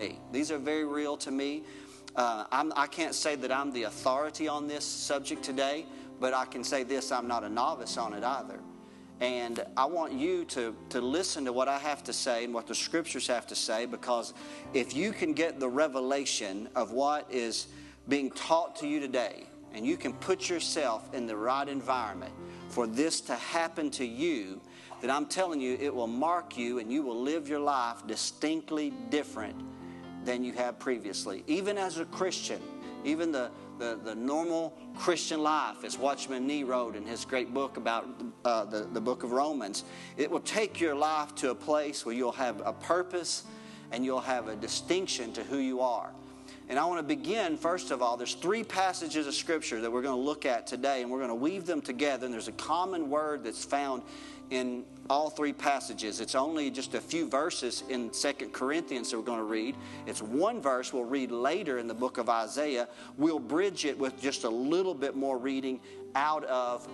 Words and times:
me. 0.00 0.18
These 0.32 0.50
are 0.50 0.58
very 0.58 0.84
real 0.84 1.16
to 1.18 1.30
me. 1.30 1.62
Uh, 2.16 2.44
I 2.50 2.88
can't 2.88 3.14
say 3.14 3.36
that 3.36 3.52
I'm 3.52 3.72
the 3.72 3.84
authority 3.84 4.48
on 4.48 4.66
this 4.66 4.84
subject 4.84 5.44
today, 5.44 5.86
but 6.18 6.34
I 6.34 6.46
can 6.46 6.64
say 6.64 6.82
this 6.82 7.12
I'm 7.12 7.28
not 7.28 7.44
a 7.44 7.48
novice 7.48 7.96
on 7.96 8.12
it 8.12 8.24
either. 8.24 8.58
And 9.20 9.64
I 9.76 9.84
want 9.84 10.12
you 10.12 10.46
to, 10.46 10.74
to 10.88 11.00
listen 11.00 11.44
to 11.44 11.52
what 11.52 11.68
I 11.68 11.78
have 11.78 12.02
to 12.04 12.12
say 12.12 12.42
and 12.42 12.52
what 12.52 12.66
the 12.66 12.74
scriptures 12.74 13.28
have 13.28 13.46
to 13.46 13.54
say 13.54 13.86
because 13.86 14.34
if 14.72 14.96
you 14.96 15.12
can 15.12 15.32
get 15.32 15.60
the 15.60 15.68
revelation 15.68 16.68
of 16.74 16.90
what 16.90 17.30
is 17.30 17.68
being 18.08 18.32
taught 18.32 18.74
to 18.76 18.88
you 18.88 18.98
today, 18.98 19.46
and 19.74 19.86
you 19.86 19.96
can 19.96 20.12
put 20.14 20.50
yourself 20.50 21.14
in 21.14 21.28
the 21.28 21.36
right 21.36 21.68
environment 21.68 22.32
for 22.68 22.88
this 22.88 23.20
to 23.20 23.36
happen 23.36 23.92
to 23.92 24.04
you, 24.04 24.60
then 25.00 25.10
I'm 25.10 25.26
telling 25.26 25.60
you, 25.60 25.78
it 25.80 25.94
will 25.94 26.08
mark 26.08 26.56
you 26.56 26.80
and 26.80 26.92
you 26.92 27.02
will 27.02 27.20
live 27.20 27.48
your 27.48 27.60
life 27.60 28.04
distinctly 28.08 28.92
different 29.10 29.56
than 30.24 30.44
you 30.44 30.52
have 30.52 30.78
previously. 30.78 31.44
Even 31.46 31.78
as 31.78 31.98
a 31.98 32.04
Christian, 32.06 32.60
even 33.04 33.32
the, 33.32 33.50
the, 33.78 33.98
the 34.02 34.14
normal 34.14 34.76
Christian 34.96 35.42
life, 35.42 35.84
as 35.84 35.98
Watchman 35.98 36.46
Nee 36.46 36.64
wrote 36.64 36.96
in 36.96 37.04
his 37.04 37.24
great 37.24 37.52
book 37.52 37.76
about 37.76 38.08
uh, 38.44 38.64
the, 38.64 38.88
the 38.92 39.00
book 39.00 39.22
of 39.22 39.32
Romans, 39.32 39.84
it 40.16 40.30
will 40.30 40.40
take 40.40 40.80
your 40.80 40.94
life 40.94 41.34
to 41.36 41.50
a 41.50 41.54
place 41.54 42.06
where 42.06 42.14
you'll 42.14 42.32
have 42.32 42.62
a 42.64 42.72
purpose 42.72 43.44
and 43.92 44.04
you'll 44.04 44.20
have 44.20 44.48
a 44.48 44.56
distinction 44.56 45.32
to 45.32 45.42
who 45.44 45.58
you 45.58 45.80
are. 45.80 46.10
And 46.68 46.78
I 46.78 46.86
want 46.86 47.06
to 47.06 47.16
begin, 47.16 47.58
first 47.58 47.90
of 47.90 48.00
all, 48.00 48.16
there's 48.16 48.34
three 48.34 48.64
passages 48.64 49.26
of 49.26 49.34
Scripture 49.34 49.82
that 49.82 49.92
we're 49.92 50.02
going 50.02 50.16
to 50.16 50.24
look 50.24 50.46
at 50.46 50.66
today, 50.66 51.02
and 51.02 51.10
we're 51.10 51.18
going 51.18 51.28
to 51.28 51.34
weave 51.34 51.66
them 51.66 51.82
together. 51.82 52.24
And 52.24 52.32
there's 52.32 52.48
a 52.48 52.52
common 52.52 53.10
word 53.10 53.44
that's 53.44 53.64
found 53.64 54.02
in 54.50 54.84
all 55.10 55.30
three 55.30 55.52
passages. 55.52 56.20
It's 56.20 56.34
only 56.34 56.70
just 56.70 56.94
a 56.94 57.00
few 57.00 57.28
verses 57.28 57.84
in 57.88 58.12
Second 58.12 58.52
Corinthians 58.52 59.10
that 59.10 59.18
we're 59.18 59.24
going 59.24 59.38
to 59.38 59.44
read. 59.44 59.76
It's 60.06 60.22
one 60.22 60.62
verse 60.62 60.92
we'll 60.92 61.04
read 61.04 61.30
later 61.30 61.78
in 61.78 61.86
the 61.86 61.94
book 61.94 62.18
of 62.18 62.28
Isaiah. 62.28 62.88
We'll 63.16 63.38
bridge 63.38 63.84
it 63.84 63.98
with 63.98 64.20
just 64.20 64.44
a 64.44 64.48
little 64.48 64.94
bit 64.94 65.14
more 65.14 65.38
reading 65.38 65.80
out 66.14 66.44
of 66.44 66.88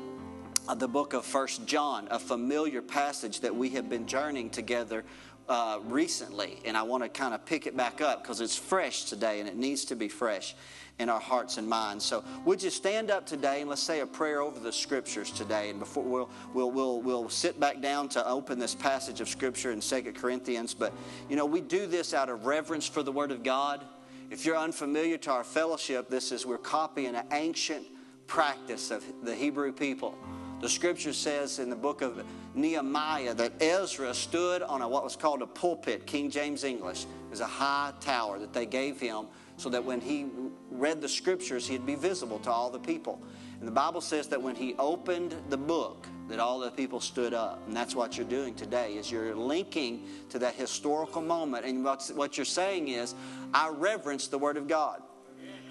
the 0.76 0.88
book 0.88 1.14
of 1.14 1.24
First 1.24 1.66
John, 1.66 2.06
a 2.10 2.18
familiar 2.18 2.82
passage 2.82 3.40
that 3.40 3.54
we 3.54 3.70
have 3.70 3.88
been 3.88 4.06
journeying 4.06 4.50
together 4.50 5.04
uh, 5.50 5.80
recently, 5.86 6.60
and 6.64 6.76
I 6.76 6.84
want 6.84 7.02
to 7.02 7.08
kind 7.08 7.34
of 7.34 7.44
pick 7.44 7.66
it 7.66 7.76
back 7.76 8.00
up 8.00 8.22
because 8.22 8.40
it's 8.40 8.56
fresh 8.56 9.04
today 9.04 9.40
and 9.40 9.48
it 9.48 9.56
needs 9.56 9.84
to 9.86 9.96
be 9.96 10.08
fresh 10.08 10.54
in 11.00 11.08
our 11.08 11.18
hearts 11.18 11.58
and 11.58 11.68
minds. 11.68 12.04
So, 12.04 12.22
would 12.44 12.62
you 12.62 12.70
stand 12.70 13.10
up 13.10 13.26
today 13.26 13.60
and 13.60 13.68
let's 13.68 13.82
say 13.82 13.98
a 13.98 14.06
prayer 14.06 14.42
over 14.42 14.60
the 14.60 14.72
scriptures 14.72 15.32
today? 15.32 15.70
And 15.70 15.80
before 15.80 16.04
we'll 16.04 16.30
we'll 16.54 16.70
we'll, 16.70 17.02
we'll 17.02 17.28
sit 17.28 17.58
back 17.58 17.82
down 17.82 18.08
to 18.10 18.26
open 18.28 18.60
this 18.60 18.76
passage 18.76 19.20
of 19.20 19.28
scripture 19.28 19.72
in 19.72 19.80
Second 19.80 20.14
Corinthians. 20.14 20.72
But 20.72 20.92
you 21.28 21.34
know, 21.34 21.46
we 21.46 21.60
do 21.60 21.88
this 21.88 22.14
out 22.14 22.28
of 22.28 22.46
reverence 22.46 22.86
for 22.86 23.02
the 23.02 23.12
Word 23.12 23.32
of 23.32 23.42
God. 23.42 23.84
If 24.30 24.46
you're 24.46 24.56
unfamiliar 24.56 25.18
to 25.18 25.32
our 25.32 25.42
fellowship, 25.42 26.08
this 26.08 26.30
is 26.30 26.46
we're 26.46 26.58
copying 26.58 27.16
an 27.16 27.24
ancient 27.32 27.84
practice 28.28 28.92
of 28.92 29.02
the 29.24 29.34
Hebrew 29.34 29.72
people. 29.72 30.16
The 30.60 30.68
scripture 30.68 31.14
says 31.14 31.58
in 31.58 31.70
the 31.70 31.76
book 31.76 32.02
of 32.02 32.22
Nehemiah 32.54 33.32
that 33.34 33.62
Ezra 33.62 34.12
stood 34.12 34.60
on 34.60 34.82
a, 34.82 34.88
what 34.88 35.02
was 35.02 35.16
called 35.16 35.40
a 35.40 35.46
pulpit, 35.46 36.06
King 36.06 36.28
James 36.30 36.64
English. 36.64 37.04
It 37.04 37.30
was 37.30 37.40
a 37.40 37.46
high 37.46 37.94
tower 38.00 38.38
that 38.38 38.52
they 38.52 38.66
gave 38.66 39.00
him 39.00 39.26
so 39.56 39.70
that 39.70 39.82
when 39.82 40.02
he 40.02 40.26
read 40.70 41.00
the 41.00 41.08
scriptures, 41.08 41.66
he'd 41.66 41.86
be 41.86 41.94
visible 41.94 42.38
to 42.40 42.50
all 42.50 42.68
the 42.68 42.78
people. 42.78 43.22
And 43.58 43.66
the 43.66 43.72
Bible 43.72 44.02
says 44.02 44.28
that 44.28 44.40
when 44.40 44.54
he 44.54 44.74
opened 44.78 45.34
the 45.48 45.56
book, 45.56 46.06
that 46.28 46.38
all 46.38 46.58
the 46.58 46.70
people 46.70 47.00
stood 47.00 47.32
up. 47.32 47.62
And 47.66 47.74
that's 47.74 47.94
what 47.94 48.18
you're 48.18 48.26
doing 48.26 48.54
today, 48.54 48.94
is 48.94 49.10
you're 49.10 49.34
linking 49.34 50.06
to 50.28 50.38
that 50.40 50.54
historical 50.54 51.22
moment. 51.22 51.64
And 51.64 51.84
what 51.84 52.36
you're 52.36 52.44
saying 52.44 52.88
is, 52.88 53.14
I 53.54 53.68
reverence 53.68 54.28
the 54.28 54.38
Word 54.38 54.56
of 54.58 54.68
God. 54.68 55.02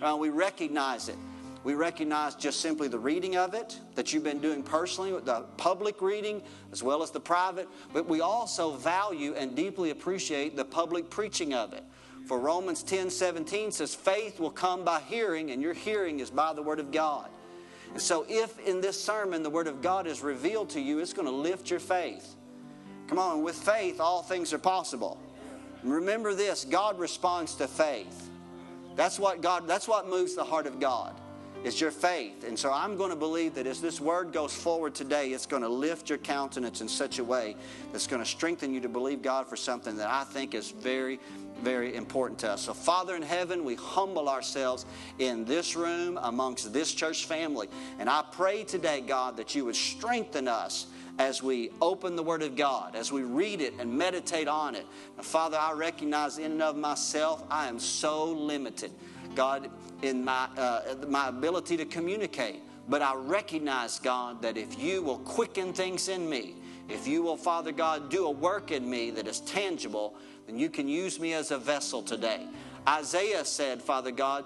Uh, 0.02 0.18
we 0.20 0.30
recognize 0.30 1.10
it. 1.10 1.18
We 1.70 1.76
recognize 1.76 2.34
just 2.34 2.62
simply 2.62 2.88
the 2.88 2.98
reading 2.98 3.38
of 3.38 3.54
it 3.54 3.80
that 3.94 4.12
you've 4.12 4.24
been 4.24 4.40
doing 4.40 4.64
personally, 4.64 5.12
the 5.12 5.42
public 5.58 6.02
reading 6.02 6.42
as 6.72 6.82
well 6.82 7.04
as 7.04 7.12
the 7.12 7.20
private, 7.20 7.68
but 7.94 8.08
we 8.08 8.22
also 8.22 8.72
value 8.72 9.36
and 9.36 9.56
deeply 9.56 9.92
appreciate 9.92 10.56
the 10.56 10.66
public 10.66 11.12
preaching 11.12 11.54
of 11.54 11.74
it. 11.74 11.84
For 12.26 12.40
Romans 12.40 12.82
10 12.82 13.12
17 13.12 13.72
says, 13.72 13.94
faith 13.94 14.40
will 14.40 14.50
come 14.50 14.84
by 14.84 15.00
hearing, 15.02 15.52
and 15.52 15.62
your 15.62 15.76
hearing 15.76 16.22
is 16.22 16.32
by 16.32 16.54
the 16.54 16.64
Word 16.64 16.80
of 16.80 16.92
God. 16.92 17.30
And 17.92 18.02
so, 18.02 18.26
if 18.28 18.58
in 18.66 18.82
this 18.82 19.00
sermon 19.00 19.44
the 19.44 19.52
Word 19.52 19.68
of 19.68 19.84
God 19.84 20.08
is 20.08 20.22
revealed 20.22 20.72
to 20.72 20.82
you, 20.82 20.98
it's 20.98 21.14
going 21.14 21.28
to 21.28 21.32
lift 21.32 21.70
your 21.70 21.80
faith. 21.80 22.34
Come 23.06 23.20
on, 23.20 23.44
with 23.44 23.56
faith, 23.56 24.00
all 24.00 24.24
things 24.24 24.54
are 24.54 24.58
possible. 24.58 25.20
remember 25.84 26.34
this 26.34 26.66
God 26.66 26.98
responds 26.98 27.54
to 27.58 27.68
faith. 27.68 28.28
That's 28.96 29.20
what 29.20 29.44
God, 29.44 29.68
that's 29.68 29.88
what 29.88 30.10
moves 30.10 30.34
the 30.34 30.44
heart 30.44 30.66
of 30.66 30.80
God. 30.80 31.14
It's 31.62 31.82
your 31.82 31.92
faith. 31.92 32.48
And 32.48 32.58
so 32.58 32.72
I'm 32.72 32.96
going 32.96 33.10
to 33.10 33.18
believe 33.18 33.54
that 33.56 33.68
as 33.68 33.82
this 33.82 34.00
word 34.00 34.32
goes 34.32 34.56
forward 34.56 34.96
today, 34.96 35.32
it's 35.32 35.46
going 35.46 35.62
to 35.62 35.70
lift 35.70 36.08
your 36.08 36.18
countenance 36.18 36.80
in 36.80 36.88
such 36.88 37.20
a 37.20 37.24
way 37.24 37.58
that's 37.92 38.08
going 38.08 38.24
to 38.24 38.30
strengthen 38.30 38.74
you 38.74 38.80
to 38.80 38.88
believe 38.88 39.22
God 39.22 39.46
for 39.46 39.58
something 39.58 39.98
that 39.98 40.10
I 40.10 40.24
think 40.24 40.54
is 40.54 40.72
very, 40.72 41.20
very 41.62 41.96
important 41.96 42.40
to 42.40 42.52
us. 42.52 42.62
So, 42.62 42.74
Father 42.74 43.14
in 43.18 43.22
heaven, 43.22 43.66
we 43.66 43.76
humble 43.76 44.30
ourselves 44.30 44.86
in 45.20 45.44
this 45.44 45.76
room 45.76 46.18
amongst 46.22 46.72
this 46.72 46.94
church 46.94 47.26
family. 47.26 47.68
And 48.00 48.10
I 48.10 48.24
pray 48.32 48.64
today, 48.64 49.02
God, 49.02 49.36
that 49.36 49.54
you 49.54 49.66
would 49.66 49.76
strengthen 49.76 50.48
us 50.48 50.88
as 51.18 51.44
we 51.44 51.72
open 51.82 52.16
the 52.16 52.24
Word 52.24 52.42
of 52.42 52.56
God, 52.56 52.96
as 52.96 53.12
we 53.12 53.24
read 53.24 53.60
it 53.60 53.74
and 53.78 53.94
meditate 53.94 54.48
on 54.48 54.76
it. 54.76 54.86
Now, 55.18 55.24
Father, 55.24 55.58
I 55.60 55.74
recognize 55.74 56.38
in 56.38 56.54
and 56.54 56.62
of 56.62 56.78
myself, 56.78 57.44
I 57.52 57.68
am 57.68 57.80
so 57.80 58.24
limited. 58.24 58.92
God, 59.36 59.70
in 60.02 60.24
my, 60.24 60.48
uh, 60.58 60.96
my 61.08 61.28
ability 61.28 61.78
to 61.78 61.86
communicate. 61.86 62.62
But 62.88 63.02
I 63.02 63.16
recognize, 63.16 64.00
God, 64.00 64.42
that 64.42 64.58
if 64.58 64.80
you 64.80 65.04
will 65.04 65.20
quicken 65.20 65.74
things 65.74 66.10
in 66.10 66.28
me, 66.28 66.56
if 66.88 67.08
you 67.08 67.22
will, 67.22 67.38
Father 67.38 67.72
God, 67.72 68.10
do 68.10 68.26
a 68.26 68.32
work 68.32 68.72
in 68.72 68.90
me 68.90 69.12
that 69.12 69.28
is 69.28 69.42
tangible, 69.42 70.16
then 70.48 70.58
you 70.58 70.70
can 70.70 70.88
use 70.88 71.20
me 71.20 71.34
as 71.34 71.52
a 71.52 71.58
vessel 71.58 72.02
today. 72.02 72.48
Isaiah 72.88 73.46
said, 73.46 73.82
Father 73.82 74.10
God, 74.10 74.46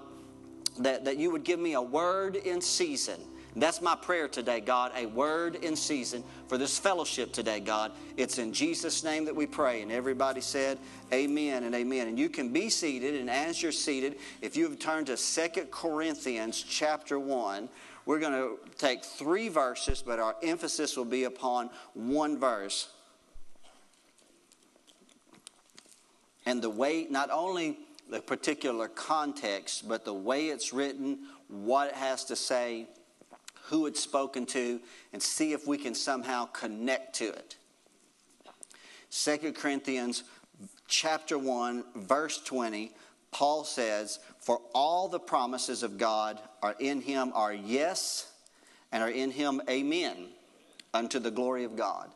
that, 0.79 1.05
that 1.05 1.17
you 1.17 1.31
would 1.31 1.43
give 1.43 1.59
me 1.59 1.73
a 1.73 1.81
word 1.81 2.35
in 2.35 2.59
season 2.59 3.19
that's 3.61 3.81
my 3.81 3.95
prayer 3.95 4.27
today, 4.27 4.61
God, 4.61 4.91
a 4.95 5.05
word 5.05 5.55
in 5.55 5.75
season 5.75 6.23
for 6.47 6.57
this 6.57 6.79
fellowship 6.79 7.31
today, 7.31 7.59
God. 7.59 7.91
It's 8.17 8.39
in 8.39 8.51
Jesus' 8.51 9.03
name 9.03 9.25
that 9.25 9.35
we 9.35 9.45
pray. 9.45 9.83
And 9.83 9.91
everybody 9.91 10.41
said, 10.41 10.79
Amen 11.11 11.63
and 11.63 11.75
amen. 11.75 12.07
And 12.07 12.17
you 12.17 12.29
can 12.29 12.51
be 12.51 12.69
seated, 12.69 13.15
and 13.15 13.29
as 13.29 13.61
you're 13.61 13.71
seated, 13.71 14.17
if 14.41 14.57
you've 14.57 14.79
turned 14.79 15.07
to 15.07 15.17
Second 15.17 15.69
Corinthians 15.69 16.63
chapter 16.67 17.19
1, 17.19 17.69
we're 18.05 18.19
going 18.19 18.33
to 18.33 18.57
take 18.77 19.05
three 19.05 19.49
verses, 19.49 20.03
but 20.05 20.19
our 20.19 20.35
emphasis 20.41 20.97
will 20.97 21.05
be 21.05 21.25
upon 21.25 21.69
one 21.93 22.39
verse. 22.39 22.89
And 26.45 26.61
the 26.61 26.69
way, 26.69 27.07
not 27.09 27.29
only 27.31 27.77
the 28.09 28.19
particular 28.19 28.87
context, 28.87 29.87
but 29.87 30.05
the 30.05 30.13
way 30.13 30.47
it's 30.47 30.73
written, 30.73 31.19
what 31.47 31.89
it 31.89 31.95
has 31.95 32.25
to 32.25 32.35
say, 32.35 32.87
who 33.65 33.85
it's 33.85 34.01
spoken 34.01 34.45
to, 34.47 34.79
and 35.11 35.21
see 35.21 35.53
if 35.53 35.67
we 35.67 35.77
can 35.77 35.95
somehow 35.95 36.45
connect 36.45 37.15
to 37.15 37.29
it. 37.29 37.55
2 39.11 39.53
Corinthians 39.53 40.23
chapter 40.87 41.37
1, 41.37 41.83
verse 41.95 42.39
20, 42.39 42.91
Paul 43.31 43.63
says, 43.63 44.19
For 44.39 44.59
all 44.73 45.07
the 45.07 45.19
promises 45.19 45.83
of 45.83 45.97
God 45.97 46.39
are 46.61 46.75
in 46.79 47.01
him 47.01 47.31
are 47.33 47.53
yes, 47.53 48.31
and 48.91 49.01
are 49.01 49.09
in 49.09 49.31
him 49.31 49.61
amen, 49.69 50.29
unto 50.93 51.19
the 51.19 51.31
glory 51.31 51.63
of 51.63 51.75
God. 51.75 52.09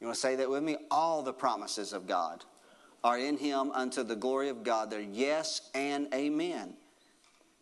You 0.00 0.06
want 0.06 0.14
to 0.14 0.20
say 0.20 0.36
that 0.36 0.48
with 0.48 0.62
me? 0.62 0.76
All 0.90 1.22
the 1.22 1.32
promises 1.32 1.92
of 1.92 2.06
God 2.06 2.44
are 3.02 3.18
in 3.18 3.36
him 3.36 3.70
unto 3.72 4.02
the 4.02 4.16
glory 4.16 4.48
of 4.48 4.62
God. 4.62 4.90
They're 4.90 5.00
yes 5.00 5.70
and 5.74 6.12
amen. 6.14 6.74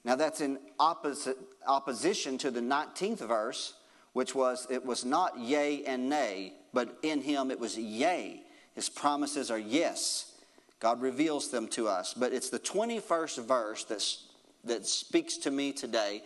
Now 0.05 0.17
that's 0.17 0.41
in 0.41 0.59
opposite, 0.79 1.39
opposition 1.67 2.39
to 2.39 2.51
the 2.51 2.61
19th 2.61 3.27
verse, 3.27 3.75
which 4.13 4.35
was, 4.35 4.67
it 4.71 4.85
was 4.85 5.05
not 5.05 5.39
yea 5.39 5.85
and 5.85 6.09
nay, 6.09 6.55
but 6.73 6.99
in 7.03 7.21
him 7.21 7.51
it 7.51 7.61
was 7.61 7.77
yea. 7.77 8.43
His 8.75 8.89
promises 8.89 9.51
are 9.51 9.59
yes. 9.59 10.33
God 10.81 11.01
reveals 11.01 11.51
them 11.51 11.69
to 11.69 11.89
us. 11.89 12.15
But 12.15 12.33
it's 12.33 12.51
the 12.51 12.59
21st 12.59 13.47
verse 13.47 13.85
that's, 13.85 14.25
that 14.65 14.87
speaks 14.87 15.37
to 15.39 15.51
me 15.51 15.73
today, 15.73 16.23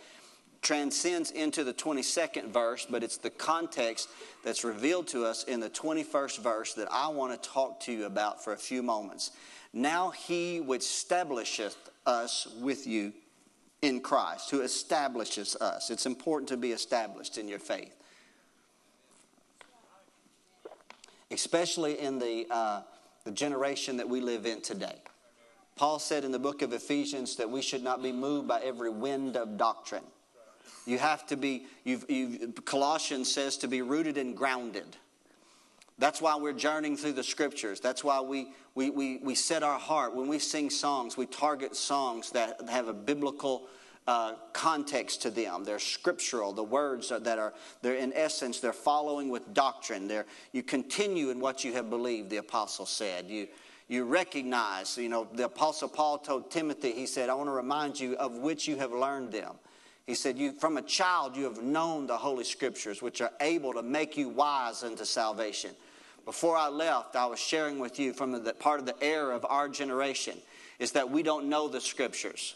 transcends 0.61 1.31
into 1.31 1.63
the 1.63 1.73
22nd 1.73 2.49
verse, 2.49 2.85
but 2.89 3.03
it's 3.03 3.17
the 3.17 3.29
context 3.29 4.09
that's 4.43 4.63
revealed 4.63 5.07
to 5.07 5.25
us 5.25 5.43
in 5.45 5.59
the 5.59 5.69
21st 5.69 6.39
verse 6.39 6.73
that 6.73 6.87
I 6.91 7.07
want 7.07 7.41
to 7.41 7.49
talk 7.49 7.79
to 7.81 7.91
you 7.91 8.05
about 8.05 8.43
for 8.43 8.53
a 8.53 8.57
few 8.57 8.83
moments. 8.83 9.31
Now 9.73 10.09
he 10.09 10.59
which 10.59 10.81
establisheth 10.81 11.89
us 12.05 12.47
with 12.59 12.85
you 12.85 13.13
in 13.81 13.99
Christ, 14.01 14.51
who 14.51 14.61
establishes 14.61 15.55
us. 15.55 15.89
It's 15.89 16.05
important 16.05 16.49
to 16.49 16.57
be 16.57 16.71
established 16.71 17.37
in 17.37 17.47
your 17.47 17.59
faith, 17.59 17.95
especially 21.31 21.99
in 21.99 22.19
the, 22.19 22.45
uh, 22.51 22.81
the 23.25 23.31
generation 23.31 23.97
that 23.97 24.07
we 24.07 24.21
live 24.21 24.45
in 24.45 24.61
today. 24.61 25.01
Paul 25.75 25.97
said 25.97 26.23
in 26.23 26.31
the 26.31 26.39
book 26.39 26.61
of 26.61 26.73
Ephesians 26.73 27.37
that 27.37 27.49
we 27.49 27.61
should 27.61 27.83
not 27.83 28.03
be 28.03 28.11
moved 28.11 28.47
by 28.47 28.61
every 28.61 28.89
wind 28.89 29.35
of 29.35 29.57
doctrine. 29.57 30.03
You 30.85 30.97
have 30.97 31.25
to 31.27 31.37
be, 31.37 31.65
you've, 31.83 32.05
you've, 32.09 32.65
Colossians 32.65 33.31
says 33.31 33.57
to 33.57 33.67
be 33.67 33.81
rooted 33.81 34.17
and 34.17 34.35
grounded. 34.35 34.97
That's 35.97 36.21
why 36.21 36.35
we're 36.35 36.53
journeying 36.53 36.97
through 36.97 37.13
the 37.13 37.23
scriptures. 37.23 37.79
That's 37.79 38.03
why 38.03 38.21
we, 38.21 38.49
we, 38.75 38.89
we, 38.89 39.17
we 39.17 39.35
set 39.35 39.63
our 39.63 39.79
heart. 39.79 40.15
When 40.15 40.27
we 40.27 40.39
sing 40.39 40.69
songs, 40.69 41.17
we 41.17 41.25
target 41.25 41.75
songs 41.75 42.31
that 42.31 42.59
have 42.69 42.87
a 42.87 42.93
biblical 42.93 43.67
uh, 44.07 44.33
context 44.53 45.21
to 45.23 45.29
them. 45.29 45.63
They're 45.63 45.79
scriptural. 45.79 46.53
The 46.53 46.63
words 46.63 47.09
that 47.09 47.37
are, 47.37 47.53
they're 47.81 47.95
in 47.95 48.13
essence, 48.13 48.59
they're 48.59 48.73
following 48.73 49.29
with 49.29 49.53
doctrine. 49.53 50.07
They're, 50.07 50.25
you 50.53 50.63
continue 50.63 51.29
in 51.29 51.39
what 51.39 51.63
you 51.63 51.73
have 51.73 51.89
believed, 51.89 52.29
the 52.29 52.37
apostle 52.37 52.85
said. 52.85 53.29
You, 53.29 53.47
you 53.87 54.05
recognize, 54.05 54.97
you 54.97 55.09
know, 55.09 55.27
the 55.33 55.45
apostle 55.45 55.89
Paul 55.89 56.17
told 56.17 56.49
Timothy, 56.49 56.93
he 56.93 57.05
said, 57.05 57.29
I 57.29 57.33
want 57.33 57.47
to 57.47 57.53
remind 57.53 57.99
you 57.99 58.15
of 58.15 58.37
which 58.37 58.67
you 58.67 58.77
have 58.77 58.91
learned 58.91 59.33
them. 59.33 59.55
He 60.07 60.15
said, 60.15 60.37
you, 60.37 60.53
From 60.53 60.77
a 60.77 60.81
child, 60.81 61.35
you 61.35 61.43
have 61.43 61.61
known 61.61 62.07
the 62.07 62.17
Holy 62.17 62.43
Scriptures, 62.43 63.01
which 63.01 63.21
are 63.21 63.31
able 63.39 63.73
to 63.73 63.83
make 63.83 64.17
you 64.17 64.29
wise 64.29 64.83
unto 64.83 65.05
salvation. 65.05 65.71
Before 66.25 66.55
I 66.55 66.67
left, 66.69 67.15
I 67.15 67.25
was 67.25 67.39
sharing 67.39 67.79
with 67.79 67.99
you 67.99 68.13
from 68.13 68.31
the 68.31 68.53
part 68.53 68.79
of 68.79 68.85
the 68.85 69.01
error 69.01 69.31
of 69.31 69.45
our 69.49 69.67
generation 69.67 70.37
is 70.79 70.91
that 70.93 71.09
we 71.09 71.23
don't 71.23 71.49
know 71.49 71.67
the 71.67 71.81
Scriptures. 71.81 72.55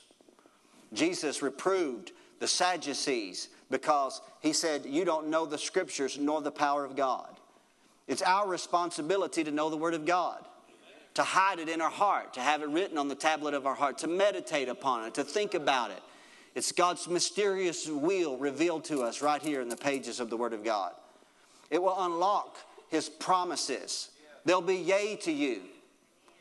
Jesus 0.94 1.42
reproved 1.42 2.12
the 2.40 2.48
Sadducees 2.48 3.50
because 3.70 4.22
he 4.42 4.54
said, 4.54 4.86
You 4.86 5.06
don't 5.06 5.28
know 5.28 5.46
the 5.46 5.58
Scriptures 5.58 6.18
nor 6.18 6.42
the 6.42 6.52
power 6.52 6.86
of 6.86 6.96
God. 6.96 7.40
It's 8.08 8.22
our 8.22 8.48
responsibility 8.48 9.44
to 9.44 9.52
know 9.52 9.70
the 9.70 9.78
Word 9.78 9.96
of 9.96 10.06
God 10.06 10.46
to 11.16 11.24
hide 11.24 11.60
it 11.60 11.70
in 11.70 11.82
our 11.82 11.90
heart, 11.90 12.34
to 12.34 12.42
have 12.42 12.62
it 12.62 12.70
written 12.70 12.98
on 12.98 13.08
the 13.08 13.16
tablet 13.16 13.54
of 13.54 13.66
our 13.66 13.74
heart, 13.74 13.98
to 14.00 14.08
meditate 14.08 14.70
upon 14.70 15.06
it, 15.06 15.14
to 15.16 15.24
think 15.24 15.54
about 15.54 15.90
it. 15.90 16.02
It's 16.54 16.72
God's 16.72 17.08
mysterious 17.08 17.88
will 17.88 18.38
revealed 18.38 18.84
to 18.86 19.02
us 19.02 19.22
right 19.22 19.42
here 19.42 19.62
in 19.62 19.70
the 19.70 19.78
pages 19.78 20.20
of 20.20 20.30
the 20.30 20.38
Word 20.38 20.54
of 20.54 20.64
God. 20.64 20.94
It 21.70 21.82
will 21.82 21.96
unlock 21.98 22.58
His 22.90 23.10
promises. 23.10 24.10
They'll 24.46 24.62
be 24.62 24.76
yea 24.76 25.16
to 25.24 25.32
you. 25.32 25.62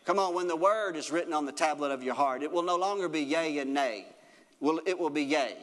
Come 0.05 0.19
on, 0.19 0.35
when 0.35 0.49
the 0.49 0.57
Word 0.57 0.97
is 0.97 1.11
written 1.11 1.33
on 1.33 1.47
the 1.47 1.53
tablet 1.53 1.91
of 1.91 2.03
your 2.03 2.15
heart, 2.15 2.43
it 2.43 2.53
will 2.53 2.63
no 2.63 2.77
longer 2.77 3.09
be 3.09 3.21
yea 3.21 3.59
and 3.59 3.73
nay. 3.73 4.07
Will 4.61 4.81
It 4.85 4.99
will 4.99 5.11
be 5.11 5.23
yea. 5.23 5.57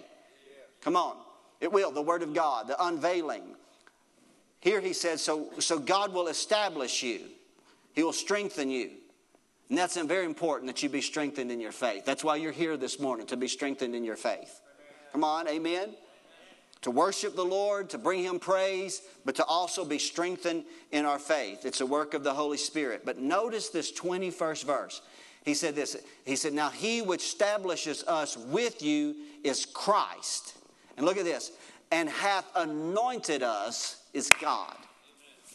Come 0.82 0.96
on. 0.96 1.16
It 1.60 1.72
will, 1.72 1.92
the 1.92 2.02
Word 2.02 2.24
of 2.24 2.34
God, 2.34 2.68
the 2.68 2.84
unveiling. 2.84 3.56
Here 4.62 4.82
he 4.82 4.94
says, 4.94 5.22
so, 5.22 5.50
so 5.60 5.78
God 5.78 6.12
will 6.12 6.28
establish 6.28 7.04
you, 7.04 7.22
He 7.94 8.04
will 8.04 8.14
strengthen 8.14 8.70
you. 8.70 8.92
And 9.70 9.78
that's 9.78 9.96
very 9.96 10.26
important 10.26 10.68
that 10.68 10.84
you 10.84 10.90
be 10.90 11.02
strengthened 11.02 11.52
in 11.52 11.62
your 11.62 11.72
faith. 11.72 12.04
That's 12.04 12.24
why 12.24 12.36
you're 12.36 12.52
here 12.52 12.76
this 12.76 13.00
morning, 13.00 13.26
to 13.28 13.38
be 13.38 13.48
strengthened 13.48 13.96
in 13.96 14.04
your 14.04 14.18
faith. 14.18 14.60
Come 15.14 15.24
on, 15.24 15.48
amen? 15.48 15.96
To 16.82 16.92
worship 16.92 17.36
the 17.36 17.46
Lord, 17.46 17.90
to 17.92 17.98
bring 17.98 18.24
Him 18.24 18.40
praise, 18.40 19.02
but 19.24 19.36
to 19.36 19.46
also 19.46 19.86
be 19.86 20.00
strengthened 20.00 20.64
in 20.92 21.06
our 21.06 21.20
faith. 21.20 21.66
It's 21.66 21.82
a 21.82 21.86
work 21.86 22.14
of 22.14 22.24
the 22.24 22.34
Holy 22.34 22.58
Spirit. 22.58 23.04
But 23.06 23.20
notice 23.20 23.70
this 23.70 23.92
21st 23.92 24.66
verse. 24.66 25.02
He 25.46 25.54
said 25.54 25.76
this 25.76 25.98
He 26.26 26.36
said, 26.36 26.54
Now 26.54 26.70
He 26.70 27.02
which 27.02 27.24
establishes 27.24 28.04
us 28.06 28.38
with 28.38 28.82
you 28.82 29.16
is 29.44 29.66
Christ. 29.66 30.56
And 30.98 31.06
look 31.06 31.18
at 31.18 31.26
this, 31.26 31.52
and 31.92 32.10
hath 32.10 32.46
anointed 32.56 33.44
us 33.44 34.04
is 34.14 34.30
God 34.42 34.76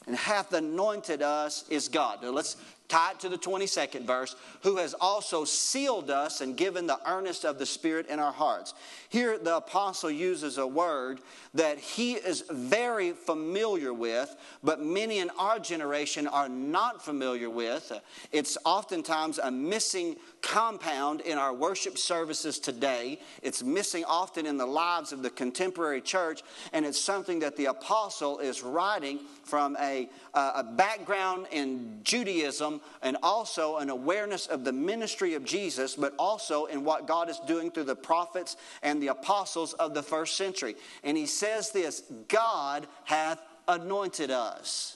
and 0.07 0.17
hath 0.17 0.53
anointed 0.53 1.23
us 1.23 1.65
is 1.69 1.89
God. 1.89 2.23
Now 2.23 2.31
let's 2.31 2.57
tie 2.89 3.13
it 3.13 3.21
to 3.21 3.29
the 3.29 3.39
22nd 3.39 4.07
verse, 4.07 4.37
who 4.63 4.77
has 4.77 4.95
also 4.95 5.45
sealed 5.45 6.11
us 6.11 6.41
and 6.41 6.57
given 6.57 6.87
the 6.87 7.01
earnest 7.11 7.45
of 7.45 7.59
the 7.59 7.67
Spirit 7.67 8.07
in 8.09 8.19
our 8.19 8.33
hearts. 8.33 8.75
Here, 9.09 9.39
the 9.39 9.57
apostle 9.57 10.11
uses 10.11 10.59
a 10.59 10.67
word 10.67 11.21
that 11.55 11.79
he 11.79 12.15
is 12.15 12.45
very 12.51 13.13
familiar 13.13 13.93
with, 13.93 14.35
but 14.63 14.81
many 14.81 15.19
in 15.19 15.31
our 15.39 15.59
generation 15.59 16.27
are 16.27 16.49
not 16.49 17.05
familiar 17.05 17.51
with. 17.51 17.93
It's 18.33 18.59
oftentimes 18.65 19.39
a 19.39 19.51
missing 19.51 20.17
compound 20.47 21.23
in 21.23 21.39
our 21.39 21.53
worship 21.53 21.99
services 21.99 22.61
today. 22.61 23.19
It's 23.43 23.65
missing 23.65 24.05
often 24.05 24.47
in 24.47 24.57
the 24.57 24.67
lives 24.67 25.11
of 25.11 25.21
the 25.25 25.29
contemporary 25.29 26.01
church, 26.01 26.43
and 26.73 26.87
it's 26.87 27.01
something 27.01 27.41
that 27.41 27.57
the 27.57 27.67
apostle 27.67 28.39
is 28.39 28.63
writing 28.63 29.19
from 29.43 29.77
a, 29.81 30.09
a 30.35 30.63
background 30.63 31.49
in 31.51 31.99
Judaism 32.05 32.81
and 33.03 33.17
also 33.25 33.79
an 33.79 33.91
awareness 33.91 34.47
of 34.47 34.63
the 34.63 34.73
ministry 34.73 35.35
of 35.35 35.45
Jesus, 35.45 35.97
but 35.97 36.15
also 36.17 36.67
in 36.67 36.85
what 36.85 37.09
God 37.09 37.29
is 37.29 37.41
doing 37.41 37.73
through 37.73 37.85
the 37.85 37.97
prophets 37.97 38.57
and 38.85 39.03
the 39.03 39.09
apostles 39.09 39.73
of 39.75 39.95
the 39.95 40.03
first 40.03 40.37
century. 40.37 40.77
And 41.03 41.17
he 41.17 41.27
says 41.27 41.73
this 41.73 42.05
God 42.29 42.87
hath 43.05 43.41
anointed 43.67 44.31
us. 44.31 44.96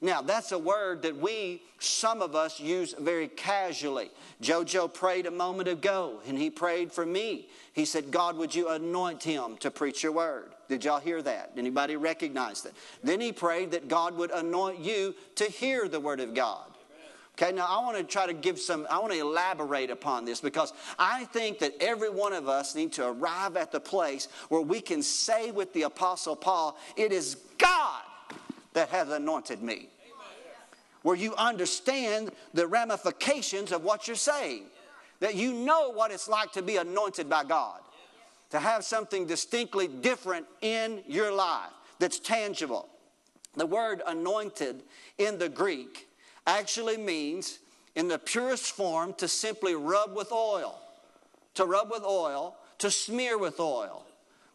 Now, 0.00 0.22
that's 0.22 0.52
a 0.52 0.58
word 0.58 1.02
that 1.02 1.16
we, 1.16 1.62
some 1.80 2.22
of 2.22 2.36
us, 2.36 2.60
use 2.60 2.94
very 2.98 3.26
casually. 3.26 4.10
JoJo 4.40 4.94
prayed 4.94 5.26
a 5.26 5.30
moment 5.30 5.68
ago, 5.68 6.20
and 6.28 6.38
he 6.38 6.50
prayed 6.50 6.92
for 6.92 7.04
me. 7.04 7.48
He 7.72 7.84
said, 7.84 8.12
God, 8.12 8.36
would 8.36 8.54
you 8.54 8.68
anoint 8.68 9.24
him 9.24 9.56
to 9.58 9.72
preach 9.72 10.04
your 10.04 10.12
word? 10.12 10.54
Did 10.68 10.84
y'all 10.84 11.00
hear 11.00 11.20
that? 11.22 11.52
Anybody 11.56 11.96
recognize 11.96 12.62
that? 12.62 12.74
Then 13.02 13.20
he 13.20 13.32
prayed 13.32 13.72
that 13.72 13.88
God 13.88 14.16
would 14.16 14.30
anoint 14.30 14.78
you 14.78 15.16
to 15.34 15.44
hear 15.44 15.88
the 15.88 15.98
word 15.98 16.20
of 16.20 16.32
God. 16.32 16.66
Okay, 17.40 17.52
now 17.52 17.66
I 17.68 17.84
want 17.84 17.96
to 17.96 18.02
try 18.02 18.26
to 18.26 18.32
give 18.32 18.58
some, 18.58 18.86
I 18.90 18.98
want 18.98 19.12
to 19.12 19.20
elaborate 19.20 19.90
upon 19.90 20.24
this 20.24 20.40
because 20.40 20.72
I 20.98 21.24
think 21.26 21.60
that 21.60 21.72
every 21.80 22.10
one 22.10 22.32
of 22.32 22.48
us 22.48 22.74
need 22.74 22.92
to 22.94 23.06
arrive 23.06 23.56
at 23.56 23.70
the 23.70 23.78
place 23.78 24.26
where 24.48 24.60
we 24.60 24.80
can 24.80 25.02
say 25.02 25.52
with 25.52 25.72
the 25.72 25.82
Apostle 25.82 26.34
Paul, 26.34 26.76
It 26.96 27.12
is 27.12 27.36
God 27.56 28.02
that 28.78 28.90
has 28.90 29.08
anointed 29.08 29.60
me. 29.60 29.88
Where 31.02 31.16
you 31.16 31.34
understand 31.34 32.30
the 32.54 32.68
ramifications 32.68 33.72
of 33.72 33.82
what 33.82 34.06
you're 34.06 34.14
saying, 34.14 34.66
that 35.18 35.34
you 35.34 35.52
know 35.52 35.90
what 35.90 36.12
it's 36.12 36.28
like 36.28 36.52
to 36.52 36.62
be 36.62 36.76
anointed 36.76 37.28
by 37.28 37.42
God, 37.42 37.80
to 38.50 38.60
have 38.60 38.84
something 38.84 39.26
distinctly 39.26 39.88
different 39.88 40.46
in 40.60 41.02
your 41.08 41.32
life 41.32 41.72
that's 41.98 42.20
tangible. 42.20 42.88
The 43.56 43.66
word 43.66 44.00
anointed 44.06 44.84
in 45.18 45.38
the 45.38 45.48
Greek 45.48 46.06
actually 46.46 46.98
means, 46.98 47.58
in 47.96 48.06
the 48.06 48.20
purest 48.20 48.76
form, 48.76 49.12
to 49.14 49.26
simply 49.26 49.74
rub 49.74 50.14
with 50.14 50.30
oil, 50.30 50.78
to 51.54 51.64
rub 51.64 51.90
with 51.90 52.04
oil, 52.04 52.54
to 52.78 52.92
smear 52.92 53.38
with 53.38 53.58
oil. 53.58 54.04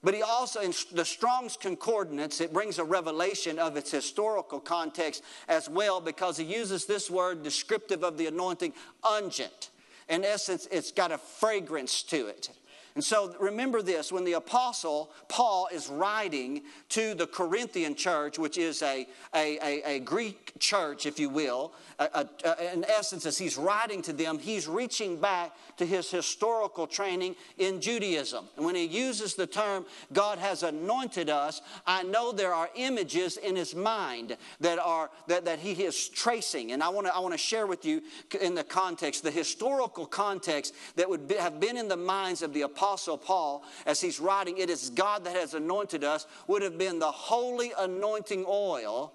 But 0.04 0.14
he 0.14 0.22
also, 0.22 0.60
in 0.60 0.74
the 0.92 1.06
Strong's 1.06 1.56
Concordance, 1.56 2.42
it 2.42 2.52
brings 2.52 2.78
a 2.78 2.84
revelation 2.84 3.58
of 3.58 3.78
its 3.78 3.90
historical 3.90 4.60
context 4.60 5.24
as 5.48 5.70
well 5.70 6.02
because 6.02 6.36
he 6.36 6.44
uses 6.44 6.86
this 6.86 7.10
word 7.10 7.42
descriptive 7.42 8.04
of 8.04 8.18
the 8.18 8.28
anointing, 8.28 8.74
unguent. 9.04 9.70
In 10.10 10.26
essence, 10.26 10.68
it's 10.72 10.92
got 10.92 11.14
a 11.14 11.18
fragrance 11.18 12.04
to 12.04 12.28
it. 12.28 12.50
And 12.96 13.04
so 13.04 13.36
remember 13.40 13.82
this 13.82 14.12
when 14.12 14.24
the 14.24 14.34
apostle 14.34 15.10
Paul 15.28 15.68
is 15.74 15.90
writing 15.90 16.62
to 16.90 17.16
the 17.16 17.26
Corinthian 17.26 17.96
church, 17.96 18.38
which 18.38 18.58
is 18.58 18.84
a, 18.84 19.08
a, 19.34 19.58
a, 19.58 19.96
a 19.96 20.00
Greek 20.00 20.52
church, 20.60 21.08
if 21.08 21.20
you 21.20 21.30
will, 21.30 21.74
a, 21.98 22.28
in 22.72 22.86
essence, 22.86 23.26
as 23.26 23.38
he's 23.38 23.58
writing 23.58 24.04
to 24.04 24.14
them, 24.14 24.38
he's 24.38 24.68
reaching 24.68 25.20
back 25.20 25.56
to 25.78 25.88
his 25.88 26.12
historical 26.12 26.86
training 26.86 27.36
in 27.58 27.82
Judaism. 27.82 28.46
And 28.58 28.66
when 28.66 28.76
he 28.76 28.86
uses 28.86 29.34
the 29.34 29.48
term, 29.48 29.86
God 30.12 30.38
has 30.38 30.62
anointed 30.62 31.32
us, 31.32 31.62
I 31.88 32.04
know 32.04 32.32
there 32.32 32.54
are 32.54 32.70
images 32.76 33.38
in 33.38 33.56
his 33.56 33.74
mind 33.74 34.38
that, 34.60 34.78
are, 34.78 35.10
that, 35.28 35.46
that 35.46 35.60
he 35.60 35.72
is 35.84 36.10
tracing. 36.10 36.74
And 36.74 36.84
I 36.84 36.90
want 36.90 37.08
to 37.08 37.16
I 37.16 37.20
wanna 37.20 37.38
share 37.38 37.66
with 37.66 37.86
you 37.86 38.04
in 38.40 38.54
the 38.54 38.64
context, 38.64 39.24
the 39.24 39.32
historical 39.32 40.06
context 40.06 40.76
that 40.96 41.10
would 41.10 41.28
be, 41.28 41.36
have 41.36 41.60
been 41.60 41.78
in 41.78 41.88
the 41.88 41.98
minds 41.98 42.44
of 42.44 42.54
the 42.54 42.62
apostles 42.62 42.83
Apostle 42.84 43.18
Paul, 43.18 43.63
as 43.86 44.02
he's 44.02 44.20
writing, 44.20 44.58
It 44.58 44.70
is 44.70 44.90
God 44.90 45.24
that 45.24 45.38
has 45.38 45.54
anointed 45.54 46.04
us, 46.04 46.28
would 46.48 46.62
have 46.62 46.78
been 46.78 47.00
the 47.00 47.10
holy 47.10 47.72
anointing 47.80 48.44
oil 48.46 49.13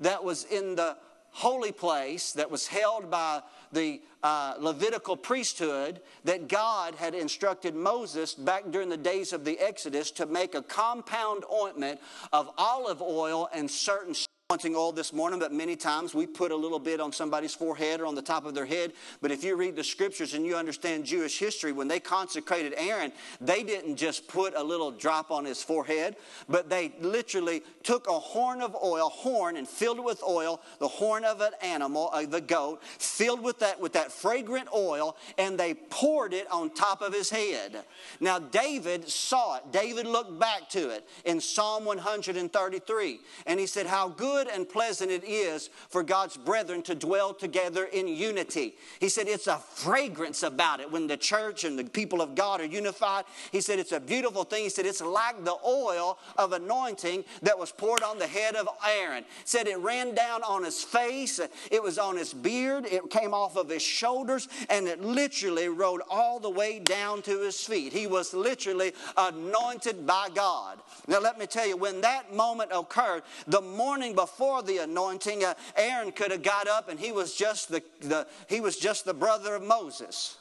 that 0.00 0.24
was 0.24 0.44
in 0.44 0.76
the 0.76 0.96
holy 1.28 1.72
place 1.72 2.32
that 2.32 2.50
was 2.50 2.66
held 2.66 3.10
by 3.10 3.42
the 3.70 4.00
uh, 4.22 4.54
Levitical 4.58 5.14
priesthood 5.14 6.00
that 6.24 6.48
God 6.48 6.94
had 6.94 7.14
instructed 7.14 7.74
Moses 7.74 8.32
back 8.32 8.70
during 8.70 8.88
the 8.88 8.96
days 8.96 9.34
of 9.34 9.44
the 9.44 9.58
Exodus 9.58 10.10
to 10.12 10.24
make 10.24 10.54
a 10.54 10.62
compound 10.62 11.44
ointment 11.52 12.00
of 12.32 12.48
olive 12.56 13.02
oil 13.02 13.46
and 13.52 13.70
certain 13.70 14.14
oil 14.52 14.92
this 14.92 15.12
morning, 15.12 15.38
but 15.38 15.52
many 15.52 15.76
times 15.76 16.14
we 16.14 16.26
put 16.26 16.50
a 16.50 16.56
little 16.56 16.78
bit 16.78 17.00
on 17.00 17.10
somebody's 17.10 17.54
forehead 17.54 18.00
or 18.00 18.06
on 18.06 18.14
the 18.14 18.22
top 18.22 18.44
of 18.44 18.54
their 18.54 18.66
head. 18.66 18.92
But 19.22 19.30
if 19.30 19.42
you 19.42 19.56
read 19.56 19.76
the 19.76 19.84
scriptures 19.84 20.34
and 20.34 20.44
you 20.44 20.56
understand 20.56 21.04
Jewish 21.04 21.38
history, 21.38 21.72
when 21.72 21.88
they 21.88 21.98
consecrated 21.98 22.74
Aaron, 22.76 23.12
they 23.40 23.62
didn't 23.62 23.96
just 23.96 24.28
put 24.28 24.54
a 24.54 24.62
little 24.62 24.90
drop 24.90 25.30
on 25.30 25.46
his 25.46 25.62
forehead, 25.62 26.16
but 26.50 26.68
they 26.68 26.92
literally 27.00 27.62
took 27.82 28.08
a 28.08 28.12
horn 28.12 28.60
of 28.60 28.76
oil, 28.82 29.08
horn, 29.08 29.56
and 29.56 29.66
filled 29.66 29.98
it 29.98 30.04
with 30.04 30.22
oil, 30.22 30.60
the 30.80 30.88
horn 30.88 31.24
of 31.24 31.40
an 31.40 31.52
animal, 31.62 32.10
uh, 32.12 32.26
the 32.26 32.40
goat, 32.40 32.82
filled 32.82 33.42
with 33.42 33.58
that 33.60 33.80
with 33.80 33.94
that 33.94 34.12
fragrant 34.12 34.68
oil, 34.74 35.16
and 35.38 35.58
they 35.58 35.72
poured 35.74 36.34
it 36.34 36.50
on 36.52 36.68
top 36.70 37.00
of 37.00 37.14
his 37.14 37.30
head. 37.30 37.84
Now 38.20 38.38
David 38.38 39.08
saw 39.08 39.56
it. 39.56 39.72
David 39.72 40.06
looked 40.06 40.38
back 40.38 40.68
to 40.70 40.90
it 40.90 41.08
in 41.24 41.40
Psalm 41.40 41.84
133, 41.86 43.20
and 43.46 43.58
he 43.58 43.66
said, 43.66 43.86
"How 43.86 44.08
good." 44.08 44.41
Good 44.42 44.54
and 44.54 44.68
pleasant 44.68 45.10
it 45.10 45.24
is 45.24 45.70
for 45.88 46.02
God's 46.02 46.36
brethren 46.36 46.82
to 46.82 46.94
dwell 46.94 47.32
together 47.32 47.84
in 47.84 48.08
unity. 48.08 48.74
He 48.98 49.08
said 49.08 49.28
it's 49.28 49.46
a 49.46 49.58
fragrance 49.58 50.42
about 50.42 50.80
it 50.80 50.90
when 50.90 51.06
the 51.06 51.16
church 51.16 51.64
and 51.64 51.78
the 51.78 51.84
people 51.84 52.20
of 52.20 52.34
God 52.34 52.60
are 52.60 52.66
unified. 52.66 53.24
He 53.52 53.60
said 53.60 53.78
it's 53.78 53.92
a 53.92 54.00
beautiful 54.00 54.44
thing. 54.44 54.64
He 54.64 54.68
said 54.68 54.86
it's 54.86 55.00
like 55.00 55.44
the 55.44 55.56
oil 55.64 56.18
of 56.36 56.52
anointing 56.52 57.24
that 57.42 57.58
was 57.58 57.70
poured 57.70 58.02
on 58.02 58.18
the 58.18 58.26
head 58.26 58.56
of 58.56 58.68
Aaron. 58.86 59.24
He 59.24 59.42
said 59.44 59.68
it 59.68 59.78
ran 59.78 60.14
down 60.14 60.42
on 60.42 60.64
his 60.64 60.82
face, 60.82 61.40
it 61.70 61.82
was 61.82 61.98
on 61.98 62.16
his 62.16 62.34
beard, 62.34 62.86
it 62.86 63.10
came 63.10 63.34
off 63.34 63.56
of 63.56 63.68
his 63.68 63.82
shoulders, 63.82 64.48
and 64.70 64.88
it 64.88 65.02
literally 65.02 65.68
rode 65.68 66.00
all 66.10 66.40
the 66.40 66.50
way 66.50 66.78
down 66.80 67.22
to 67.22 67.40
his 67.40 67.60
feet. 67.60 67.92
He 67.92 68.06
was 68.06 68.34
literally 68.34 68.92
anointed 69.16 70.06
by 70.06 70.28
God. 70.34 70.78
Now, 71.06 71.20
let 71.20 71.38
me 71.38 71.46
tell 71.46 71.66
you, 71.66 71.76
when 71.76 72.00
that 72.00 72.34
moment 72.34 72.70
occurred, 72.74 73.22
the 73.46 73.60
morning 73.60 74.14
before 74.14 74.31
before 74.32 74.62
the 74.62 74.78
anointing, 74.78 75.44
uh, 75.44 75.54
Aaron 75.76 76.10
could 76.10 76.30
have 76.30 76.42
got 76.42 76.66
up 76.66 76.88
and 76.88 76.98
he 76.98 77.12
was 77.12 77.34
just 77.34 77.68
the, 77.68 77.82
the, 78.00 78.26
he 78.48 78.60
was 78.60 78.78
just 78.78 79.04
the 79.04 79.12
brother 79.12 79.54
of 79.54 79.62
Moses, 79.62 80.38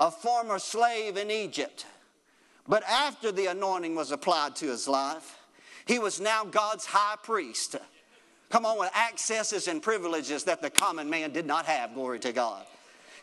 a 0.00 0.10
former 0.10 0.58
slave 0.58 1.16
in 1.16 1.30
Egypt. 1.30 1.86
But 2.66 2.82
after 2.84 3.30
the 3.30 3.46
anointing 3.46 3.94
was 3.94 4.10
applied 4.10 4.56
to 4.56 4.66
his 4.66 4.88
life, 4.88 5.38
he 5.86 5.98
was 6.00 6.20
now 6.20 6.44
God's 6.44 6.86
high 6.86 7.16
priest. 7.22 7.76
Come 8.50 8.66
on, 8.66 8.78
with 8.78 8.94
accesses 8.96 9.68
and 9.68 9.80
privileges 9.80 10.44
that 10.44 10.60
the 10.60 10.70
common 10.70 11.08
man 11.08 11.32
did 11.32 11.46
not 11.46 11.66
have, 11.66 11.94
glory 11.94 12.18
to 12.20 12.32
God. 12.32 12.66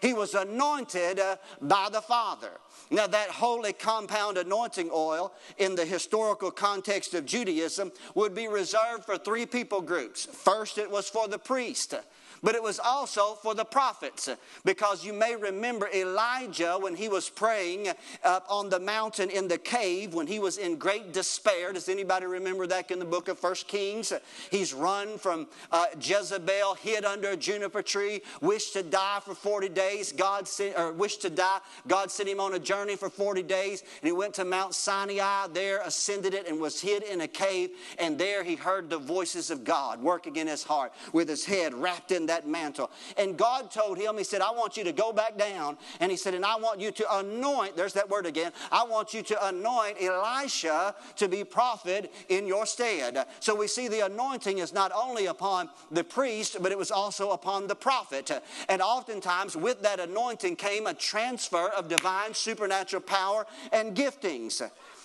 He 0.01 0.13
was 0.13 0.33
anointed 0.33 1.19
uh, 1.19 1.37
by 1.61 1.89
the 1.91 2.01
Father. 2.01 2.51
Now, 2.89 3.07
that 3.07 3.29
holy 3.29 3.73
compound 3.73 4.37
anointing 4.37 4.89
oil 4.93 5.33
in 5.57 5.75
the 5.75 5.85
historical 5.85 6.51
context 6.51 7.13
of 7.13 7.25
Judaism 7.25 7.91
would 8.15 8.33
be 8.33 8.47
reserved 8.47 9.05
for 9.05 9.17
three 9.17 9.45
people 9.45 9.81
groups. 9.81 10.25
First, 10.25 10.77
it 10.77 10.89
was 10.89 11.09
for 11.09 11.27
the 11.27 11.39
priest 11.39 11.93
but 12.43 12.55
it 12.55 12.63
was 12.63 12.79
also 12.79 13.35
for 13.35 13.53
the 13.53 13.65
prophets. 13.65 14.29
Because 14.65 15.05
you 15.05 15.13
may 15.13 15.35
remember 15.35 15.89
Elijah 15.93 16.77
when 16.79 16.95
he 16.95 17.07
was 17.07 17.29
praying 17.29 17.89
up 18.23 18.45
on 18.49 18.69
the 18.69 18.79
mountain 18.79 19.29
in 19.29 19.47
the 19.47 19.57
cave 19.57 20.13
when 20.13 20.27
he 20.27 20.39
was 20.39 20.57
in 20.57 20.77
great 20.77 21.13
despair. 21.13 21.73
Does 21.73 21.89
anybody 21.89 22.25
remember 22.25 22.67
that 22.67 22.91
in 22.91 22.99
the 22.99 23.05
book 23.05 23.27
of 23.27 23.37
First 23.37 23.67
Kings? 23.67 24.13
He's 24.51 24.73
run 24.73 25.17
from 25.17 25.47
uh, 25.71 25.85
Jezebel, 25.99 26.75
hid 26.75 27.05
under 27.05 27.29
a 27.29 27.37
juniper 27.37 27.81
tree, 27.81 28.21
wished 28.41 28.73
to 28.73 28.83
die 28.83 29.19
for 29.23 29.35
40 29.35 29.69
days. 29.69 30.11
God 30.11 30.47
sent, 30.47 30.77
or 30.77 30.91
wished 30.91 31.21
to 31.21 31.29
die. 31.29 31.59
God 31.87 32.09
sent 32.11 32.29
him 32.29 32.39
on 32.39 32.53
a 32.53 32.59
journey 32.59 32.95
for 32.95 33.09
40 33.09 33.43
days, 33.43 33.81
and 33.81 34.07
he 34.07 34.11
went 34.11 34.33
to 34.35 34.45
Mount 34.45 34.73
Sinai. 34.73 35.47
There, 35.47 35.81
ascended 35.83 36.33
it, 36.33 36.47
and 36.47 36.59
was 36.59 36.79
hid 36.79 37.03
in 37.03 37.21
a 37.21 37.27
cave. 37.27 37.71
And 37.97 38.17
there, 38.17 38.43
he 38.43 38.55
heard 38.55 38.89
the 38.89 38.97
voices 38.97 39.51
of 39.51 39.63
God 39.63 40.01
working 40.01 40.35
in 40.35 40.47
his 40.47 40.63
heart 40.63 40.93
with 41.13 41.27
his 41.27 41.45
head 41.45 41.73
wrapped 41.73 42.11
in 42.11 42.25
that 42.29 42.47
mantle. 42.47 42.89
And 43.17 43.37
God 43.37 43.69
told 43.69 43.97
him, 43.97 44.17
He 44.17 44.23
said, 44.23 44.41
I 44.41 44.51
want 44.51 44.77
you 44.77 44.83
to 44.85 44.91
go 44.91 45.11
back 45.11 45.37
down. 45.37 45.77
And 45.99 46.09
He 46.09 46.17
said, 46.17 46.33
and 46.33 46.45
I 46.45 46.55
want 46.55 46.79
you 46.79 46.91
to 46.91 47.17
anoint, 47.17 47.75
there's 47.75 47.93
that 47.93 48.09
word 48.09 48.25
again, 48.25 48.51
I 48.71 48.85
want 48.85 49.13
you 49.13 49.21
to 49.23 49.47
anoint 49.47 50.01
Elisha 50.01 50.95
to 51.17 51.27
be 51.27 51.43
prophet 51.43 52.11
in 52.29 52.47
your 52.47 52.65
stead. 52.65 53.25
So 53.39 53.55
we 53.55 53.67
see 53.67 53.87
the 53.87 54.05
anointing 54.05 54.59
is 54.59 54.73
not 54.73 54.91
only 54.95 55.25
upon 55.25 55.69
the 55.91 56.03
priest, 56.03 56.57
but 56.61 56.71
it 56.71 56.77
was 56.77 56.91
also 56.91 57.31
upon 57.31 57.67
the 57.67 57.75
prophet. 57.75 58.31
And 58.69 58.81
oftentimes 58.81 59.55
with 59.55 59.81
that 59.81 59.99
anointing 59.99 60.55
came 60.55 60.87
a 60.87 60.93
transfer 60.93 61.69
of 61.69 61.89
divine 61.89 62.33
supernatural 62.33 63.01
power 63.01 63.45
and 63.71 63.95
giftings. 63.95 64.61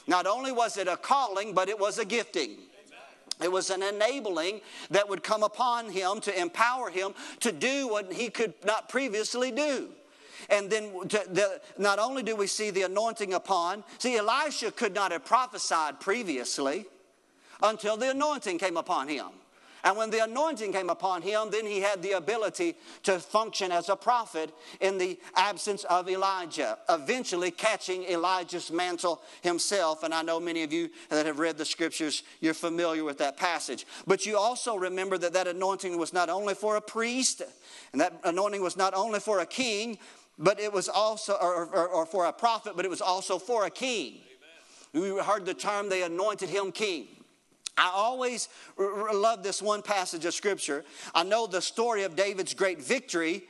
Not 0.06 0.26
only 0.26 0.52
was 0.52 0.76
it 0.76 0.88
a 0.88 0.96
calling, 0.96 1.54
but 1.54 1.68
it 1.68 1.78
was 1.78 1.98
a 1.98 2.04
gifting. 2.04 2.58
It 3.42 3.50
was 3.50 3.70
an 3.70 3.82
enabling 3.82 4.60
that 4.90 5.08
would 5.08 5.22
come 5.22 5.42
upon 5.42 5.90
him 5.90 6.20
to 6.20 6.40
empower 6.40 6.90
him 6.90 7.14
to 7.40 7.52
do 7.52 7.88
what 7.88 8.12
he 8.12 8.30
could 8.30 8.54
not 8.64 8.88
previously 8.88 9.50
do. 9.50 9.88
And 10.50 10.70
then 10.70 10.92
the, 10.92 11.60
not 11.78 11.98
only 11.98 12.22
do 12.22 12.36
we 12.36 12.46
see 12.46 12.70
the 12.70 12.82
anointing 12.82 13.34
upon, 13.34 13.82
see, 13.98 14.16
Elisha 14.16 14.70
could 14.70 14.94
not 14.94 15.10
have 15.10 15.24
prophesied 15.24 16.00
previously 16.00 16.86
until 17.62 17.96
the 17.96 18.10
anointing 18.10 18.58
came 18.58 18.76
upon 18.76 19.08
him. 19.08 19.26
And 19.84 19.98
when 19.98 20.08
the 20.08 20.24
anointing 20.24 20.72
came 20.72 20.88
upon 20.88 21.20
him, 21.20 21.50
then 21.50 21.66
he 21.66 21.80
had 21.80 22.02
the 22.02 22.12
ability 22.12 22.74
to 23.02 23.18
function 23.18 23.70
as 23.70 23.90
a 23.90 23.96
prophet 23.96 24.50
in 24.80 24.96
the 24.96 25.20
absence 25.36 25.84
of 25.84 26.08
Elijah, 26.08 26.78
eventually 26.88 27.50
catching 27.50 28.04
Elijah's 28.04 28.72
mantle 28.72 29.20
himself. 29.42 30.02
And 30.02 30.14
I 30.14 30.22
know 30.22 30.40
many 30.40 30.62
of 30.62 30.72
you 30.72 30.88
that 31.10 31.26
have 31.26 31.38
read 31.38 31.58
the 31.58 31.66
scriptures, 31.66 32.22
you're 32.40 32.54
familiar 32.54 33.04
with 33.04 33.18
that 33.18 33.36
passage. 33.36 33.86
But 34.06 34.24
you 34.24 34.38
also 34.38 34.74
remember 34.74 35.18
that 35.18 35.34
that 35.34 35.46
anointing 35.46 35.98
was 35.98 36.14
not 36.14 36.30
only 36.30 36.54
for 36.54 36.76
a 36.76 36.80
priest, 36.80 37.42
and 37.92 38.00
that 38.00 38.14
anointing 38.24 38.62
was 38.62 38.78
not 38.78 38.94
only 38.94 39.20
for 39.20 39.40
a 39.40 39.46
king, 39.46 39.98
but 40.38 40.58
it 40.58 40.72
was 40.72 40.88
also, 40.88 41.34
or, 41.34 41.66
or, 41.66 41.88
or 41.88 42.06
for 42.06 42.24
a 42.24 42.32
prophet, 42.32 42.72
but 42.74 42.86
it 42.86 42.90
was 42.90 43.02
also 43.02 43.38
for 43.38 43.66
a 43.66 43.70
king. 43.70 44.20
Amen. 44.94 45.16
We 45.16 45.22
heard 45.22 45.44
the 45.44 45.54
term, 45.54 45.90
they 45.90 46.02
anointed 46.02 46.48
him 46.48 46.72
king. 46.72 47.06
I 47.76 47.90
always 47.92 48.48
r- 48.78 49.12
love 49.14 49.42
this 49.42 49.60
one 49.60 49.82
passage 49.82 50.24
of 50.24 50.34
scripture. 50.34 50.84
I 51.14 51.24
know 51.24 51.46
the 51.46 51.62
story 51.62 52.04
of 52.04 52.16
David's 52.16 52.54
great 52.54 52.80
victory 52.82 53.44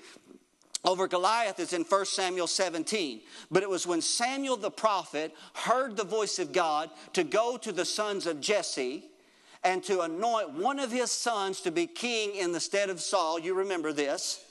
over 0.84 1.08
Goliath 1.08 1.58
is 1.60 1.72
in 1.72 1.82
1 1.82 2.04
Samuel 2.06 2.46
17. 2.46 3.20
But 3.50 3.62
it 3.62 3.70
was 3.70 3.86
when 3.86 4.02
Samuel 4.02 4.56
the 4.56 4.70
prophet 4.70 5.34
heard 5.54 5.96
the 5.96 6.04
voice 6.04 6.38
of 6.38 6.52
God 6.52 6.90
to 7.14 7.24
go 7.24 7.56
to 7.56 7.72
the 7.72 7.84
sons 7.84 8.26
of 8.26 8.40
Jesse 8.40 9.04
and 9.62 9.82
to 9.84 10.02
anoint 10.02 10.50
one 10.50 10.78
of 10.78 10.92
his 10.92 11.10
sons 11.10 11.62
to 11.62 11.70
be 11.70 11.86
king 11.86 12.36
in 12.36 12.52
the 12.52 12.60
stead 12.60 12.90
of 12.90 13.00
Saul. 13.00 13.38
You 13.38 13.54
remember 13.54 13.92
this. 13.92 14.43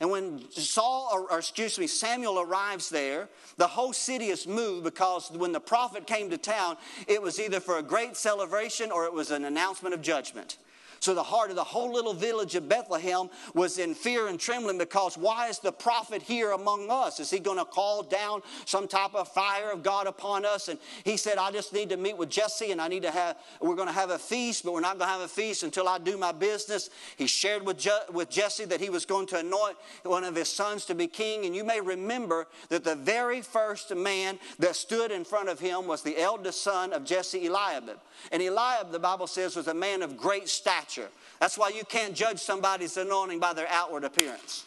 And 0.00 0.10
when 0.10 0.50
Saul, 0.50 1.08
or, 1.12 1.30
or, 1.30 1.38
excuse 1.38 1.78
me, 1.78 1.86
Samuel 1.86 2.40
arrives 2.40 2.88
there, 2.88 3.28
the 3.56 3.66
whole 3.66 3.92
city 3.92 4.26
is 4.26 4.46
moved 4.46 4.84
because 4.84 5.30
when 5.30 5.52
the 5.52 5.60
prophet 5.60 6.06
came 6.06 6.30
to 6.30 6.38
town, 6.38 6.76
it 7.06 7.20
was 7.20 7.40
either 7.40 7.60
for 7.60 7.78
a 7.78 7.82
great 7.82 8.16
celebration 8.16 8.90
or 8.90 9.04
it 9.04 9.12
was 9.12 9.30
an 9.30 9.44
announcement 9.44 9.94
of 9.94 10.02
judgment. 10.02 10.58
So 11.00 11.14
the 11.14 11.22
heart 11.22 11.50
of 11.50 11.56
the 11.56 11.64
whole 11.64 11.92
little 11.92 12.14
village 12.14 12.54
of 12.54 12.68
Bethlehem 12.68 13.28
was 13.54 13.78
in 13.78 13.94
fear 13.94 14.28
and 14.28 14.38
trembling 14.38 14.78
because 14.78 15.16
why 15.16 15.48
is 15.48 15.58
the 15.58 15.72
prophet 15.72 16.22
here 16.22 16.52
among 16.52 16.90
us? 16.90 17.20
Is 17.20 17.30
he 17.30 17.38
going 17.38 17.58
to 17.58 17.64
call 17.64 18.02
down 18.02 18.42
some 18.64 18.88
type 18.88 19.14
of 19.14 19.28
fire 19.28 19.70
of 19.70 19.82
God 19.82 20.06
upon 20.06 20.44
us? 20.44 20.68
And 20.68 20.78
he 21.04 21.16
said, 21.16 21.38
I 21.38 21.50
just 21.50 21.72
need 21.72 21.90
to 21.90 21.96
meet 21.96 22.16
with 22.16 22.30
Jesse 22.30 22.72
and 22.72 22.80
I 22.80 22.88
need 22.88 23.02
to 23.02 23.10
have, 23.10 23.36
we're 23.60 23.74
going 23.74 23.88
to 23.88 23.94
have 23.94 24.10
a 24.10 24.18
feast, 24.18 24.64
but 24.64 24.72
we're 24.72 24.80
not 24.80 24.98
going 24.98 25.08
to 25.08 25.12
have 25.12 25.20
a 25.20 25.28
feast 25.28 25.62
until 25.62 25.88
I 25.88 25.98
do 25.98 26.16
my 26.16 26.32
business. 26.32 26.90
He 27.16 27.26
shared 27.26 27.64
with, 27.64 27.78
Je- 27.78 27.90
with 28.12 28.30
Jesse 28.30 28.64
that 28.66 28.80
he 28.80 28.90
was 28.90 29.04
going 29.04 29.26
to 29.28 29.38
anoint 29.38 29.76
one 30.02 30.24
of 30.24 30.34
his 30.34 30.48
sons 30.48 30.84
to 30.86 30.94
be 30.94 31.06
king. 31.06 31.44
And 31.44 31.54
you 31.54 31.64
may 31.64 31.80
remember 31.80 32.46
that 32.68 32.84
the 32.84 32.96
very 32.96 33.42
first 33.42 33.94
man 33.94 34.38
that 34.58 34.76
stood 34.76 35.10
in 35.10 35.24
front 35.24 35.48
of 35.48 35.60
him 35.60 35.86
was 35.86 36.02
the 36.02 36.18
eldest 36.18 36.62
son 36.62 36.92
of 36.92 37.04
Jesse, 37.04 37.46
Eliab. 37.46 37.98
And 38.32 38.42
Eliab, 38.42 38.92
the 38.92 38.98
Bible 38.98 39.26
says, 39.26 39.56
was 39.56 39.68
a 39.68 39.74
man 39.74 40.02
of 40.02 40.16
great 40.16 40.48
stature. 40.48 41.08
That's 41.40 41.58
why 41.58 41.68
you 41.70 41.84
can't 41.84 42.14
judge 42.14 42.38
somebody's 42.38 42.96
anointing 42.96 43.40
by 43.40 43.52
their 43.52 43.68
outward 43.68 44.04
appearance. 44.04 44.64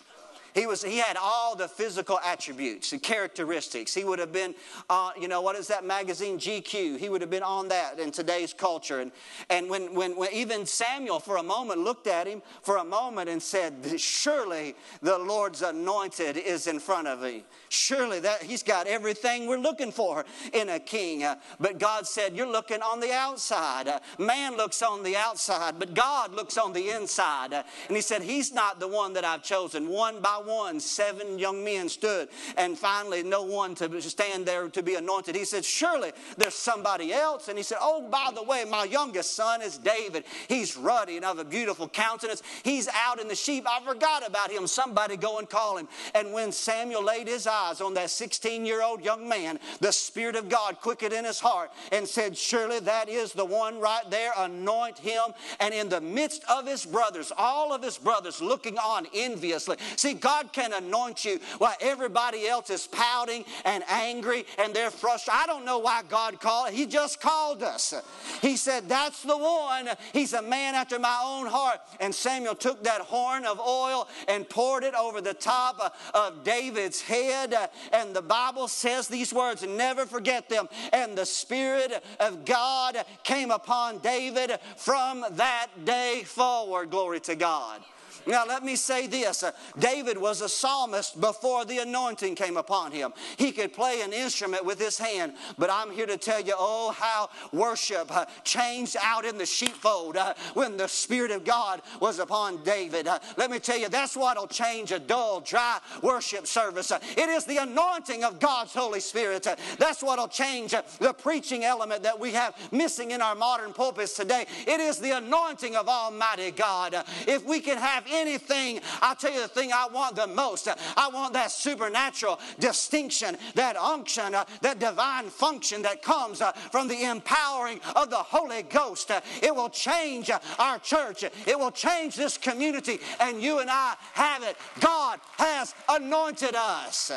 He, 0.54 0.66
was, 0.66 0.84
he 0.84 0.98
had 0.98 1.18
all 1.22 1.56
the 1.56 1.68
physical 1.68 2.20
attributes 2.26 2.92
and 2.92 3.02
characteristics. 3.02 3.94
He 3.94 4.04
would 4.04 4.20
have 4.20 4.32
been, 4.32 4.56
uh, 4.90 5.12
you 5.20 5.28
know, 5.28 5.42
what 5.42 5.56
is 5.56 5.68
that 5.68 5.84
magazine, 5.84 6.38
GQ? 6.38 6.98
He 6.98 7.10
would 7.10 7.22
have 7.22 7.30
been 7.30 7.44
on 7.44 7.68
that 7.70 8.00
in 8.00 8.12
today's 8.12 8.54
culture. 8.54 9.00
And, 9.00 9.12
and 9.50 9.70
when, 9.70 9.94
when, 9.94 10.16
when 10.16 10.32
even 10.34 10.66
Samuel, 10.66 11.20
for 11.20 11.38
a 11.38 11.44
moment, 11.44 11.80
looked 11.82 12.08
at 12.08 12.28
him 12.28 12.42
for 12.62 12.78
a 12.78 12.84
moment 12.84 13.30
and 13.30 13.42
said, 13.42 13.74
Surely 13.98 14.76
the 15.02 15.18
Lord's 15.18 15.62
anointed 15.62 16.38
is 16.38 16.68
in 16.68 16.80
front 16.80 17.08
of 17.08 17.22
me. 17.22 17.44
Surely 17.70 18.20
that 18.20 18.44
he's 18.44 18.64
got 18.64 18.88
everything 18.88 19.48
we're 19.48 19.58
looking 19.58 19.92
for 19.92 20.26
in 20.54 20.70
a 20.70 20.80
king. 20.80 21.24
Uh, 21.24 21.36
but 21.60 21.80
God 21.80 22.08
said, 22.08 22.36
You're 22.36 22.52
looking 22.52 22.82
on 22.82 23.00
the 23.00 23.14
outside. 23.14 23.88
Uh, 23.88 24.00
man 24.18 24.58
looks 24.58 24.82
on 24.82 25.04
the 25.04 25.16
outside, 25.16 25.80
but 25.80 25.94
God 25.94 26.34
looks 26.34 26.58
on 26.58 26.74
the 26.74 26.90
inside. 26.90 27.54
Uh, 27.54 27.64
and 27.88 27.96
he 27.96 28.02
said, 28.02 28.22
He's 28.22 28.54
not 28.54 28.80
the 28.80 28.88
one 28.88 29.14
that 29.14 29.26
I've 29.26 29.44
chosen. 29.44 29.88
One 29.90 30.22
by 30.22 30.39
one, 30.42 30.80
seven 30.80 31.40
young 31.40 31.64
men 31.64 31.90
stood, 31.90 32.30
and 32.58 32.78
finally, 32.78 33.24
no 33.24 33.44
one 33.44 33.76
to 33.76 34.02
stand 34.02 34.46
there 34.46 34.68
to 34.70 34.84
be 34.84 34.96
anointed. 34.96 35.36
He 35.36 35.46
said, 35.46 35.66
Surely 35.66 36.12
there's 36.38 36.54
somebody 36.54 37.14
else. 37.14 37.48
And 37.48 37.58
he 37.58 37.64
said, 37.64 37.78
Oh, 37.82 38.08
by 38.10 38.30
the 38.34 38.44
way, 38.44 38.66
my 38.66 38.86
youngest 38.86 39.36
son 39.36 39.62
is 39.62 39.78
David. 39.78 40.24
He's 40.48 40.78
ruddy 40.78 41.18
and 41.18 41.26
of 41.26 41.40
a 41.40 41.46
beautiful 41.46 41.88
countenance. 41.88 42.44
He's 42.64 42.88
out 42.94 43.20
in 43.20 43.28
the 43.28 43.36
sheep. 43.36 43.66
I 43.68 43.80
forgot 43.86 44.28
about 44.28 44.52
him. 44.52 44.68
Somebody 44.68 45.18
go 45.18 45.40
and 45.40 45.50
call 45.50 45.78
him. 45.78 45.88
And 46.14 46.34
when 46.34 46.52
Samuel 46.52 47.04
laid 47.04 47.28
his 47.28 47.48
eyes 47.48 47.82
on 47.82 47.94
that 47.96 48.10
16 48.10 48.66
year 48.66 48.84
old 48.84 49.04
young 49.04 49.28
man, 49.28 49.60
the 49.80 49.92
Spirit 49.92 50.36
of 50.36 50.50
God 50.50 50.80
quickened 50.82 51.14
in 51.14 51.26
his 51.26 51.40
heart 51.40 51.72
and 51.92 52.08
said, 52.08 52.38
Surely 52.38 52.80
that 52.82 53.10
is 53.10 53.34
the 53.34 53.46
one 53.46 53.80
right 53.80 54.10
there. 54.10 54.32
Anoint 54.38 54.98
him. 55.00 55.22
And 55.60 55.74
in 55.74 55.90
the 55.90 56.02
midst 56.02 56.44
of 56.50 56.68
his 56.68 56.86
brothers, 56.86 57.32
all 57.38 57.74
of 57.74 57.84
his 57.84 57.98
brothers 57.98 58.42
looking 58.42 58.78
on 58.78 59.08
enviously. 59.14 59.78
See, 59.96 60.14
God 60.14 60.29
can 60.52 60.74
anoint 60.74 61.26
you 61.26 61.40
while 61.58 61.76
everybody 61.82 62.48
else 62.48 62.70
is 62.70 62.88
pouting 62.88 63.46
and 63.66 63.84
angry 63.88 64.46
and 64.58 64.74
they're 64.74 64.92
frustrated. 64.92 65.42
I 65.44 65.46
don't 65.46 65.66
know 65.66 65.80
why 65.80 66.02
God 66.08 66.40
called. 66.40 66.72
He 66.72 66.86
just 66.86 67.20
called 67.20 67.64
us. 67.64 67.94
He 68.42 68.58
said, 68.58 68.88
That's 68.88 69.24
the 69.24 69.38
one. 69.38 69.90
He's 70.14 70.34
a 70.34 70.42
man 70.42 70.76
after 70.76 71.00
my 71.00 71.22
own 71.24 71.48
heart. 71.48 71.80
And 72.00 72.14
Samuel 72.14 72.56
took 72.56 72.84
that 72.84 73.02
horn 73.02 73.46
of 73.46 73.60
oil 73.60 74.08
and 74.28 74.48
poured 74.48 74.84
it 74.84 74.94
over 74.96 75.22
the 75.22 75.34
top 75.34 75.96
of 76.14 76.44
David's 76.44 77.02
head. 77.02 77.56
And 77.92 78.16
the 78.16 78.22
Bible 78.22 78.68
says 78.68 79.08
these 79.08 79.34
words, 79.34 79.66
never 79.66 80.06
forget 80.06 80.50
them. 80.50 80.68
And 80.94 81.18
the 81.18 81.26
Spirit 81.26 82.04
of 82.20 82.46
God 82.46 82.98
came 83.24 83.52
upon 83.52 84.00
David 84.00 84.52
from 84.78 85.26
that 85.32 85.68
day 85.86 86.24
forward. 86.26 86.90
Glory 86.90 87.20
to 87.22 87.36
God. 87.36 87.82
Now, 88.30 88.46
let 88.46 88.64
me 88.64 88.76
say 88.76 89.08
this 89.08 89.42
uh, 89.42 89.52
David 89.80 90.18
was 90.18 90.42
a 90.42 90.50
psalmist 90.50 91.20
before 91.20 91.66
the 91.66 91.80
anointing 91.80 92.36
came 92.36 92.58
upon 92.58 92.92
him. 92.92 93.12
He 93.38 93.52
could 93.52 93.74
play 93.74 94.02
an 94.02 94.14
instrument 94.14 94.64
with 94.64 94.80
his 94.80 95.00
hand, 95.00 95.34
but 95.58 95.72
I'm 95.72 95.90
here 95.90 96.06
to 96.06 96.18
tell 96.18 96.40
you, 96.40 96.54
oh, 96.56 96.92
how 96.92 97.30
worship 97.52 98.16
uh, 98.16 98.26
changed 98.44 98.96
out 99.02 99.26
in 99.26 99.40
the 99.40 99.48
sheepfold 99.48 100.16
uh, 100.16 100.36
when 100.54 100.78
the 100.78 100.88
Spirit 100.88 101.32
of 101.32 101.44
God 101.44 101.82
was 102.00 102.20
upon 102.20 102.64
David. 102.64 103.08
Let 103.36 103.50
me 103.50 103.58
tell 103.58 103.80
you, 103.80 103.90
that's 103.90 104.16
what'll 104.16 104.48
change 104.48 104.92
a 104.92 105.00
dull, 105.00 105.42
dry 105.42 105.80
worship 106.04 106.46
service. 106.46 106.92
It 106.92 107.30
is 107.30 107.46
the 107.46 107.58
anointing 107.58 108.24
of 108.24 108.40
God's 108.40 108.74
Holy 108.74 109.00
Spirit. 109.00 109.48
That's 109.80 110.04
what'll 110.04 110.28
change 110.28 110.76
the 111.00 111.14
preaching 111.14 111.64
element 111.64 112.04
that 112.04 112.20
we 112.20 112.34
have 112.34 112.56
missing 112.72 113.10
in 113.10 113.22
our 113.22 113.34
modern 113.34 113.74
pulpits 113.74 114.16
today. 114.16 114.46
It 114.68 114.80
is 114.80 115.00
the 115.00 115.18
anointing 115.18 115.76
of 115.76 115.88
Almighty 115.90 116.52
God. 116.52 116.94
if 117.28 117.44
we 117.44 117.60
can 117.60 117.80
have 117.80 118.06
anything, 118.20 118.82
I'll 119.02 119.16
tell 119.16 119.34
you 119.34 119.42
the 119.42 119.48
thing 119.48 119.72
I 119.74 119.88
want 119.92 120.16
the 120.16 120.28
most. 120.28 120.68
I 120.68 121.10
want 121.10 121.34
that 121.34 121.52
supernatural 121.52 122.40
distinction, 122.60 123.38
that 123.56 123.76
unction, 123.76 124.36
uh, 124.36 124.46
that 124.62 124.80
divine 124.80 125.30
function 125.30 125.82
that 125.84 126.02
comes 126.02 126.42
uh, 126.42 126.52
from 126.52 126.88
the 126.88 127.04
empowering 127.04 127.80
of 127.96 128.10
the 128.10 128.18
Holy 128.18 128.64
Ghost. 128.64 129.12
Uh, 129.12 129.22
it 129.42 129.56
will 129.56 129.70
change 129.70 130.30
our 130.60 130.80
church, 130.80 131.24
it 131.24 131.58
will 131.58 131.72
change 131.72 132.16
this 132.16 132.38
community, 132.38 133.00
and 133.20 133.42
you 133.42 133.60
and 133.60 133.70
I 133.70 133.96
have 134.14 134.44
it. 134.44 134.58
God 134.80 135.20
has 135.38 135.74
anointed 135.90 136.56
us. 136.56 137.12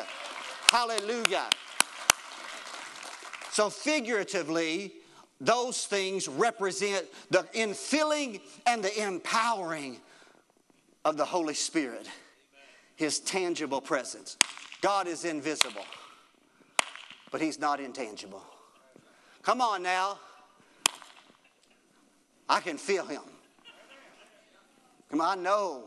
Hallelujah. 0.69 1.49
So, 3.51 3.69
figuratively, 3.69 4.95
those 5.43 5.85
things 5.85 6.29
represent 6.29 7.07
the 7.31 7.43
infilling 7.55 8.41
and 8.65 8.83
the 8.83 9.03
empowering 9.03 9.99
of 11.05 11.17
the 11.17 11.25
Holy 11.25 11.55
Spirit, 11.55 12.09
His 12.97 13.21
tangible 13.21 13.81
presence. 13.81 14.37
God 14.81 15.07
is 15.07 15.25
invisible, 15.25 15.85
but 17.31 17.41
He's 17.41 17.59
not 17.59 17.81
intangible. 17.81 18.43
Come 19.43 19.61
on 19.61 19.83
now. 19.83 20.19
I 22.49 22.61
can 22.61 22.77
feel 22.77 23.07
Him. 23.07 23.23
Come 25.11 25.21
on, 25.21 25.39
I 25.39 25.43
know. 25.43 25.85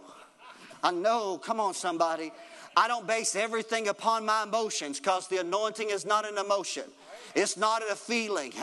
I 0.83 0.91
know. 0.91 1.37
Come 1.37 1.59
on, 1.59 1.73
somebody. 1.73 2.31
I 2.77 2.87
don't 2.87 3.07
base 3.07 3.35
everything 3.35 3.87
upon 3.87 4.25
my 4.25 4.43
emotions 4.43 4.99
because 4.99 5.27
the 5.27 5.37
anointing 5.37 5.89
is 5.89 6.05
not 6.05 6.29
an 6.29 6.37
emotion. 6.37 6.83
It's 7.35 7.57
not 7.57 7.83
a 7.89 7.95
feeling. 7.95 8.53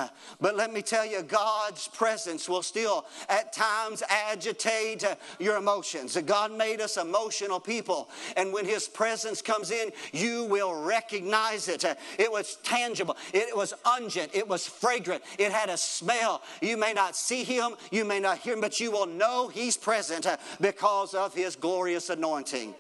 But 0.41 0.57
let 0.57 0.73
me 0.73 0.81
tell 0.81 1.05
you, 1.05 1.23
God's 1.23 1.89
presence 1.89 2.49
will 2.49 2.63
still 2.63 3.05
at 3.29 3.53
times 3.53 4.03
agitate 4.09 5.05
uh, 5.05 5.17
your 5.39 5.57
emotions. 5.57 6.17
God 6.25 6.53
made 6.53 6.81
us 6.81 6.97
emotional 6.97 7.61
people. 7.61 8.09
And 8.37 8.53
when 8.53 8.65
His 8.65 8.89
presence 8.89 9.43
comes 9.43 9.71
in, 9.71 9.91
you 10.13 10.45
will 10.45 10.83
recognize 10.83 11.69
it. 11.69 11.85
Uh, 11.85 11.95
it 12.19 12.33
was 12.33 12.57
tangible, 12.63 13.17
it 13.35 13.55
was 13.55 13.75
unguent, 13.85 14.35
it 14.35 14.49
was 14.49 14.67
fragrant, 14.67 15.23
it 15.39 15.53
had 15.53 15.69
a 15.69 15.77
smell. 15.77 16.43
You 16.63 16.77
may 16.77 16.95
not 16.95 17.15
see 17.15 17.45
Him, 17.45 17.73
you 17.91 18.05
may 18.05 18.21
not 18.21 18.39
hear 18.39 18.55
Him, 18.55 18.61
but 18.61 18.81
you 18.81 18.91
will 18.91 19.07
know 19.07 19.49
He's 19.49 19.77
present 19.77 20.27
uh, 20.27 20.39
because 20.61 21.15
of 21.15 21.35
His 21.35 21.57
glorious 21.57 22.09
anointing. 22.09 22.75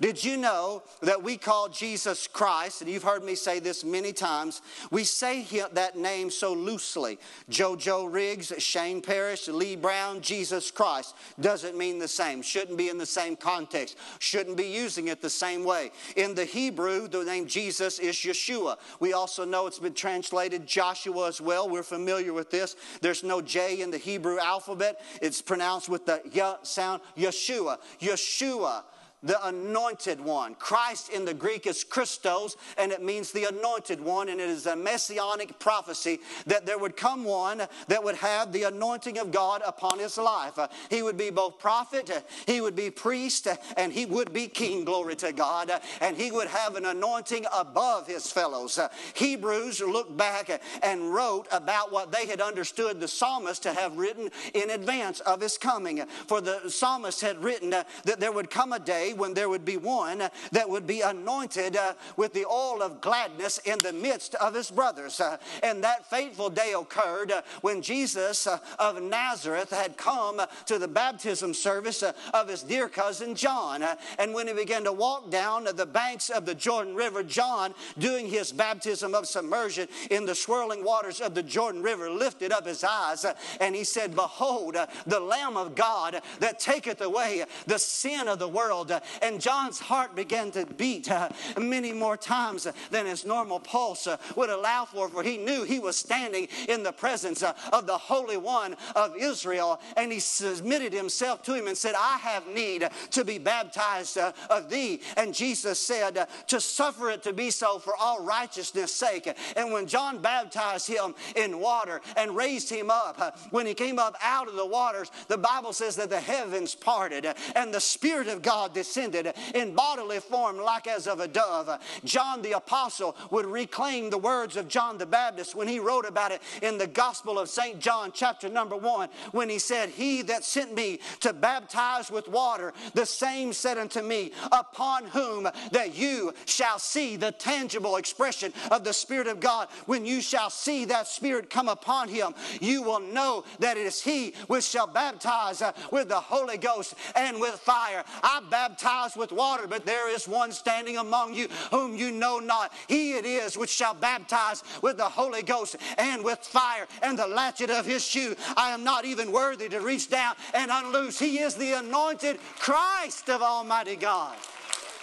Did 0.00 0.22
you 0.22 0.36
know 0.36 0.82
that 1.02 1.22
we 1.22 1.36
call 1.36 1.68
Jesus 1.68 2.26
Christ, 2.26 2.82
and 2.82 2.90
you've 2.90 3.02
heard 3.02 3.24
me 3.24 3.34
say 3.34 3.60
this 3.60 3.84
many 3.84 4.12
times, 4.12 4.60
we 4.90 5.04
say 5.04 5.46
that 5.72 5.96
name 5.96 6.30
so 6.30 6.52
loosely. 6.52 7.18
JoJo 7.50 8.12
Riggs, 8.12 8.52
Shane 8.58 9.00
Parrish, 9.00 9.48
Lee 9.48 9.76
Brown, 9.76 10.20
Jesus 10.20 10.70
Christ 10.70 11.14
doesn't 11.40 11.76
mean 11.76 11.98
the 11.98 12.08
same, 12.08 12.42
shouldn't 12.42 12.78
be 12.78 12.88
in 12.88 12.98
the 12.98 13.06
same 13.06 13.36
context, 13.36 13.96
shouldn't 14.18 14.56
be 14.56 14.66
using 14.66 15.08
it 15.08 15.20
the 15.20 15.30
same 15.30 15.64
way. 15.64 15.90
In 16.16 16.34
the 16.34 16.44
Hebrew, 16.44 17.08
the 17.08 17.24
name 17.24 17.46
Jesus 17.46 17.98
is 17.98 18.16
Yeshua. 18.16 18.76
We 19.00 19.12
also 19.12 19.44
know 19.44 19.66
it's 19.66 19.78
been 19.78 19.94
translated 19.94 20.66
Joshua 20.66 21.28
as 21.28 21.40
well. 21.40 21.68
We're 21.68 21.82
familiar 21.82 22.32
with 22.32 22.50
this. 22.50 22.76
There's 23.00 23.22
no 23.22 23.40
J 23.40 23.80
in 23.80 23.90
the 23.90 23.98
Hebrew 23.98 24.38
alphabet, 24.38 25.00
it's 25.22 25.40
pronounced 25.40 25.88
with 25.88 26.06
the 26.06 26.20
Y 26.34 26.56
sound, 26.62 27.02
Yeshua. 27.16 27.78
Yeshua 28.00 28.82
the 29.24 29.44
anointed 29.46 30.20
one. 30.20 30.54
Christ 30.54 31.08
in 31.08 31.24
the 31.24 31.34
Greek 31.34 31.66
is 31.66 31.82
Christos, 31.82 32.56
and 32.78 32.92
it 32.92 33.02
means 33.02 33.32
the 33.32 33.44
anointed 33.44 34.00
one, 34.00 34.28
and 34.28 34.40
it 34.40 34.48
is 34.48 34.66
a 34.66 34.76
messianic 34.76 35.58
prophecy 35.58 36.20
that 36.46 36.66
there 36.66 36.78
would 36.78 36.96
come 36.96 37.24
one 37.24 37.62
that 37.88 38.04
would 38.04 38.16
have 38.16 38.52
the 38.52 38.64
anointing 38.64 39.18
of 39.18 39.32
God 39.32 39.62
upon 39.66 39.98
his 39.98 40.18
life. 40.18 40.58
He 40.90 41.02
would 41.02 41.16
be 41.16 41.30
both 41.30 41.58
prophet, 41.58 42.24
he 42.46 42.60
would 42.60 42.76
be 42.76 42.90
priest, 42.90 43.48
and 43.76 43.92
he 43.92 44.06
would 44.06 44.32
be 44.32 44.46
king, 44.46 44.84
glory 44.84 45.16
to 45.16 45.32
God, 45.32 45.70
and 46.00 46.16
he 46.16 46.30
would 46.30 46.48
have 46.48 46.76
an 46.76 46.84
anointing 46.84 47.46
above 47.56 48.06
his 48.06 48.30
fellows. 48.30 48.78
Hebrews 49.14 49.80
looked 49.80 50.16
back 50.16 50.60
and 50.82 51.14
wrote 51.14 51.46
about 51.50 51.90
what 51.90 52.12
they 52.12 52.26
had 52.26 52.40
understood 52.40 53.00
the 53.00 53.08
psalmist 53.08 53.62
to 53.62 53.72
have 53.72 53.96
written 53.96 54.28
in 54.52 54.70
advance 54.70 55.20
of 55.20 55.40
his 55.40 55.56
coming. 55.56 56.04
For 56.26 56.40
the 56.42 56.68
psalmist 56.68 57.22
had 57.22 57.42
written 57.42 57.70
that 57.70 58.20
there 58.20 58.32
would 58.32 58.50
come 58.50 58.72
a 58.72 58.78
day 58.78 59.13
when 59.16 59.34
there 59.34 59.48
would 59.48 59.64
be 59.64 59.76
one 59.76 60.22
that 60.52 60.68
would 60.68 60.86
be 60.86 61.00
anointed 61.00 61.76
uh, 61.76 61.94
with 62.16 62.32
the 62.32 62.46
oil 62.46 62.82
of 62.82 63.00
gladness 63.00 63.58
in 63.64 63.78
the 63.78 63.92
midst 63.92 64.34
of 64.36 64.54
his 64.54 64.70
brothers. 64.70 65.20
Uh, 65.20 65.36
and 65.62 65.82
that 65.84 66.08
fateful 66.08 66.50
day 66.50 66.74
occurred 66.78 67.32
uh, 67.32 67.42
when 67.60 67.82
Jesus 67.82 68.46
of 68.78 69.02
Nazareth 69.02 69.70
had 69.70 69.96
come 69.96 70.40
to 70.66 70.78
the 70.78 70.88
baptism 70.88 71.54
service 71.54 72.02
of 72.02 72.48
his 72.48 72.62
dear 72.62 72.88
cousin 72.88 73.34
John. 73.34 73.84
And 74.18 74.34
when 74.34 74.48
he 74.48 74.54
began 74.54 74.84
to 74.84 74.92
walk 74.92 75.30
down 75.30 75.64
the 75.64 75.86
banks 75.86 76.30
of 76.30 76.46
the 76.46 76.54
Jordan 76.54 76.94
River, 76.94 77.22
John, 77.22 77.74
doing 77.98 78.26
his 78.26 78.52
baptism 78.52 79.14
of 79.14 79.26
submersion 79.26 79.88
in 80.10 80.26
the 80.26 80.34
swirling 80.34 80.84
waters 80.84 81.20
of 81.20 81.34
the 81.34 81.42
Jordan 81.42 81.82
River, 81.82 82.10
lifted 82.10 82.52
up 82.52 82.66
his 82.66 82.84
eyes 82.84 83.24
and 83.60 83.74
he 83.74 83.84
said, 83.84 84.14
Behold, 84.14 84.76
the 85.06 85.20
Lamb 85.20 85.56
of 85.56 85.74
God 85.74 86.20
that 86.40 86.58
taketh 86.58 87.00
away 87.00 87.44
the 87.66 87.78
sin 87.78 88.28
of 88.28 88.38
the 88.38 88.48
world 88.48 88.92
and 89.22 89.40
John's 89.40 89.78
heart 89.78 90.14
began 90.14 90.50
to 90.52 90.66
beat 90.66 91.10
uh, 91.10 91.28
many 91.58 91.92
more 91.92 92.16
times 92.16 92.66
than 92.90 93.06
his 93.06 93.24
normal 93.24 93.60
pulse 93.60 94.06
uh, 94.06 94.16
would 94.36 94.50
allow 94.50 94.84
for, 94.84 95.08
for 95.08 95.22
he 95.22 95.36
knew 95.36 95.64
he 95.64 95.78
was 95.78 95.96
standing 95.96 96.48
in 96.68 96.82
the 96.82 96.92
presence 96.92 97.42
uh, 97.42 97.52
of 97.72 97.86
the 97.86 97.96
Holy 97.96 98.36
One 98.36 98.76
of 98.94 99.16
Israel. 99.16 99.80
And 99.96 100.12
he 100.12 100.20
submitted 100.20 100.92
himself 100.92 101.42
to 101.44 101.54
him 101.54 101.66
and 101.66 101.76
said, 101.76 101.94
I 101.96 102.18
have 102.18 102.46
need 102.48 102.88
to 103.10 103.24
be 103.24 103.38
baptized 103.38 104.18
of 104.18 104.70
thee. 104.70 105.00
And 105.16 105.34
Jesus 105.34 105.78
said, 105.78 106.26
To 106.48 106.60
suffer 106.60 107.10
it 107.10 107.22
to 107.24 107.32
be 107.32 107.50
so 107.50 107.78
for 107.78 107.94
all 107.96 108.22
righteousness' 108.22 108.94
sake. 108.94 109.28
And 109.56 109.72
when 109.72 109.86
John 109.86 110.18
baptized 110.18 110.88
him 110.88 111.14
in 111.36 111.60
water 111.60 112.00
and 112.16 112.36
raised 112.36 112.70
him 112.70 112.90
up, 112.90 113.38
when 113.50 113.66
he 113.66 113.74
came 113.74 113.98
up 113.98 114.16
out 114.22 114.48
of 114.48 114.54
the 114.54 114.66
waters, 114.66 115.10
the 115.28 115.38
Bible 115.38 115.72
says 115.72 115.96
that 115.96 116.10
the 116.10 116.20
heavens 116.20 116.74
parted 116.74 117.26
and 117.54 117.72
the 117.72 117.80
Spirit 117.80 118.28
of 118.28 118.42
God 118.42 118.72
descended 118.72 118.93
descended 118.94 119.34
in 119.54 119.74
bodily 119.74 120.20
form 120.20 120.58
like 120.58 120.86
as 120.86 121.06
of 121.06 121.20
a 121.20 121.26
dove. 121.26 121.68
John 122.04 122.42
the 122.42 122.52
Apostle 122.52 123.16
would 123.30 123.46
reclaim 123.46 124.10
the 124.10 124.18
words 124.18 124.56
of 124.56 124.68
John 124.68 124.98
the 124.98 125.06
Baptist 125.06 125.54
when 125.54 125.66
he 125.66 125.80
wrote 125.80 126.06
about 126.06 126.30
it 126.30 126.40
in 126.62 126.78
the 126.78 126.86
Gospel 126.86 127.38
of 127.38 127.48
St. 127.48 127.80
John, 127.80 128.12
chapter 128.14 128.48
number 128.48 128.76
one, 128.76 129.08
when 129.32 129.48
he 129.48 129.58
said, 129.58 129.88
He 129.88 130.22
that 130.22 130.44
sent 130.44 130.74
me 130.74 131.00
to 131.20 131.32
baptize 131.32 132.10
with 132.10 132.28
water, 132.28 132.72
the 132.94 133.06
same 133.06 133.52
said 133.52 133.78
unto 133.78 134.00
me, 134.00 134.32
Upon 134.52 135.06
whom 135.06 135.48
that 135.72 135.96
you 135.96 136.32
shall 136.46 136.78
see 136.78 137.16
the 137.16 137.32
tangible 137.32 137.96
expression 137.96 138.52
of 138.70 138.84
the 138.84 138.92
Spirit 138.92 139.26
of 139.26 139.40
God. 139.40 139.68
When 139.86 140.06
you 140.06 140.20
shall 140.20 140.50
see 140.50 140.84
that 140.86 141.08
Spirit 141.08 141.50
come 141.50 141.68
upon 141.68 142.08
him, 142.08 142.34
you 142.60 142.82
will 142.82 143.00
know 143.00 143.44
that 143.58 143.76
it 143.76 143.86
is 143.86 144.00
He 144.00 144.34
which 144.46 144.64
shall 144.64 144.86
baptize 144.86 145.62
with 145.90 146.08
the 146.08 146.20
Holy 146.20 146.58
Ghost 146.58 146.94
and 147.16 147.40
with 147.40 147.54
fire. 147.54 148.04
I 148.22 148.40
baptize 148.48 148.73
with 149.16 149.32
water, 149.32 149.66
but 149.66 149.86
there 149.86 150.12
is 150.14 150.26
one 150.26 150.52
standing 150.52 150.96
among 150.96 151.34
you 151.34 151.48
whom 151.70 151.96
you 151.96 152.10
know 152.10 152.38
not. 152.38 152.72
He 152.88 153.14
it 153.14 153.24
is 153.24 153.56
which 153.56 153.70
shall 153.70 153.94
baptize 153.94 154.62
with 154.82 154.96
the 154.96 155.04
Holy 155.04 155.42
Ghost 155.42 155.76
and 155.98 156.24
with 156.24 156.38
fire, 156.38 156.86
and 157.02 157.18
the 157.18 157.26
latchet 157.26 157.70
of 157.70 157.86
his 157.86 158.04
shoe 158.04 158.34
I 158.56 158.70
am 158.70 158.84
not 158.84 159.04
even 159.04 159.32
worthy 159.32 159.68
to 159.68 159.80
reach 159.80 160.10
down 160.10 160.34
and 160.52 160.70
unloose. 160.70 161.18
He 161.18 161.38
is 161.38 161.54
the 161.54 161.78
anointed 161.78 162.38
Christ 162.58 163.28
of 163.30 163.42
Almighty 163.42 163.96
God, 163.96 164.36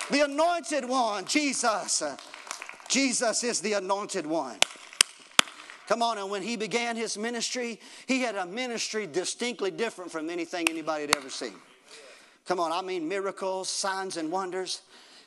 the 0.09 0.21
anointed 0.21 0.85
one, 0.85 1.25
Jesus. 1.25 2.03
Jesus 2.89 3.43
is 3.43 3.61
the 3.61 3.73
anointed 3.73 4.25
one. 4.25 4.57
Come 5.87 6.01
on, 6.01 6.17
and 6.17 6.29
when 6.29 6.41
he 6.41 6.55
began 6.55 6.95
his 6.95 7.17
ministry, 7.17 7.79
he 8.05 8.21
had 8.21 8.35
a 8.35 8.45
ministry 8.45 9.07
distinctly 9.07 9.71
different 9.71 10.11
from 10.11 10.29
anything 10.29 10.69
anybody 10.69 11.01
had 11.01 11.15
ever 11.15 11.29
seen. 11.29 11.55
Come 12.45 12.59
on, 12.59 12.71
I 12.71 12.81
mean 12.81 13.07
miracles, 13.07 13.69
signs, 13.69 14.17
and 14.17 14.31
wonders. 14.31 14.81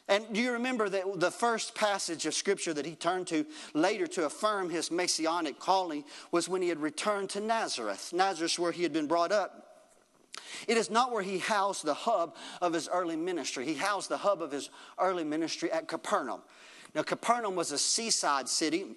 And 0.06 0.26
do 0.32 0.40
you 0.40 0.52
remember 0.52 0.88
that 0.90 1.20
the 1.20 1.30
first 1.30 1.74
passage 1.74 2.26
of 2.26 2.34
scripture 2.34 2.74
that 2.74 2.84
he 2.84 2.94
turned 2.94 3.26
to 3.28 3.46
later 3.72 4.06
to 4.08 4.26
affirm 4.26 4.68
his 4.68 4.90
messianic 4.90 5.58
calling 5.58 6.04
was 6.30 6.48
when 6.48 6.60
he 6.60 6.68
had 6.68 6.82
returned 6.82 7.30
to 7.30 7.40
Nazareth? 7.40 8.12
Nazareth, 8.12 8.58
where 8.58 8.72
he 8.72 8.82
had 8.82 8.92
been 8.92 9.06
brought 9.06 9.32
up. 9.32 9.64
It 10.68 10.76
is 10.76 10.90
not 10.90 11.10
where 11.10 11.22
he 11.22 11.38
housed 11.38 11.84
the 11.84 11.94
hub 11.94 12.36
of 12.60 12.74
his 12.74 12.88
early 12.88 13.16
ministry. 13.16 13.64
He 13.64 13.74
housed 13.74 14.10
the 14.10 14.18
hub 14.18 14.42
of 14.42 14.52
his 14.52 14.68
early 14.98 15.24
ministry 15.24 15.72
at 15.72 15.88
Capernaum. 15.88 16.42
Now, 16.94 17.02
Capernaum 17.02 17.56
was 17.56 17.72
a 17.72 17.78
seaside 17.78 18.48
city 18.48 18.96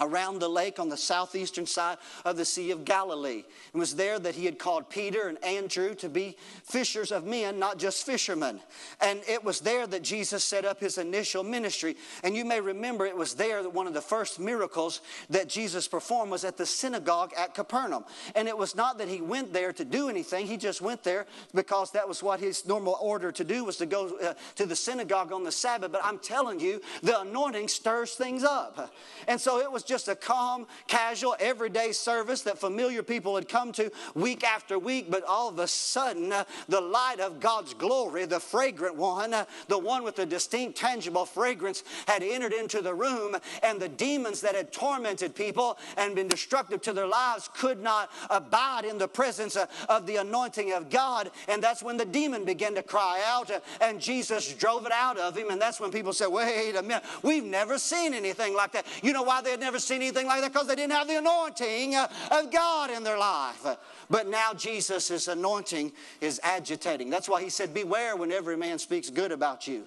around 0.00 0.38
the 0.38 0.48
lake 0.48 0.78
on 0.78 0.88
the 0.88 0.96
southeastern 0.96 1.66
side 1.66 1.98
of 2.24 2.36
the 2.36 2.44
Sea 2.44 2.70
of 2.70 2.84
Galilee. 2.84 3.44
It 3.74 3.78
was 3.78 3.96
there 3.96 4.18
that 4.18 4.34
he 4.34 4.44
had 4.44 4.58
called 4.58 4.88
Peter 4.90 5.28
and 5.28 5.42
Andrew 5.44 5.94
to 5.96 6.08
be 6.08 6.36
fishers 6.64 7.12
of 7.12 7.24
men, 7.24 7.58
not 7.58 7.78
just 7.78 8.06
fishermen. 8.06 8.60
And 9.00 9.20
it 9.28 9.42
was 9.42 9.60
there 9.60 9.86
that 9.86 10.02
Jesus 10.02 10.44
set 10.44 10.64
up 10.64 10.80
his 10.80 10.98
initial 10.98 11.42
ministry. 11.42 11.96
And 12.22 12.36
you 12.36 12.44
may 12.44 12.60
remember 12.60 13.06
it 13.06 13.16
was 13.16 13.34
there 13.34 13.62
that 13.62 13.70
one 13.70 13.86
of 13.86 13.94
the 13.94 14.00
first 14.00 14.38
miracles 14.38 15.00
that 15.30 15.48
Jesus 15.48 15.88
performed 15.88 16.30
was 16.30 16.44
at 16.44 16.56
the 16.56 16.66
synagogue 16.66 17.32
at 17.36 17.54
Capernaum. 17.54 18.04
And 18.34 18.48
it 18.48 18.56
was 18.56 18.74
not 18.74 18.98
that 18.98 19.08
he 19.08 19.20
went 19.20 19.52
there 19.52 19.72
to 19.72 19.84
do 19.84 20.08
anything, 20.08 20.46
he 20.46 20.56
just 20.56 20.80
went 20.80 21.02
there 21.02 21.26
because 21.54 21.90
that 21.92 22.08
was 22.08 22.22
what 22.22 22.40
his 22.40 22.66
normal 22.66 22.96
order 23.00 23.32
to 23.32 23.44
do 23.44 23.64
was 23.64 23.76
to 23.78 23.86
go 23.86 24.16
uh, 24.18 24.34
to 24.56 24.66
the 24.66 24.76
synagogue 24.76 25.32
on 25.32 25.44
the 25.44 25.52
Sabbath. 25.52 25.92
But 25.92 26.04
I'm 26.04 26.18
telling 26.18 26.60
you, 26.60 26.80
the 27.02 27.20
anointing 27.20 27.68
stirs 27.68 28.14
things 28.14 28.44
up. 28.44 28.92
And 29.26 29.40
so 29.40 29.58
it 29.60 29.70
was 29.70 29.82
just 29.88 30.06
a 30.06 30.14
calm, 30.14 30.66
casual, 30.86 31.34
everyday 31.40 31.92
service 31.92 32.42
that 32.42 32.58
familiar 32.58 33.02
people 33.02 33.34
had 33.34 33.48
come 33.48 33.72
to 33.72 33.90
week 34.14 34.44
after 34.44 34.78
week, 34.78 35.10
but 35.10 35.24
all 35.24 35.48
of 35.48 35.58
a 35.58 35.66
sudden, 35.66 36.30
uh, 36.30 36.44
the 36.68 36.80
light 36.80 37.20
of 37.20 37.40
God's 37.40 37.72
glory, 37.72 38.26
the 38.26 38.38
fragrant 38.38 38.96
one, 38.96 39.32
uh, 39.32 39.46
the 39.68 39.78
one 39.78 40.04
with 40.04 40.16
the 40.16 40.26
distinct, 40.26 40.76
tangible 40.76 41.24
fragrance, 41.24 41.82
had 42.06 42.22
entered 42.22 42.52
into 42.52 42.82
the 42.82 42.94
room, 42.94 43.34
and 43.62 43.80
the 43.80 43.88
demons 43.88 44.42
that 44.42 44.54
had 44.54 44.72
tormented 44.72 45.34
people 45.34 45.78
and 45.96 46.14
been 46.14 46.28
destructive 46.28 46.82
to 46.82 46.92
their 46.92 47.06
lives 47.06 47.48
could 47.54 47.82
not 47.82 48.10
abide 48.28 48.84
in 48.84 48.98
the 48.98 49.08
presence 49.08 49.56
uh, 49.56 49.66
of 49.88 50.06
the 50.06 50.16
anointing 50.16 50.72
of 50.72 50.90
God. 50.90 51.30
And 51.48 51.62
that's 51.62 51.82
when 51.82 51.96
the 51.96 52.04
demon 52.04 52.44
began 52.44 52.74
to 52.74 52.82
cry 52.82 53.22
out, 53.26 53.50
uh, 53.50 53.60
and 53.80 54.00
Jesus 54.00 54.52
drove 54.52 54.84
it 54.84 54.92
out 54.92 55.16
of 55.16 55.34
him. 55.34 55.48
And 55.48 55.60
that's 55.60 55.80
when 55.80 55.90
people 55.90 56.12
said, 56.12 56.28
Wait 56.28 56.76
a 56.76 56.82
minute, 56.82 57.04
we've 57.22 57.44
never 57.44 57.78
seen 57.78 58.12
anything 58.12 58.54
like 58.54 58.72
that. 58.72 58.84
You 59.02 59.14
know 59.14 59.22
why 59.22 59.40
they 59.40 59.52
had 59.52 59.60
never 59.60 59.77
never 59.78 59.86
seen 59.86 60.02
anything 60.02 60.26
like 60.26 60.40
that 60.40 60.52
because 60.52 60.66
they 60.66 60.74
didn't 60.74 60.92
have 60.92 61.06
the 61.06 61.18
anointing 61.18 61.94
uh, 61.94 62.08
of 62.32 62.50
God 62.50 62.90
in 62.90 63.04
their 63.04 63.18
life. 63.18 63.64
But 64.10 64.26
now 64.26 64.52
Jesus' 64.52 65.28
anointing 65.28 65.92
is 66.20 66.40
agitating. 66.42 67.10
That's 67.10 67.28
why 67.28 67.42
he 67.42 67.48
said, 67.48 67.72
Beware 67.72 68.16
when 68.16 68.32
every 68.32 68.56
man 68.56 68.78
speaks 68.78 69.08
good 69.10 69.30
about 69.30 69.68
you. 69.68 69.86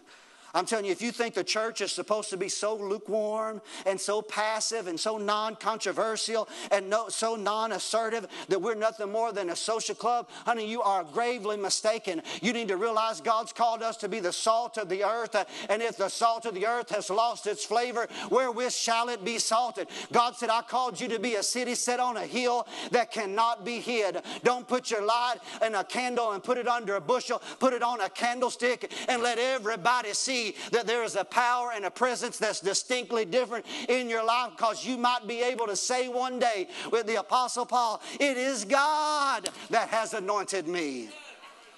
I'm 0.54 0.66
telling 0.66 0.86
you, 0.86 0.92
if 0.92 1.02
you 1.02 1.12
think 1.12 1.34
the 1.34 1.44
church 1.44 1.82
is 1.82 1.92
supposed 1.92 2.30
to 2.32 2.38
be 2.38 2.50
so 2.50 2.76
lukewarm 2.76 3.62
and 3.86 4.00
so 4.00 4.22
passive 4.22 4.88
and 4.88 5.00
so 5.00 5.18
non 5.18 5.56
controversial 5.56 6.50
and 6.72 6.90
no, 6.90 7.08
so 7.10 7.36
non 7.36 7.72
assertive 7.72 8.28
that 8.50 8.62
we're 8.62 8.76
nothing 8.76 9.12
more 9.12 9.32
than 9.32 9.50
a 9.50 9.56
social 9.56 9.96
club, 9.96 10.30
honey, 10.46 10.70
you 10.70 10.82
are 10.82 11.04
gravely 11.04 11.58
mistaken. 11.58 12.22
You 12.42 12.54
need 12.54 12.68
to 12.68 12.78
realize 12.78 13.22
God's 13.22 13.54
called 13.54 13.82
us 13.82 13.98
to 13.98 14.10
be 14.10 14.20
the 14.20 14.34
salt 14.34 14.78
of 14.78 14.90
the 14.90 15.04
earth, 15.04 15.36
and 15.70 15.82
if 15.82 15.98
the 15.98 16.10
salt 16.10 16.46
of 16.46 16.54
the 16.54 16.66
earth 16.66 16.90
has 16.90 17.10
lost 17.10 17.48
its 17.48 17.64
flavor, 17.64 18.08
wherewith 18.30 18.74
shall 18.74 19.10
it 19.10 19.24
be 19.24 19.40
salted? 19.40 19.88
God 20.12 20.36
said, 20.36 20.50
I 20.50 20.62
called 20.62 21.00
you 21.00 21.08
to 21.10 21.20
be 21.20 21.36
a 21.36 21.44
city 21.44 21.76
set 21.76 22.00
on 22.00 22.18
a 22.18 22.26
hill 22.26 22.68
that 22.92 23.12
cannot 23.12 23.64
be 23.64 23.80
hid. 23.80 24.22
Don't 24.44 24.68
put 24.68 24.92
your 24.92 25.06
light 25.06 25.38
in 25.66 25.76
a 25.76 25.84
candle 25.84 26.32
and 26.32 26.44
put 26.44 26.58
it 26.58 26.68
under 26.68 26.96
a 26.96 27.02
bushel, 27.02 27.42
put 27.60 27.74
it 27.74 27.84
on 27.84 28.02
a 28.02 28.10
candlestick 28.10 28.92
and 29.08 29.22
let 29.22 29.38
everybody 29.38 30.14
see 30.14 30.41
see 30.42 30.56
that 30.72 30.88
there 30.88 31.04
is 31.04 31.16
a 31.16 31.24
power 31.24 31.72
and 31.74 31.86
a 31.86 31.92
presence 31.92 32.38
that's 32.38 32.60
distinctly 32.60 33.26
different 33.26 33.66
in 33.90 34.10
your 34.10 34.24
life 34.24 34.52
because 34.56 34.86
you 34.86 34.98
might 34.98 35.28
be 35.28 35.42
able 35.42 35.68
to 35.68 35.76
say 35.76 36.08
one 36.08 36.40
day 36.40 36.68
with 36.92 37.08
the 37.08 37.16
Apostle 37.16 37.66
Paul, 37.66 38.02
It 38.20 38.38
is 38.38 38.66
God 38.66 39.50
that 39.70 39.90
has 39.90 40.14
anointed 40.14 40.68
me. 40.68 41.10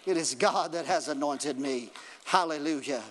It 0.06 0.18
is 0.18 0.36
God 0.36 0.74
that 0.74 0.86
has 0.86 1.08
anointed 1.08 1.60
me. 1.60 1.90
Hallelujah. 2.26 3.02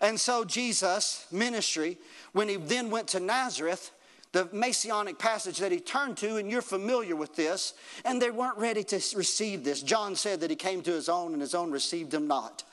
And 0.00 0.18
so, 0.18 0.44
Jesus' 0.44 1.26
ministry, 1.30 1.98
when 2.32 2.48
he 2.48 2.56
then 2.56 2.90
went 2.90 3.08
to 3.08 3.20
Nazareth, 3.20 3.90
the 4.32 4.48
messianic 4.52 5.18
passage 5.18 5.58
that 5.58 5.70
he 5.70 5.78
turned 5.78 6.16
to, 6.18 6.36
and 6.36 6.50
you're 6.50 6.60
familiar 6.60 7.14
with 7.14 7.36
this, 7.36 7.74
and 8.04 8.20
they 8.20 8.30
weren't 8.30 8.58
ready 8.58 8.82
to 8.82 8.96
receive 9.16 9.62
this. 9.62 9.80
John 9.80 10.16
said 10.16 10.40
that 10.40 10.50
he 10.50 10.56
came 10.56 10.82
to 10.82 10.90
his 10.90 11.08
own, 11.08 11.32
and 11.32 11.40
his 11.40 11.54
own 11.54 11.70
received 11.70 12.12
him 12.12 12.26
not. 12.26 12.64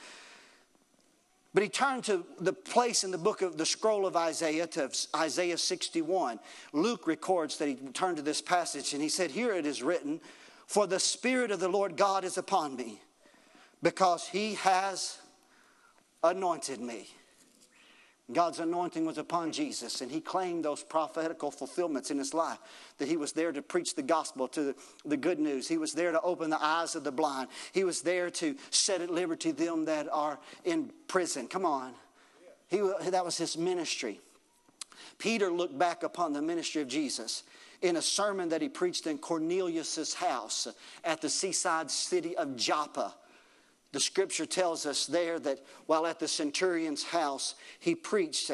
But 1.53 1.63
he 1.63 1.69
turned 1.69 2.05
to 2.05 2.25
the 2.39 2.53
place 2.53 3.03
in 3.03 3.11
the 3.11 3.17
book 3.17 3.41
of 3.41 3.57
the 3.57 3.65
scroll 3.65 4.05
of 4.05 4.15
Isaiah 4.15 4.67
to 4.67 4.89
Isaiah 5.15 5.57
61. 5.57 6.39
Luke 6.71 7.07
records 7.07 7.57
that 7.57 7.67
he 7.67 7.75
turned 7.75 8.17
to 8.17 8.23
this 8.23 8.41
passage 8.41 8.93
and 8.93 9.01
he 9.01 9.09
said, 9.09 9.31
Here 9.31 9.53
it 9.53 9.65
is 9.65 9.83
written, 9.83 10.21
For 10.67 10.87
the 10.87 10.99
Spirit 10.99 11.51
of 11.51 11.59
the 11.59 11.67
Lord 11.67 11.97
God 11.97 12.23
is 12.23 12.37
upon 12.37 12.77
me, 12.77 13.01
because 13.83 14.27
he 14.27 14.53
has 14.55 15.19
anointed 16.23 16.79
me 16.79 17.09
God's 18.33 18.59
anointing 18.59 19.05
was 19.05 19.17
upon 19.17 19.51
Jesus, 19.51 20.01
and 20.01 20.11
he 20.11 20.21
claimed 20.21 20.65
those 20.65 20.83
prophetical 20.83 21.51
fulfillments 21.51 22.11
in 22.11 22.17
his 22.17 22.33
life 22.33 22.59
that 22.97 23.07
he 23.07 23.17
was 23.17 23.31
there 23.31 23.51
to 23.51 23.61
preach 23.61 23.95
the 23.95 24.03
gospel, 24.03 24.47
to 24.49 24.75
the 25.05 25.17
good 25.17 25.39
news. 25.39 25.67
He 25.67 25.77
was 25.77 25.93
there 25.93 26.11
to 26.11 26.21
open 26.21 26.49
the 26.49 26.63
eyes 26.63 26.95
of 26.95 27.03
the 27.03 27.11
blind. 27.11 27.49
He 27.73 27.83
was 27.83 28.01
there 28.01 28.29
to 28.31 28.55
set 28.69 29.01
at 29.01 29.09
liberty 29.09 29.51
them 29.51 29.85
that 29.85 30.07
are 30.11 30.39
in 30.65 30.91
prison. 31.07 31.47
Come 31.47 31.65
on. 31.65 31.93
He, 32.67 32.77
that 33.09 33.25
was 33.25 33.37
his 33.37 33.57
ministry. 33.57 34.19
Peter 35.17 35.51
looked 35.51 35.77
back 35.77 36.03
upon 36.03 36.33
the 36.33 36.41
ministry 36.41 36.81
of 36.81 36.87
Jesus 36.87 37.43
in 37.81 37.95
a 37.95 38.01
sermon 38.01 38.49
that 38.49 38.61
he 38.61 38.69
preached 38.69 39.07
in 39.07 39.17
Cornelius's 39.17 40.13
house 40.13 40.67
at 41.03 41.21
the 41.21 41.29
seaside 41.29 41.89
city 41.89 42.35
of 42.37 42.55
Joppa. 42.55 43.15
The 43.91 43.99
scripture 43.99 44.45
tells 44.45 44.85
us 44.85 45.05
there 45.05 45.39
that 45.39 45.59
while 45.85 46.05
at 46.05 46.19
the 46.19 46.27
centurion's 46.27 47.03
house, 47.03 47.55
he 47.79 47.93
preached 47.93 48.49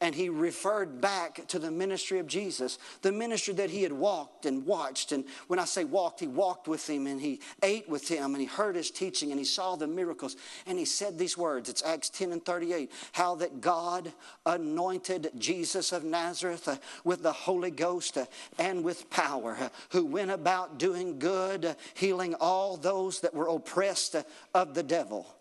and 0.00 0.14
he 0.14 0.28
referred 0.28 1.00
back 1.00 1.46
to 1.48 1.58
the 1.58 1.72
ministry 1.72 2.20
of 2.20 2.28
Jesus, 2.28 2.78
the 3.02 3.10
ministry 3.10 3.52
that 3.54 3.70
he 3.70 3.82
had 3.82 3.92
walked 3.92 4.46
and 4.46 4.64
watched. 4.64 5.10
And 5.10 5.24
when 5.48 5.58
I 5.58 5.64
say 5.64 5.82
walked, 5.82 6.20
he 6.20 6.28
walked 6.28 6.68
with 6.68 6.88
him 6.88 7.08
and 7.08 7.20
he 7.20 7.40
ate 7.64 7.88
with 7.88 8.06
him 8.06 8.34
and 8.34 8.40
he 8.40 8.46
heard 8.46 8.76
his 8.76 8.92
teaching 8.92 9.32
and 9.32 9.40
he 9.40 9.44
saw 9.44 9.74
the 9.74 9.88
miracles. 9.88 10.36
And 10.66 10.78
he 10.78 10.84
said 10.84 11.18
these 11.18 11.36
words 11.36 11.68
it's 11.68 11.82
Acts 11.82 12.10
10 12.10 12.30
and 12.30 12.44
38 12.44 12.92
how 13.12 13.34
that 13.36 13.60
God 13.60 14.12
anointed 14.46 15.32
Jesus 15.36 15.90
of 15.90 16.04
Nazareth 16.04 16.68
uh, 16.68 16.76
with 17.02 17.24
the 17.24 17.32
Holy 17.32 17.72
Ghost 17.72 18.16
uh, 18.18 18.26
and 18.58 18.84
with 18.84 19.10
power, 19.10 19.56
uh, 19.60 19.68
who 19.90 20.04
went 20.04 20.30
about 20.30 20.78
doing 20.78 21.18
good, 21.18 21.74
healing 21.94 22.34
all 22.34 22.76
those 22.76 23.20
that 23.20 23.34
were 23.34 23.48
oppressed 23.48 24.14
of 24.54 24.74
the 24.74 24.82
devil 24.84 25.37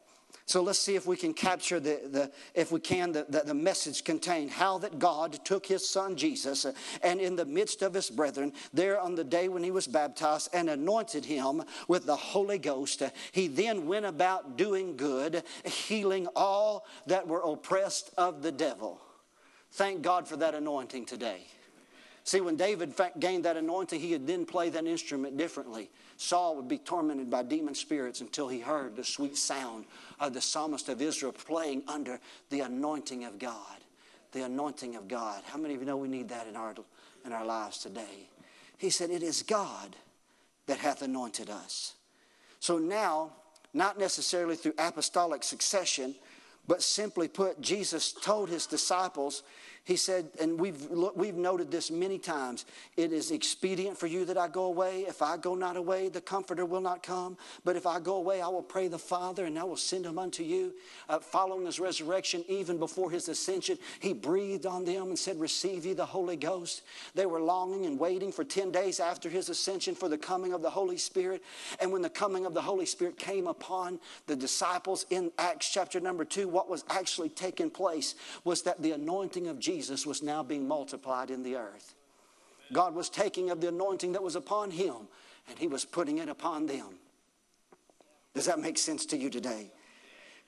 So 0.47 0.63
let's 0.63 0.79
see 0.79 0.95
if 0.95 1.05
we 1.05 1.17
can 1.17 1.33
capture 1.33 1.77
the, 1.77 1.99
the 2.09 2.31
if 2.55 2.71
we 2.71 2.79
can, 2.79 3.11
the, 3.11 3.25
the, 3.27 3.41
the, 3.41 3.53
message 3.53 4.05
contained 4.05 4.49
how 4.49 4.77
that 4.77 4.97
God 4.97 5.43
took 5.43 5.65
his 5.65 5.87
son 5.87 6.15
Jesus 6.15 6.63
uh, 6.63 6.71
and 7.03 7.19
in 7.19 7.35
the 7.35 7.43
midst 7.43 7.81
of 7.81 7.93
his 7.93 8.09
brethren, 8.09 8.53
there 8.73 8.97
on 8.97 9.15
the 9.15 9.25
day 9.25 9.49
when 9.49 9.61
he 9.61 9.71
was 9.71 9.87
baptized 9.87 10.49
and 10.53 10.69
anointed 10.69 11.25
him 11.25 11.63
with 11.89 12.05
the 12.05 12.15
Holy 12.15 12.57
Ghost. 12.57 13.01
Uh, 13.01 13.09
he 13.33 13.49
then 13.49 13.87
went 13.87 14.05
about 14.05 14.57
doing 14.57 14.95
good, 14.95 15.43
healing 15.65 16.27
all 16.33 16.85
that 17.07 17.27
were 17.27 17.41
oppressed 17.41 18.11
of 18.17 18.41
the 18.41 18.51
devil. 18.51 19.01
Thank 19.73 20.01
God 20.01 20.29
for 20.29 20.37
that 20.37 20.55
anointing 20.55 21.07
today. 21.07 21.45
See, 22.23 22.39
when 22.39 22.55
David 22.55 22.93
gained 23.19 23.43
that 23.43 23.57
anointing, 23.57 23.99
he 23.99 24.11
could 24.11 24.27
then 24.27 24.45
play 24.45 24.69
that 24.69 24.85
instrument 24.85 25.35
differently. 25.35 25.89
Saul 26.17 26.55
would 26.55 26.67
be 26.67 26.79
tormented 26.79 27.29
by 27.29 27.43
demon 27.43 27.75
spirits 27.75 28.21
until 28.21 28.47
he 28.47 28.59
heard 28.59 28.95
the 28.95 29.03
sweet 29.03 29.37
sound 29.37 29.85
of 30.19 30.33
the 30.33 30.41
psalmist 30.41 30.89
of 30.89 31.01
Israel 31.01 31.31
playing 31.31 31.83
under 31.87 32.19
the 32.49 32.61
anointing 32.61 33.23
of 33.23 33.37
God. 33.37 33.77
The 34.31 34.43
anointing 34.43 34.95
of 34.95 35.07
God. 35.07 35.43
How 35.45 35.57
many 35.57 35.75
of 35.75 35.79
you 35.79 35.85
know 35.85 35.95
we 35.95 36.07
need 36.07 36.29
that 36.29 36.47
in 36.47 36.55
our, 36.55 36.73
in 37.23 37.31
our 37.31 37.45
lives 37.45 37.77
today? 37.77 38.29
He 38.77 38.89
said, 38.89 39.09
It 39.09 39.23
is 39.23 39.43
God 39.43 39.95
that 40.65 40.79
hath 40.79 41.01
anointed 41.01 41.49
us. 41.49 41.93
So 42.59 42.77
now, 42.77 43.31
not 43.73 43.99
necessarily 43.99 44.55
through 44.55 44.73
apostolic 44.77 45.43
succession, 45.43 46.15
but 46.67 46.81
simply 46.81 47.27
put, 47.27 47.61
Jesus 47.61 48.11
told 48.11 48.49
his 48.49 48.65
disciples 48.65 49.43
he 49.87 49.95
said, 49.95 50.27
and 50.41 50.59
we've, 50.59 50.85
we've 51.15 51.37
noted 51.37 51.71
this 51.71 51.89
many 51.89 52.19
times 52.19 52.65
it 52.97 53.13
is 53.13 53.31
expedient 53.31 53.97
for 53.97 54.07
you 54.07 54.25
that 54.25 54.37
I 54.37 54.49
go 54.49 54.65
away. 54.65 55.05
If 55.07 55.21
I 55.21 55.37
go 55.37 55.55
not 55.55 55.77
away, 55.77 56.09
the 56.09 56.19
Comforter 56.19 56.65
will 56.65 56.81
not 56.81 57.01
come. 57.01 57.37
But 57.63 57.77
if 57.77 57.87
I 57.87 58.01
go 58.01 58.15
away, 58.15 58.41
I 58.41 58.49
will 58.49 58.61
pray 58.61 58.89
the 58.89 58.99
Father, 58.99 59.45
and 59.45 59.57
I 59.57 59.63
will 59.63 59.77
send 59.77 60.05
him 60.05 60.19
unto 60.19 60.43
you. 60.43 60.73
Uh, 61.07 61.19
following 61.19 61.65
his 61.65 61.79
resurrection, 61.79 62.43
even 62.49 62.77
before 62.79 63.09
his 63.09 63.29
ascension, 63.29 63.77
he 64.01 64.11
breathed 64.11 64.65
on 64.65 64.83
them 64.83 65.03
and 65.03 65.17
said, 65.17 65.39
Receive 65.39 65.85
ye 65.85 65.93
the 65.93 66.05
Holy 66.05 66.35
Ghost. 66.35 66.81
They 67.15 67.25
were 67.25 67.39
longing 67.39 67.85
and 67.85 67.97
waiting 67.97 68.33
for 68.33 68.43
10 68.43 68.71
days 68.71 68.99
after 68.99 69.29
his 69.29 69.47
ascension 69.47 69.95
for 69.95 70.09
the 70.09 70.17
coming 70.17 70.51
of 70.51 70.61
the 70.61 70.69
Holy 70.69 70.97
Spirit. 70.97 71.41
And 71.79 71.93
when 71.93 72.01
the 72.01 72.09
coming 72.09 72.45
of 72.45 72.53
the 72.53 72.61
Holy 72.61 72.85
Spirit 72.85 73.17
came 73.17 73.47
upon 73.47 74.01
the 74.25 74.35
disciples 74.35 75.05
in 75.11 75.31
Acts 75.37 75.69
chapter 75.71 76.01
number 76.01 76.25
2, 76.25 76.49
what 76.49 76.69
was 76.69 76.83
actually 76.89 77.29
taking 77.29 77.69
place 77.69 78.15
was 78.43 78.63
that 78.63 78.81
the 78.81 78.91
anointing 78.91 79.47
of 79.47 79.61
Jesus 79.61 79.76
Jesus 79.77 80.07
was 80.07 80.23
now 80.23 80.41
being 80.41 80.67
multiplied 80.67 81.29
in 81.29 81.43
the 81.43 81.55
earth. 81.55 81.93
God 82.73 82.95
was 82.95 83.09
taking 83.09 83.51
of 83.51 83.61
the 83.61 83.67
anointing 83.67 84.13
that 84.13 84.23
was 84.23 84.35
upon 84.35 84.71
him 84.71 85.07
and 85.47 85.59
he 85.59 85.67
was 85.67 85.85
putting 85.85 86.17
it 86.17 86.29
upon 86.29 86.65
them. 86.65 86.95
Does 88.33 88.47
that 88.47 88.59
make 88.59 88.79
sense 88.79 89.05
to 89.07 89.17
you 89.17 89.29
today? 89.29 89.69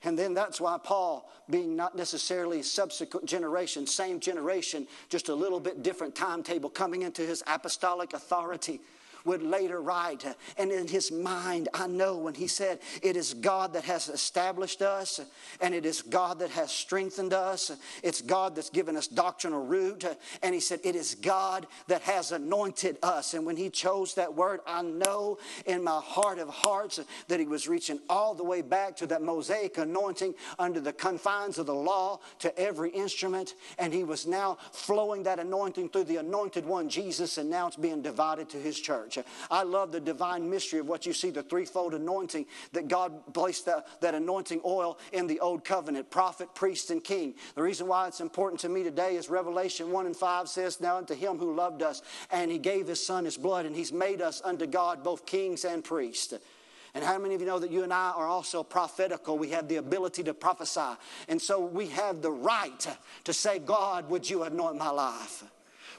And 0.02 0.18
then 0.18 0.34
that's 0.34 0.60
why 0.60 0.78
Paul, 0.82 1.30
being 1.48 1.76
not 1.76 1.96
necessarily 1.96 2.60
subsequent 2.62 3.24
generation, 3.24 3.86
same 3.86 4.18
generation, 4.18 4.88
just 5.08 5.28
a 5.28 5.34
little 5.34 5.60
bit 5.60 5.84
different 5.84 6.16
timetable, 6.16 6.68
coming 6.68 7.02
into 7.02 7.22
his 7.22 7.44
apostolic 7.46 8.12
authority, 8.12 8.80
would 9.24 9.42
later 9.42 9.80
write. 9.80 10.24
And 10.56 10.70
in 10.70 10.88
his 10.88 11.10
mind, 11.10 11.68
I 11.74 11.86
know 11.86 12.16
when 12.16 12.34
he 12.34 12.46
said, 12.46 12.80
It 13.02 13.16
is 13.16 13.34
God 13.34 13.72
that 13.74 13.84
has 13.84 14.08
established 14.08 14.82
us, 14.82 15.20
and 15.60 15.74
it 15.74 15.86
is 15.86 16.02
God 16.02 16.38
that 16.40 16.50
has 16.50 16.70
strengthened 16.70 17.32
us. 17.32 17.70
It's 18.02 18.20
God 18.20 18.54
that's 18.54 18.70
given 18.70 18.96
us 18.96 19.06
doctrinal 19.06 19.64
root. 19.64 20.04
And 20.42 20.54
he 20.54 20.60
said, 20.60 20.80
It 20.84 20.96
is 20.96 21.14
God 21.14 21.66
that 21.88 22.02
has 22.02 22.32
anointed 22.32 22.98
us. 23.02 23.34
And 23.34 23.44
when 23.44 23.56
he 23.56 23.70
chose 23.70 24.14
that 24.14 24.34
word, 24.34 24.60
I 24.66 24.82
know 24.82 25.38
in 25.66 25.84
my 25.84 26.00
heart 26.02 26.38
of 26.38 26.48
hearts 26.48 27.00
that 27.28 27.40
he 27.40 27.46
was 27.46 27.68
reaching 27.68 28.00
all 28.08 28.34
the 28.34 28.44
way 28.44 28.62
back 28.62 28.96
to 28.96 29.06
that 29.08 29.22
Mosaic 29.22 29.78
anointing 29.78 30.34
under 30.58 30.80
the 30.80 30.92
confines 30.92 31.58
of 31.58 31.66
the 31.66 31.74
law 31.74 32.20
to 32.38 32.58
every 32.58 32.90
instrument. 32.90 33.54
And 33.78 33.92
he 33.92 34.04
was 34.04 34.26
now 34.26 34.58
flowing 34.72 35.24
that 35.24 35.38
anointing 35.38 35.90
through 35.90 36.04
the 36.04 36.16
anointed 36.16 36.64
one, 36.64 36.88
Jesus, 36.88 37.38
and 37.38 37.50
now 37.50 37.66
it's 37.66 37.76
being 37.76 38.02
divided 38.02 38.48
to 38.50 38.56
his 38.56 38.78
church 38.78 39.09
church. 39.10 39.26
I 39.50 39.62
love 39.62 39.92
the 39.92 40.00
divine 40.00 40.48
mystery 40.48 40.80
of 40.80 40.88
what 40.88 41.06
you 41.06 41.12
see 41.12 41.30
the 41.30 41.42
threefold 41.42 41.94
anointing 41.94 42.46
that 42.72 42.88
God 42.88 43.34
placed 43.34 43.66
that, 43.66 43.86
that 44.00 44.14
anointing 44.14 44.60
oil 44.64 44.98
in 45.12 45.26
the 45.26 45.40
old 45.40 45.64
covenant 45.64 46.10
prophet, 46.10 46.54
priest, 46.54 46.90
and 46.90 47.02
king. 47.02 47.34
The 47.54 47.62
reason 47.62 47.86
why 47.86 48.08
it's 48.08 48.20
important 48.20 48.60
to 48.60 48.68
me 48.68 48.82
today 48.82 49.16
is 49.16 49.28
Revelation 49.28 49.90
1 49.90 50.06
and 50.06 50.16
5 50.16 50.48
says, 50.48 50.80
Now 50.80 50.96
unto 50.96 51.14
him 51.14 51.38
who 51.38 51.54
loved 51.54 51.82
us, 51.82 52.02
and 52.30 52.50
he 52.50 52.58
gave 52.58 52.86
his 52.86 53.04
son 53.04 53.24
his 53.24 53.36
blood, 53.36 53.66
and 53.66 53.74
he's 53.74 53.92
made 53.92 54.20
us 54.20 54.40
unto 54.44 54.66
God 54.66 55.02
both 55.02 55.26
kings 55.26 55.64
and 55.64 55.84
priests. 55.84 56.34
And 56.94 57.04
how 57.04 57.18
many 57.18 57.34
of 57.34 57.40
you 57.40 57.46
know 57.46 57.58
that 57.58 57.70
you 57.70 57.84
and 57.84 57.92
I 57.92 58.10
are 58.10 58.26
also 58.26 58.62
prophetical? 58.62 59.38
We 59.38 59.50
have 59.50 59.68
the 59.68 59.76
ability 59.76 60.24
to 60.24 60.34
prophesy. 60.34 60.96
And 61.28 61.40
so 61.40 61.60
we 61.60 61.86
have 61.88 62.20
the 62.20 62.32
right 62.32 62.96
to 63.24 63.32
say, 63.32 63.58
God, 63.60 64.10
would 64.10 64.28
you 64.28 64.42
anoint 64.42 64.76
my 64.76 64.90
life? 64.90 65.44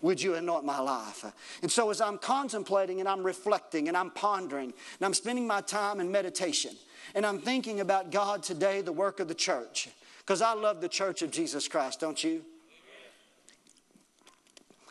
Would 0.02 0.22
you 0.22 0.36
anoint 0.36 0.66
my 0.66 0.80
life? 0.80 1.26
And 1.62 1.72
so, 1.72 1.90
as 1.90 2.02
I'm 2.02 2.18
contemplating 2.18 3.00
and 3.00 3.08
I'm 3.08 3.24
reflecting 3.24 3.88
and 3.88 3.96
I'm 3.96 4.12
pondering 4.12 4.74
and 4.74 5.06
I'm 5.06 5.14
spending 5.14 5.48
my 5.48 5.62
time 5.62 6.00
in 6.00 6.12
meditation 6.12 6.76
and 7.16 7.26
I'm 7.26 7.40
thinking 7.40 7.80
about 7.80 8.12
God 8.12 8.44
today, 8.44 8.82
the 8.82 8.92
work 8.92 9.20
of 9.20 9.28
the 9.28 9.36
church, 9.36 9.90
because 10.20 10.42
I 10.42 10.54
love 10.54 10.82
the 10.82 10.90
church 10.90 11.22
of 11.22 11.32
Jesus 11.32 11.68
Christ, 11.68 12.00
don't 12.00 12.24
you? 12.24 12.44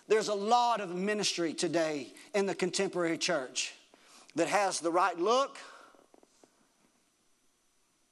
There's 0.08 0.28
a 0.28 0.34
lot 0.34 0.80
of 0.80 0.94
ministry 0.94 1.54
today 1.54 2.08
in 2.34 2.46
the 2.46 2.54
contemporary 2.54 3.16
church 3.16 3.74
that 4.34 4.48
has 4.48 4.80
the 4.80 4.90
right 4.90 5.16
look. 5.16 5.56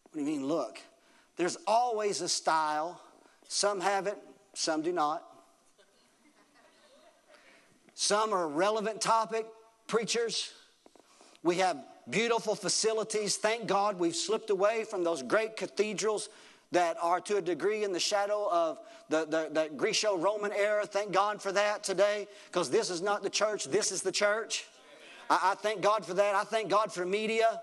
What 0.05 0.15
do 0.15 0.21
you 0.21 0.27
mean, 0.27 0.47
look? 0.47 0.81
There's 1.37 1.57
always 1.67 2.21
a 2.21 2.29
style. 2.29 3.01
Some 3.49 3.81
have 3.81 4.07
it, 4.07 4.17
some 4.55 4.83
do 4.83 4.93
not. 4.93 5.25
Some 8.01 8.33
are 8.33 8.47
relevant 8.47 9.01
topic 9.01 9.45
preachers. 9.89 10.53
We 11.43 11.57
have 11.57 11.85
beautiful 12.09 12.55
facilities. 12.55 13.37
Thank 13.37 13.67
God 13.67 13.99
we've 13.99 14.15
slipped 14.15 14.51
away 14.51 14.85
from 14.85 15.03
those 15.03 15.21
great 15.21 15.57
cathedrals 15.57 16.29
that 16.71 16.97
are 17.03 17.21
to 17.23 17.39
a 17.39 17.43
degree 17.43 17.83
in 17.83 17.93
the 17.93 17.99
shadow 17.99 18.49
of 18.53 18.79
the, 19.09 19.25
the, 19.25 19.49
the 19.51 19.71
Greco 19.77 20.17
Roman 20.17 20.53
era. 20.53 20.87
Thank 20.87 21.11
God 21.11 21.43
for 21.43 21.51
that 21.51 21.83
today 21.83 22.29
because 22.47 22.71
this 22.71 22.89
is 22.89 23.03
not 23.03 23.25
the 23.25 23.31
church, 23.31 23.65
this 23.65 23.91
is 23.91 24.01
the 24.01 24.13
church. 24.13 24.67
I, 25.29 25.41
I 25.43 25.55
thank 25.57 25.81
God 25.81 26.07
for 26.07 26.15
that. 26.15 26.37
I 26.37 26.45
thank 26.45 26.71
God 26.71 26.93
for 26.93 27.05
media. 27.05 27.61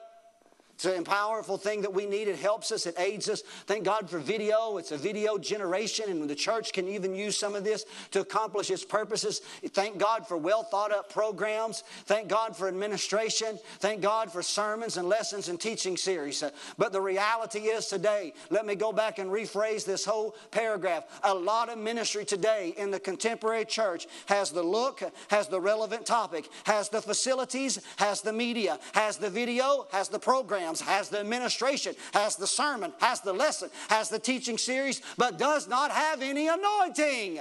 It's 0.75 0.85
a 0.85 1.01
powerful 1.03 1.57
thing 1.57 1.83
that 1.83 1.93
we 1.93 2.05
need. 2.05 2.27
It 2.27 2.37
helps 2.37 2.69
us, 2.73 2.85
it 2.85 2.99
aids 2.99 3.29
us. 3.29 3.43
Thank 3.65 3.85
God 3.85 4.09
for 4.09 4.19
video. 4.19 4.75
It's 4.77 4.91
a 4.91 4.97
video 4.97 5.37
generation, 5.37 6.09
and 6.09 6.29
the 6.29 6.35
church 6.35 6.73
can 6.73 6.89
even 6.89 7.15
use 7.15 7.37
some 7.37 7.55
of 7.55 7.63
this 7.63 7.85
to 8.11 8.19
accomplish 8.19 8.69
its 8.69 8.83
purposes. 8.83 9.39
Thank 9.69 9.97
God 9.97 10.27
for 10.27 10.35
well 10.35 10.63
thought 10.63 10.91
up 10.91 11.13
programs. 11.13 11.85
Thank 12.07 12.27
God 12.27 12.57
for 12.57 12.67
administration. 12.67 13.57
Thank 13.79 14.01
God 14.01 14.29
for 14.29 14.43
sermons 14.43 14.97
and 14.97 15.07
lessons 15.07 15.47
and 15.47 15.61
teaching 15.61 15.95
series. 15.95 16.43
Uh, 16.43 16.49
but 16.77 16.91
the 16.91 16.99
reality 16.99 17.59
is 17.59 17.87
today, 17.87 18.33
let 18.49 18.65
me 18.65 18.75
go 18.75 18.91
back 18.91 19.17
and 19.17 19.31
rephrase 19.31 19.85
this 19.85 20.03
whole 20.03 20.35
paragraph. 20.51 21.05
A 21.23 21.33
lot 21.33 21.69
of 21.69 21.77
ministry 21.77 22.25
today 22.25 22.73
in 22.75 22.91
the 22.91 22.99
contemporary 22.99 23.63
church 23.63 24.07
has 24.25 24.51
the 24.51 24.63
look, 24.63 25.01
has 25.29 25.47
the 25.47 25.61
relevant 25.61 26.05
topic, 26.05 26.49
has 26.65 26.89
the 26.89 27.01
facilities, 27.01 27.79
has 27.95 28.19
the 28.19 28.33
media, 28.33 28.77
has 28.93 29.15
the 29.15 29.29
video, 29.29 29.87
has 29.93 30.09
the 30.09 30.19
program 30.19 30.64
programs, 30.65 30.81
has 30.81 31.09
the 31.09 31.19
administration, 31.19 31.95
has 32.13 32.35
the 32.35 32.47
sermon, 32.47 32.91
has 32.99 33.21
the 33.21 33.33
lesson, 33.33 33.69
has 33.89 34.09
the 34.09 34.19
teaching 34.19 34.57
series, 34.57 35.01
but 35.17 35.37
does 35.37 35.67
not 35.67 35.91
have 35.91 36.21
any 36.21 36.47
anointing. 36.47 37.39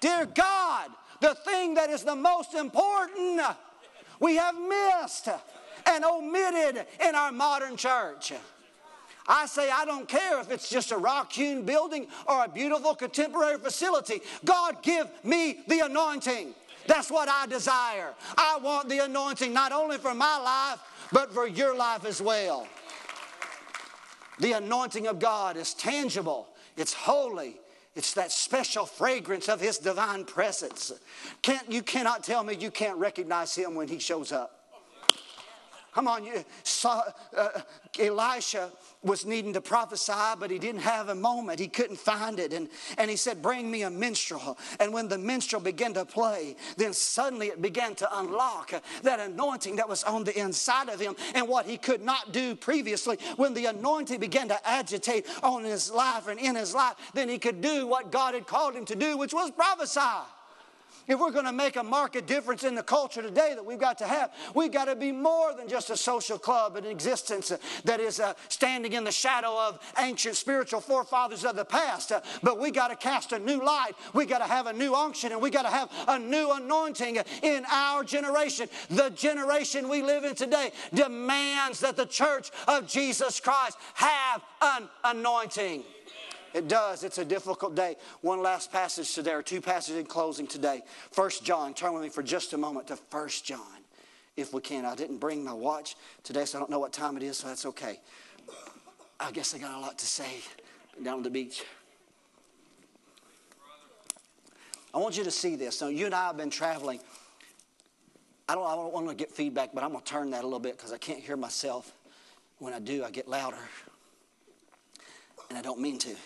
Dear 0.00 0.26
God, 0.26 0.90
the 1.20 1.34
thing 1.34 1.74
that 1.74 1.90
is 1.90 2.02
the 2.02 2.16
most 2.16 2.54
important, 2.54 3.42
we 4.18 4.36
have 4.36 4.54
missed 4.54 5.28
and 5.86 6.04
omitted 6.04 6.86
in 7.06 7.14
our 7.14 7.32
modern 7.32 7.76
church. 7.76 8.32
I 9.28 9.46
say, 9.46 9.70
I 9.70 9.84
don't 9.84 10.08
care 10.08 10.40
if 10.40 10.50
it's 10.50 10.70
just 10.70 10.92
a 10.92 10.96
rock 10.96 11.30
hewn 11.32 11.64
building 11.64 12.06
or 12.26 12.44
a 12.44 12.48
beautiful 12.48 12.94
contemporary 12.94 13.58
facility. 13.58 14.20
God, 14.44 14.82
give 14.82 15.08
me 15.22 15.60
the 15.68 15.80
anointing. 15.80 16.54
That's 16.86 17.10
what 17.10 17.28
I 17.28 17.46
desire. 17.46 18.14
I 18.36 18.58
want 18.62 18.88
the 18.88 19.04
anointing 19.04 19.52
not 19.52 19.72
only 19.72 19.98
for 19.98 20.14
my 20.14 20.38
life, 20.38 20.80
but 21.12 21.32
for 21.32 21.46
your 21.46 21.76
life 21.76 22.04
as 22.04 22.20
well. 22.20 22.66
The 24.38 24.52
anointing 24.52 25.06
of 25.06 25.18
God 25.18 25.56
is 25.56 25.74
tangible, 25.74 26.48
it's 26.76 26.92
holy. 26.92 27.56
It's 27.96 28.14
that 28.14 28.30
special 28.30 28.86
fragrance 28.86 29.48
of 29.48 29.60
His 29.60 29.78
divine 29.78 30.24
presence. 30.24 30.92
Can't, 31.42 31.70
you 31.70 31.82
cannot 31.82 32.22
tell 32.22 32.44
me 32.44 32.54
you 32.54 32.70
can't 32.70 32.96
recognize 32.96 33.54
Him 33.56 33.74
when 33.74 33.88
He 33.88 33.98
shows 33.98 34.30
up. 34.30 34.59
Come 35.92 36.06
on, 36.06 36.24
you 36.24 36.44
saw 36.62 37.02
uh, 37.36 37.60
Elisha 37.98 38.70
was 39.02 39.26
needing 39.26 39.52
to 39.54 39.60
prophesy, 39.60 40.12
but 40.38 40.50
he 40.50 40.58
didn't 40.58 40.82
have 40.82 41.08
a 41.08 41.14
moment. 41.14 41.58
He 41.58 41.68
couldn't 41.68 41.98
find 41.98 42.38
it. 42.38 42.52
And, 42.52 42.68
and 42.98 43.10
he 43.10 43.16
said, 43.16 43.42
Bring 43.42 43.70
me 43.70 43.82
a 43.82 43.90
minstrel. 43.90 44.56
And 44.78 44.92
when 44.92 45.08
the 45.08 45.18
minstrel 45.18 45.60
began 45.60 45.94
to 45.94 46.04
play, 46.04 46.56
then 46.76 46.92
suddenly 46.92 47.48
it 47.48 47.60
began 47.60 47.94
to 47.96 48.18
unlock 48.18 48.72
that 49.02 49.20
anointing 49.20 49.76
that 49.76 49.88
was 49.88 50.04
on 50.04 50.24
the 50.24 50.38
inside 50.38 50.88
of 50.88 51.00
him 51.00 51.16
and 51.34 51.48
what 51.48 51.66
he 51.66 51.76
could 51.76 52.02
not 52.02 52.32
do 52.32 52.54
previously. 52.54 53.18
When 53.36 53.54
the 53.54 53.66
anointing 53.66 54.20
began 54.20 54.48
to 54.48 54.68
agitate 54.68 55.26
on 55.42 55.64
his 55.64 55.90
life 55.90 56.28
and 56.28 56.38
in 56.38 56.54
his 56.54 56.74
life, 56.74 56.94
then 57.14 57.28
he 57.28 57.38
could 57.38 57.60
do 57.60 57.86
what 57.86 58.12
God 58.12 58.34
had 58.34 58.46
called 58.46 58.74
him 58.74 58.84
to 58.86 58.94
do, 58.94 59.16
which 59.16 59.32
was 59.32 59.50
prophesy. 59.50 60.00
If 61.08 61.18
we're 61.18 61.30
going 61.30 61.46
to 61.46 61.52
make 61.52 61.76
a 61.76 61.82
market 61.82 62.26
difference 62.26 62.64
in 62.64 62.74
the 62.74 62.82
culture 62.82 63.22
today 63.22 63.52
that 63.54 63.64
we've 63.64 63.78
got 63.78 63.98
to 63.98 64.06
have, 64.06 64.32
we've 64.54 64.72
got 64.72 64.86
to 64.86 64.96
be 64.96 65.12
more 65.12 65.54
than 65.54 65.68
just 65.68 65.90
a 65.90 65.96
social 65.96 66.38
club 66.38 66.76
in 66.76 66.84
existence 66.84 67.52
that 67.84 68.00
is 68.00 68.20
uh, 68.20 68.34
standing 68.48 68.92
in 68.92 69.04
the 69.04 69.12
shadow 69.12 69.58
of 69.58 69.80
ancient 69.98 70.36
spiritual 70.36 70.80
forefathers 70.80 71.44
of 71.44 71.56
the 71.56 71.64
past. 71.64 72.12
Uh, 72.12 72.20
but 72.42 72.58
we 72.58 72.70
got 72.70 72.88
to 72.88 72.96
cast 72.96 73.32
a 73.32 73.38
new 73.38 73.64
light. 73.64 73.92
We 74.14 74.26
got 74.26 74.38
to 74.38 74.44
have 74.44 74.66
a 74.66 74.72
new 74.72 74.94
unction 74.94 75.32
and 75.32 75.40
we 75.40 75.50
got 75.50 75.62
to 75.62 75.68
have 75.68 75.90
a 76.08 76.18
new 76.18 76.52
anointing 76.52 77.18
in 77.42 77.64
our 77.70 78.04
generation. 78.04 78.68
The 78.90 79.10
generation 79.10 79.88
we 79.88 80.02
live 80.02 80.24
in 80.24 80.34
today 80.34 80.72
demands 80.92 81.80
that 81.80 81.96
the 81.96 82.06
church 82.06 82.50
of 82.68 82.86
Jesus 82.86 83.40
Christ 83.40 83.76
have 83.94 84.42
an 84.60 84.88
anointing. 85.04 85.84
It 86.52 86.68
does. 86.68 87.04
It's 87.04 87.18
a 87.18 87.24
difficult 87.24 87.74
day. 87.74 87.96
One 88.22 88.42
last 88.42 88.72
passage 88.72 89.14
today, 89.14 89.32
or 89.32 89.42
two 89.42 89.60
passages 89.60 90.00
in 90.00 90.06
closing 90.06 90.46
today. 90.46 90.82
First 91.12 91.44
John. 91.44 91.74
Turn 91.74 91.92
with 91.94 92.02
me 92.02 92.08
for 92.08 92.22
just 92.22 92.52
a 92.52 92.58
moment 92.58 92.88
to 92.88 92.96
First 92.96 93.44
John, 93.44 93.84
if 94.36 94.52
we 94.52 94.60
can. 94.60 94.84
I 94.84 94.94
didn't 94.94 95.18
bring 95.18 95.44
my 95.44 95.52
watch 95.52 95.96
today, 96.24 96.44
so 96.44 96.58
I 96.58 96.60
don't 96.60 96.70
know 96.70 96.80
what 96.80 96.92
time 96.92 97.16
it 97.16 97.22
is, 97.22 97.38
so 97.38 97.48
that's 97.48 97.66
okay. 97.66 98.00
I 99.20 99.30
guess 99.30 99.54
I 99.54 99.58
got 99.58 99.76
a 99.76 99.80
lot 99.80 99.98
to 99.98 100.06
say 100.06 100.40
down 101.02 101.18
on 101.18 101.22
the 101.22 101.30
beach. 101.30 101.62
I 104.92 104.98
want 104.98 105.16
you 105.16 105.22
to 105.22 105.30
see 105.30 105.54
this. 105.54 105.80
Now, 105.80 105.88
you 105.88 106.06
and 106.06 106.14
I 106.14 106.26
have 106.26 106.36
been 106.36 106.50
traveling. 106.50 107.00
I 108.48 108.56
don't, 108.56 108.66
I 108.66 108.74
don't 108.74 108.92
want 108.92 109.08
to 109.08 109.14
get 109.14 109.30
feedback, 109.30 109.70
but 109.72 109.84
I'm 109.84 109.92
going 109.92 110.02
to 110.02 110.10
turn 110.10 110.30
that 110.30 110.42
a 110.42 110.46
little 110.46 110.58
bit 110.58 110.76
because 110.76 110.92
I 110.92 110.98
can't 110.98 111.20
hear 111.20 111.36
myself. 111.36 111.92
When 112.58 112.72
I 112.72 112.80
do, 112.80 113.04
I 113.04 113.10
get 113.12 113.28
louder. 113.28 113.56
And 115.48 115.56
I 115.56 115.62
don't 115.62 115.80
mean 115.80 115.98
to. 116.00 116.16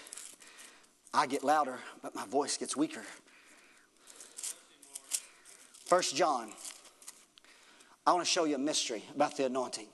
I 1.14 1.27
get 1.27 1.44
louder, 1.44 1.79
but 2.03 2.14
my 2.14 2.27
voice 2.27 2.57
gets 2.57 2.77
weaker. 2.77 3.03
First 5.87 6.16
John. 6.16 6.50
I 8.07 8.12
want 8.12 8.24
to 8.24 8.31
show 8.31 8.44
you 8.44 8.57
a 8.57 8.59
mystery 8.59 9.03
about 9.14 9.37
the 9.37 9.46
anointing. 9.46 9.87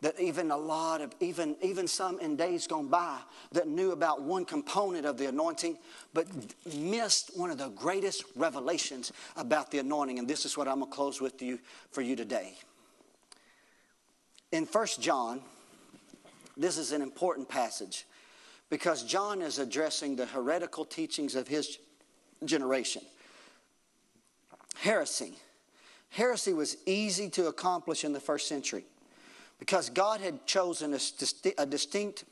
That 0.00 0.18
even 0.18 0.50
a 0.50 0.56
lot 0.56 1.00
of, 1.00 1.12
even, 1.20 1.56
even 1.62 1.86
some 1.86 2.18
in 2.20 2.36
days 2.36 2.66
gone 2.66 2.88
by 2.88 3.18
that 3.52 3.68
knew 3.68 3.92
about 3.92 4.22
one 4.22 4.44
component 4.44 5.04
of 5.04 5.18
the 5.18 5.28
anointing, 5.28 5.76
but 6.14 6.26
missed 6.76 7.36
one 7.36 7.50
of 7.50 7.58
the 7.58 7.68
greatest 7.68 8.24
revelations 8.36 9.12
about 9.36 9.70
the 9.70 9.78
anointing. 9.78 10.18
And 10.18 10.26
this 10.26 10.44
is 10.44 10.56
what 10.56 10.66
I'm 10.66 10.80
going 10.80 10.90
to 10.90 10.96
close 10.96 11.20
with 11.20 11.42
you 11.42 11.58
for 11.90 12.00
you 12.00 12.16
today. 12.16 12.54
In 14.50 14.66
First 14.66 15.00
John, 15.00 15.40
this 16.56 16.78
is 16.78 16.92
an 16.92 17.02
important 17.02 17.48
passage 17.48 18.04
because 18.70 19.02
John 19.02 19.40
is 19.42 19.58
addressing 19.58 20.16
the 20.16 20.26
heretical 20.26 20.84
teachings 20.84 21.34
of 21.34 21.48
his 21.48 21.78
generation. 22.44 23.02
Heresy. 24.76 25.34
Heresy 26.10 26.52
was 26.52 26.76
easy 26.86 27.28
to 27.30 27.48
accomplish 27.48 28.04
in 28.04 28.12
the 28.12 28.20
first 28.20 28.48
century 28.48 28.84
because 29.58 29.90
God 29.90 30.20
had 30.20 30.46
chosen 30.46 30.94
a, 30.94 31.00
a 31.58 31.66
distinct 31.66 32.24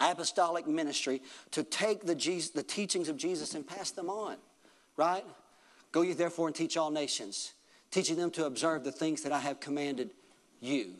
apostolic 0.00 0.66
ministry 0.66 1.22
to 1.52 1.62
take 1.62 2.04
the, 2.04 2.14
Jesus, 2.14 2.50
the 2.50 2.62
teachings 2.62 3.08
of 3.08 3.16
Jesus 3.16 3.54
and 3.54 3.66
pass 3.66 3.90
them 3.90 4.10
on, 4.10 4.36
right? 4.96 5.24
Go 5.92 6.02
ye 6.02 6.12
therefore 6.12 6.48
and 6.48 6.56
teach 6.56 6.76
all 6.76 6.90
nations, 6.90 7.52
teaching 7.90 8.16
them 8.16 8.30
to 8.32 8.46
observe 8.46 8.84
the 8.84 8.92
things 8.92 9.22
that 9.22 9.32
I 9.32 9.38
have 9.38 9.60
commanded 9.60 10.10
you. 10.60 10.94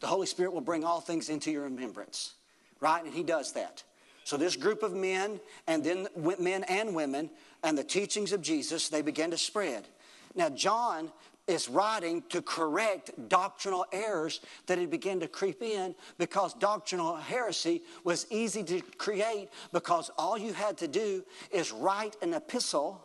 The 0.00 0.06
Holy 0.06 0.26
Spirit 0.26 0.52
will 0.52 0.60
bring 0.60 0.84
all 0.84 1.00
things 1.00 1.28
into 1.28 1.50
your 1.50 1.62
remembrance, 1.62 2.34
right? 2.80 3.02
And 3.02 3.12
He 3.12 3.22
does 3.22 3.52
that. 3.52 3.82
So, 4.24 4.38
this 4.38 4.56
group 4.56 4.82
of 4.82 4.94
men, 4.94 5.38
and 5.66 5.84
then 5.84 6.08
men 6.38 6.64
and 6.64 6.94
women, 6.94 7.30
and 7.62 7.76
the 7.76 7.84
teachings 7.84 8.32
of 8.32 8.40
Jesus, 8.40 8.88
they 8.88 9.02
began 9.02 9.30
to 9.30 9.38
spread. 9.38 9.86
Now, 10.34 10.48
John 10.48 11.12
is 11.46 11.68
writing 11.68 12.22
to 12.30 12.40
correct 12.40 13.10
doctrinal 13.28 13.84
errors 13.92 14.40
that 14.66 14.78
had 14.78 14.90
begun 14.90 15.20
to 15.20 15.28
creep 15.28 15.62
in 15.62 15.94
because 16.16 16.54
doctrinal 16.54 17.16
heresy 17.16 17.82
was 18.02 18.26
easy 18.30 18.64
to 18.64 18.80
create 18.96 19.50
because 19.72 20.10
all 20.16 20.38
you 20.38 20.54
had 20.54 20.78
to 20.78 20.88
do 20.88 21.22
is 21.50 21.70
write 21.70 22.16
an 22.22 22.32
epistle, 22.32 23.02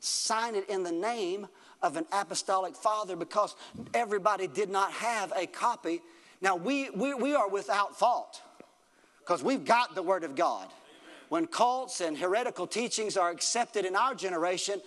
sign 0.00 0.54
it 0.54 0.68
in 0.68 0.82
the 0.82 0.92
name 0.92 1.48
of 1.82 1.96
an 1.96 2.04
apostolic 2.12 2.76
father 2.76 3.16
because 3.16 3.56
everybody 3.94 4.46
did 4.46 4.68
not 4.68 4.92
have 4.92 5.32
a 5.34 5.46
copy. 5.46 6.02
Now, 6.42 6.56
we, 6.56 6.90
we, 6.90 7.14
we 7.14 7.34
are 7.34 7.48
without 7.48 7.98
fault 7.98 8.42
because 9.28 9.44
we've 9.44 9.66
got 9.66 9.94
the 9.94 10.02
Word 10.02 10.24
of 10.24 10.34
God. 10.34 10.66
When 11.28 11.46
cults 11.46 12.00
and 12.00 12.16
heretical 12.16 12.66
teachings 12.66 13.18
are 13.18 13.28
accepted 13.28 13.84
in 13.84 13.94
our 13.94 14.14
generation, 14.14 14.80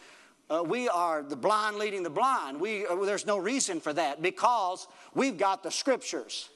uh, 0.49 0.63
we 0.65 0.89
are 0.89 1.21
the 1.21 1.36
blind 1.36 1.75
leading 1.75 2.01
the 2.01 2.10
blind. 2.10 2.60
We, 2.60 2.88
uh, 2.88 2.95
there's 3.06 3.27
no 3.27 3.38
reason 3.38 3.80
for 3.80 3.93
that 3.93 4.23
because 4.23 4.88
we've 5.13 5.38
got 5.38 5.62
the 5.62 5.69
Scriptures. 5.69 6.49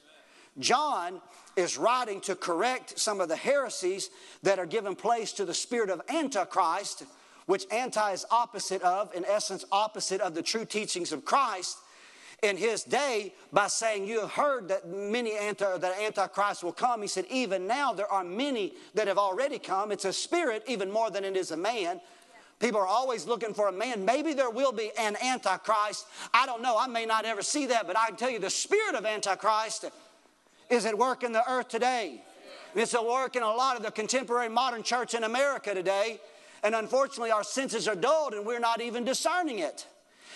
John 0.58 1.22
is 1.54 1.78
writing 1.78 2.20
to 2.22 2.34
correct 2.34 2.98
some 2.98 3.20
of 3.20 3.28
the 3.28 3.36
heresies 3.36 4.10
that 4.42 4.58
are 4.58 4.66
given 4.66 4.96
place 4.96 5.30
to 5.34 5.44
the 5.44 5.54
spirit 5.54 5.88
of 5.88 6.02
Antichrist, 6.08 7.04
which 7.46 7.66
anti 7.70 8.10
is 8.10 8.26
opposite 8.32 8.82
of, 8.82 9.14
in 9.14 9.24
essence, 9.24 9.64
opposite 9.70 10.20
of 10.20 10.34
the 10.34 10.42
true 10.42 10.64
teachings 10.64 11.12
of 11.12 11.24
Christ 11.24 11.78
in 12.42 12.56
his 12.56 12.84
day 12.84 13.34
by 13.52 13.66
saying, 13.66 14.06
You 14.06 14.26
heard 14.26 14.68
that 14.68 14.88
many 14.88 15.32
anti, 15.32 15.78
that 15.78 16.00
Antichrist 16.00 16.62
will 16.62 16.72
come. 16.72 17.02
He 17.02 17.08
said, 17.08 17.24
Even 17.30 17.66
now 17.66 17.92
there 17.92 18.10
are 18.10 18.24
many 18.24 18.74
that 18.94 19.08
have 19.08 19.18
already 19.18 19.58
come. 19.58 19.92
It's 19.92 20.04
a 20.04 20.12
spirit 20.12 20.62
even 20.66 20.90
more 20.90 21.10
than 21.10 21.24
it 21.24 21.36
is 21.36 21.50
a 21.50 21.56
man. 21.56 22.00
People 22.58 22.80
are 22.80 22.86
always 22.86 23.26
looking 23.26 23.52
for 23.52 23.68
a 23.68 23.72
man. 23.72 24.04
Maybe 24.04 24.32
there 24.32 24.48
will 24.48 24.72
be 24.72 24.90
an 24.98 25.16
Antichrist. 25.22 26.06
I 26.32 26.46
don't 26.46 26.62
know. 26.62 26.78
I 26.78 26.86
may 26.86 27.04
not 27.04 27.26
ever 27.26 27.42
see 27.42 27.66
that, 27.66 27.86
but 27.86 27.98
I 27.98 28.08
can 28.08 28.16
tell 28.16 28.30
you 28.30 28.38
the 28.38 28.48
spirit 28.48 28.94
of 28.94 29.04
Antichrist 29.04 29.84
is 30.70 30.86
at 30.86 30.96
work 30.96 31.22
in 31.22 31.32
the 31.32 31.48
earth 31.50 31.68
today. 31.68 32.22
It's 32.74 32.94
at 32.94 33.04
work 33.04 33.36
in 33.36 33.42
a 33.42 33.50
lot 33.50 33.76
of 33.76 33.82
the 33.82 33.90
contemporary 33.90 34.48
modern 34.48 34.82
church 34.82 35.14
in 35.14 35.24
America 35.24 35.74
today. 35.74 36.18
And 36.62 36.74
unfortunately, 36.74 37.30
our 37.30 37.44
senses 37.44 37.86
are 37.88 37.94
dulled 37.94 38.32
and 38.32 38.46
we're 38.46 38.58
not 38.58 38.80
even 38.80 39.04
discerning 39.04 39.58
it. 39.58 39.86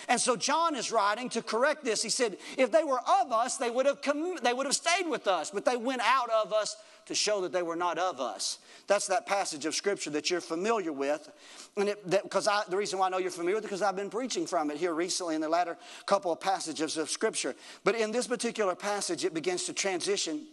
And 0.09 0.21
so 0.21 0.37
John 0.37 0.75
is 0.75 0.93
writing 0.93 1.29
to 1.31 1.43
correct 1.43 1.85
this. 1.85 2.03
He 2.03 2.11
said, 2.11 2.39
if 2.57 2.71
they 2.73 2.85
were 2.85 3.01
of 3.21 3.33
us, 3.33 3.57
they 3.57 3.71
would 3.71 3.87
have, 3.87 3.99
they 4.43 4.53
would 4.53 4.67
have 4.67 4.75
stayed 4.75 5.09
with 5.09 5.27
us, 5.27 5.51
but 5.51 5.65
they 5.65 5.77
went 5.77 6.03
out 6.05 6.31
of 6.31 6.53
us 6.53 6.77
to 7.07 7.15
show 7.15 7.41
that 7.41 7.53
they 7.53 7.63
were 7.63 7.77
not 7.77 7.99
of 7.99 8.21
us. 8.21 8.59
That's 8.87 9.09
that 9.09 9.27
passage 9.27 9.67
of 9.67 9.75
scripture 9.75 10.11
that 10.11 10.31
you're 10.31 10.41
familiar 10.41 10.93
with. 10.93 11.29
And 11.77 11.95
because 12.07 12.49
the 12.69 12.77
reason 12.77 12.99
why 12.99 13.07
I 13.07 13.11
know 13.11 13.19
you're 13.19 13.31
familiar 13.31 13.57
with 13.57 13.65
it 13.65 13.69
because 13.69 13.83
I've 13.83 13.97
been 13.97 14.11
preaching 14.11 14.47
from 14.47 14.71
it 14.71 14.77
here 14.77 14.95
recently 14.95 15.35
in 15.35 15.41
the 15.41 15.49
latter 15.49 15.77
couple 16.07 16.31
of 16.31 16.41
passages 16.41 16.97
of 16.97 17.11
scripture. 17.11 17.55
But 17.85 17.97
in 17.97 18.13
this 18.13 18.27
particular 18.27 18.75
passage, 18.75 19.25
it 19.25 19.35
begins 19.35 19.65
to 19.65 19.73
transition 19.73 20.47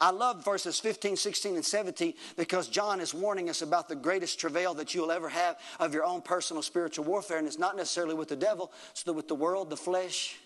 I 0.00 0.10
love 0.10 0.44
verses 0.44 0.78
15, 0.80 1.16
16, 1.16 1.56
and 1.56 1.64
17 1.64 2.14
because 2.36 2.68
John 2.68 3.00
is 3.00 3.14
warning 3.14 3.50
us 3.50 3.62
about 3.62 3.88
the 3.88 3.96
greatest 3.96 4.38
travail 4.38 4.74
that 4.74 4.94
you'll 4.94 5.12
ever 5.12 5.28
have 5.28 5.58
of 5.78 5.94
your 5.94 6.04
own 6.04 6.22
personal 6.22 6.62
spiritual 6.62 7.04
warfare. 7.04 7.38
And 7.38 7.46
it's 7.46 7.58
not 7.58 7.76
necessarily 7.76 8.14
with 8.14 8.28
the 8.28 8.36
devil, 8.36 8.72
it's 8.90 9.04
with 9.06 9.28
the 9.28 9.34
world, 9.34 9.70
the 9.70 9.76
flesh, 9.76 10.36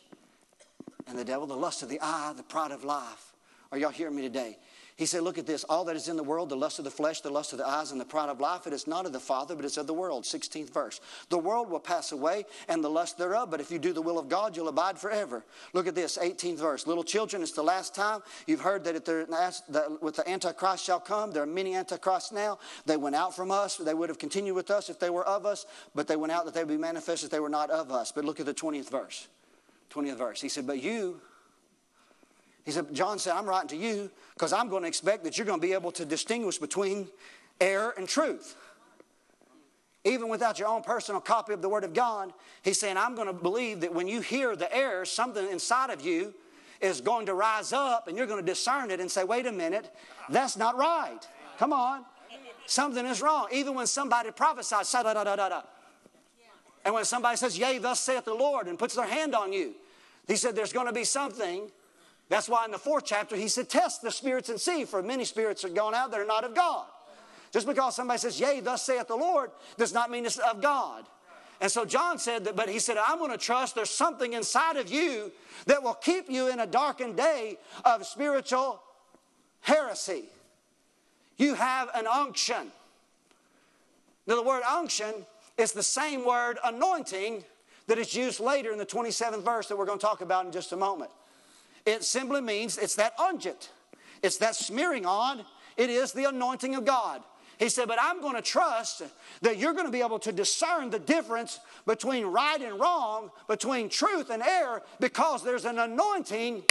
and 1.07 1.19
the 1.19 1.25
devil, 1.25 1.47
the 1.47 1.57
lust 1.57 1.83
of 1.83 1.89
the 1.89 1.99
eye, 2.01 2.33
the 2.37 2.43
pride 2.43 2.71
of 2.71 2.85
life. 2.85 3.35
Are 3.73 3.79
y'all 3.79 3.91
hearing 3.91 4.17
me 4.17 4.23
today? 4.23 4.59
He 4.97 5.07
said, 5.07 5.23
Look 5.23 5.39
at 5.39 5.47
this. 5.47 5.65
All 5.65 5.85
that 5.85 5.97
is 5.97 6.09
in 6.09 6.17
the 6.17 6.23
world, 6.23 6.49
the 6.49 6.57
lust 6.57 6.79
of 6.79 6.85
the 6.85 6.91
flesh, 6.91 7.21
the 7.21 7.31
lust 7.31 7.53
of 7.53 7.59
the 7.59 7.67
eyes, 7.67 7.93
and 7.93 8.01
the 8.01 8.05
pride 8.05 8.29
of 8.29 8.41
life, 8.41 8.67
it 8.67 8.73
is 8.73 8.87
not 8.87 9.07
of 9.07 9.13
the 9.13 9.21
Father, 9.21 9.55
but 9.55 9.65
it's 9.65 9.77
of 9.77 9.87
the 9.87 9.95
world. 9.95 10.25
16th 10.25 10.73
verse. 10.73 11.01
The 11.29 11.39
world 11.39 11.71
will 11.71 11.81
pass 11.81 12.13
away 12.13 12.45
and 12.69 12.83
the 12.83 12.91
lust 12.91 13.19
thereof, 13.19 13.51
but 13.51 13.61
if 13.61 13.71
you 13.71 13.79
do 13.79 13.93
the 13.93 14.03
will 14.03 14.19
of 14.19 14.29
God, 14.29 14.57
you'll 14.57 14.69
abide 14.69 14.99
forever. 14.99 15.45
Look 15.73 15.87
at 15.87 15.95
this, 15.95 16.19
18th 16.19 16.59
verse. 16.59 16.87
Little 16.87 17.05
children, 17.05 17.43
it's 17.43 17.53
the 17.53 17.63
last 17.63 17.95
time. 17.95 18.21
You've 18.47 18.61
heard 18.61 18.85
that, 18.85 19.05
that 19.05 20.03
with 20.03 20.17
the 20.17 20.29
Antichrist 20.29 20.85
shall 20.85 21.01
come. 21.01 21.33
There 21.33 21.43
are 21.43 21.47
many 21.47 21.75
Antichrists 21.75 22.33
now. 22.33 22.59
They 22.87 22.97
went 22.97 23.17
out 23.17 23.35
from 23.35 23.51
us. 23.51 23.77
They 23.77 23.95
would 23.95 24.09
have 24.09 24.19
continued 24.19 24.55
with 24.55 24.71
us 24.71 24.91
if 24.91 24.99
they 24.99 25.11
were 25.11 25.25
of 25.25 25.47
us, 25.47 25.67
but 25.95 26.09
they 26.09 26.17
went 26.17 26.33
out 26.33 26.45
that 26.45 26.55
they 26.55 26.65
would 26.65 26.75
be 26.75 26.77
manifest 26.77 27.25
if 27.25 27.31
they 27.31 27.41
were 27.41 27.49
not 27.49 27.71
of 27.71 27.91
us. 27.91 28.13
But 28.13 28.25
look 28.25 28.41
at 28.41 28.47
the 28.47 28.55
20th 28.55 28.91
verse. 28.91 29.29
20th 29.91 30.17
verse. 30.17 30.41
He 30.41 30.49
said, 30.49 30.67
But 30.67 30.83
you, 30.83 31.21
he 32.65 32.71
said, 32.71 32.93
John 32.95 33.19
said, 33.19 33.35
I'm 33.35 33.47
writing 33.47 33.69
to 33.69 33.77
you 33.77 34.11
because 34.35 34.53
I'm 34.53 34.69
going 34.69 34.83
to 34.83 34.89
expect 34.89 35.25
that 35.25 35.39
you're 35.39 35.47
going 35.47 35.61
to 35.61 35.67
be 35.67 35.73
able 35.73 35.93
to 35.93 36.05
distinguish 36.05 36.59
between 36.59 37.09
error 37.61 37.95
and 37.97 38.09
truth. 38.09 38.57
Even 40.05 40.29
without 40.29 40.59
your 40.59 40.69
own 40.69 40.83
personal 40.83 41.21
copy 41.21 41.53
of 41.53 41.61
the 41.61 41.69
Word 41.69 41.85
of 41.85 41.93
God, 41.93 42.33
he's 42.63 42.81
saying, 42.81 42.97
I'm 42.97 43.15
going 43.15 43.27
to 43.27 43.35
believe 43.35 43.81
that 43.81 43.93
when 43.93 44.09
you 44.09 44.21
hear 44.21 44.57
the 44.57 44.75
error, 44.75 45.05
something 45.05 45.47
inside 45.51 45.91
of 45.91 46.01
you 46.01 46.33
is 46.81 47.01
going 47.01 47.27
to 47.27 47.35
rise 47.35 47.73
up 47.73 48.09
and 48.09 48.17
you're 48.17 48.27
going 48.27 48.41
to 48.41 48.47
discern 48.47 48.91
it 48.91 49.01
and 49.01 49.11
say, 49.11 49.25
wait 49.25 49.47
a 49.47 49.53
minute, 49.53 49.95
that's 50.31 50.57
not 50.57 50.79
right. 50.79 51.21
Come 51.59 51.73
on. 51.73 52.05
Something 52.67 53.05
is 53.05 53.21
wrong. 53.21 53.49
Even 53.53 53.75
when 53.75 53.87
somebody 53.87 54.31
prophesies, 54.31 54.91
da 54.91 55.03
da 55.03 55.13
da 55.13 55.37
da 55.37 55.49
da. 55.49 55.63
And 56.85 56.95
when 56.95 57.05
somebody 57.05 57.37
says, 57.37 57.59
Yea, 57.59 57.79
thus 57.79 58.01
saith 58.01 58.25
the 58.25 58.35
Lord, 58.35 58.67
and 58.67 58.79
puts 58.79 58.95
their 58.95 59.07
hand 59.07 59.35
on 59.35 59.53
you, 59.53 59.75
he 60.27 60.37
said, 60.37 60.57
There's 60.57 60.73
going 60.73 60.87
to 60.87 60.93
be 60.93 61.05
something. 61.05 61.71
That's 62.31 62.49
why 62.49 62.65
in 62.65 62.71
the 62.71 62.79
fourth 62.79 63.05
chapter, 63.05 63.35
he 63.35 63.49
said, 63.49 63.69
Test 63.69 64.03
the 64.03 64.11
spirits 64.13 64.49
and 64.49 64.59
see, 64.59 64.85
for 64.85 65.03
many 65.03 65.25
spirits 65.25 65.65
are 65.65 65.69
gone 65.69 65.95
out 65.97 66.13
that 66.13 66.21
are 66.21 66.25
not 66.25 66.45
of 66.45 66.55
God. 66.55 66.87
Just 67.51 67.67
because 67.67 67.97
somebody 67.97 68.21
says, 68.21 68.39
Yea, 68.39 68.61
thus 68.61 68.87
saith 68.87 69.09
the 69.09 69.17
Lord, 69.17 69.51
does 69.77 69.93
not 69.93 70.13
mean 70.13 70.25
it's 70.25 70.39
of 70.39 70.63
God. 70.63 71.05
And 71.61 71.71
so 71.71 71.85
John 71.85 72.21
said 72.21 72.45
that, 72.45 72.55
but 72.55 72.69
he 72.69 72.79
said, 72.79 72.97
I'm 73.05 73.19
going 73.19 73.33
to 73.33 73.37
trust 73.37 73.75
there's 73.75 73.91
something 73.91 74.33
inside 74.33 74.77
of 74.77 74.89
you 74.89 75.33
that 75.67 75.83
will 75.83 75.95
keep 75.95 76.31
you 76.31 76.49
in 76.49 76.61
a 76.61 76.67
darkened 76.67 77.17
day 77.17 77.59
of 77.85 78.07
spiritual 78.07 78.81
heresy. 79.61 80.25
You 81.37 81.55
have 81.55 81.91
an 81.97 82.07
unction. 82.07 82.71
Now, 84.29 84.37
the 84.37 84.43
word 84.43 84.63
unction 84.63 85.13
is 85.59 85.73
the 85.73 85.83
same 85.83 86.25
word 86.25 86.59
anointing 86.65 87.43
that 87.89 87.99
is 87.99 88.15
used 88.15 88.39
later 88.39 88.71
in 88.71 88.79
the 88.79 88.87
27th 88.87 89.43
verse 89.43 89.67
that 89.67 89.77
we're 89.77 89.85
going 89.85 89.99
to 89.99 90.07
talk 90.07 90.21
about 90.21 90.47
in 90.47 90.53
just 90.53 90.71
a 90.71 90.77
moment. 90.77 91.11
It 91.87 92.05
simply 92.05 92.41
means 92.41 92.79
it's 92.79 92.97
that 92.97 93.17
unguent, 93.19 93.69
it's 94.23 94.39
that 94.39 94.55
smearing 94.55 95.07
on, 95.07 95.45
it 95.77 95.91
is 95.91 96.13
the 96.13 96.25
anointing 96.25 96.75
of 96.75 96.85
God. 96.85 97.23
He 97.59 97.69
said, 97.69 97.89
But 97.89 97.99
I'm 98.01 98.21
going 98.21 98.37
to 98.37 98.43
trust 98.43 99.03
that 99.43 99.59
you're 99.59 99.75
going 99.75 99.85
to 99.85 99.93
be 99.93 100.01
able 100.01 100.19
to 100.21 100.33
discern 100.33 100.91
the 100.91 100.99
difference 100.99 101.61
between 101.87 102.27
right 102.27 102.61
and 102.61 102.81
wrong, 102.81 103.31
between 103.49 103.89
truth 103.89 104.31
and 104.31 104.43
error, 104.43 104.83
because 104.99 105.45
there's 105.45 105.67
an 105.67 105.79
anointing 105.79 106.63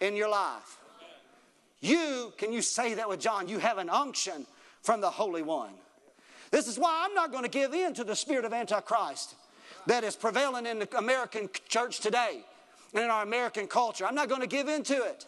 in 0.00 0.16
your 0.16 0.28
life. 0.28 0.78
You, 1.80 2.32
can 2.36 2.52
you 2.52 2.62
say 2.62 2.94
that 2.94 3.08
with 3.08 3.20
John? 3.20 3.48
You 3.48 3.58
have 3.58 3.78
an 3.78 3.88
unction 3.88 4.46
from 4.82 5.00
the 5.00 5.10
Holy 5.10 5.42
One. 5.42 5.72
This 6.50 6.68
is 6.68 6.78
why 6.78 7.04
I'm 7.04 7.14
not 7.14 7.32
going 7.32 7.44
to 7.44 7.50
give 7.50 7.72
in 7.72 7.94
to 7.94 8.04
the 8.04 8.14
spirit 8.14 8.44
of 8.44 8.52
Antichrist 8.52 9.34
that 9.86 10.04
is 10.04 10.14
prevailing 10.14 10.66
in 10.66 10.78
the 10.78 10.98
American 10.98 11.48
church 11.68 12.00
today 12.00 12.44
in 12.94 13.02
our 13.02 13.22
American 13.22 13.66
culture. 13.66 14.06
I'm 14.06 14.14
not 14.14 14.28
going 14.28 14.40
to 14.40 14.46
give 14.46 14.68
in 14.68 14.82
to 14.84 14.94
it. 14.94 15.26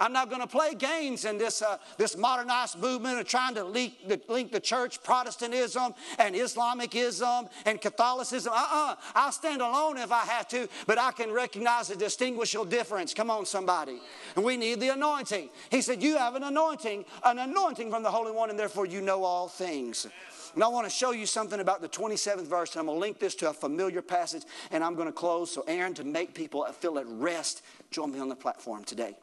I'm 0.00 0.12
not 0.12 0.30
going 0.30 0.40
to 0.40 0.48
play 0.48 0.74
games 0.74 1.24
in 1.24 1.38
this, 1.38 1.62
uh, 1.62 1.78
this 1.96 2.16
modernized 2.16 2.78
movement 2.80 3.20
of 3.20 3.26
trying 3.28 3.54
to 3.54 3.62
link 3.62 3.94
the, 4.08 4.20
link 4.28 4.50
the 4.50 4.58
church, 4.58 5.00
Protestantism, 5.02 5.94
and 6.18 6.34
Islamicism, 6.34 7.48
and 7.66 7.80
Catholicism. 7.80 8.52
Uh 8.52 8.56
uh-uh. 8.56 8.92
uh. 8.92 8.96
I'll 9.14 9.30
stand 9.30 9.62
alone 9.62 9.98
if 9.98 10.10
I 10.10 10.20
have 10.20 10.48
to, 10.48 10.68
but 10.88 10.98
I 10.98 11.12
can 11.12 11.30
recognize 11.30 11.88
the 11.88 11.96
distinguishable 11.96 12.64
difference. 12.64 13.14
Come 13.14 13.30
on, 13.30 13.46
somebody. 13.46 14.00
And 14.34 14.44
we 14.44 14.56
need 14.56 14.80
the 14.80 14.88
anointing. 14.88 15.50
He 15.70 15.82
said, 15.82 16.02
You 16.02 16.16
have 16.16 16.34
an 16.34 16.42
anointing, 16.42 17.04
an 17.24 17.38
anointing 17.38 17.90
from 17.90 18.02
the 18.02 18.10
Holy 18.10 18.32
One, 18.32 18.50
and 18.50 18.58
therefore 18.58 18.86
you 18.86 19.02
know 19.02 19.22
all 19.22 19.46
things. 19.46 20.08
And 20.54 20.62
I 20.62 20.68
want 20.68 20.86
to 20.86 20.90
show 20.90 21.12
you 21.12 21.26
something 21.26 21.60
about 21.60 21.80
the 21.80 21.88
27th 21.88 22.46
verse, 22.46 22.72
and 22.72 22.80
I'm 22.80 22.86
going 22.86 22.96
to 22.96 23.00
link 23.00 23.18
this 23.18 23.34
to 23.36 23.50
a 23.50 23.52
familiar 23.52 24.02
passage, 24.02 24.42
and 24.70 24.84
I'm 24.84 24.94
going 24.94 25.06
to 25.06 25.12
close. 25.12 25.50
So, 25.50 25.64
Aaron, 25.66 25.94
to 25.94 26.04
make 26.04 26.34
people 26.34 26.64
feel 26.72 26.98
at 26.98 27.06
rest, 27.06 27.62
join 27.90 28.12
me 28.12 28.18
on 28.18 28.28
the 28.28 28.36
platform 28.36 28.84
today. 28.84 29.16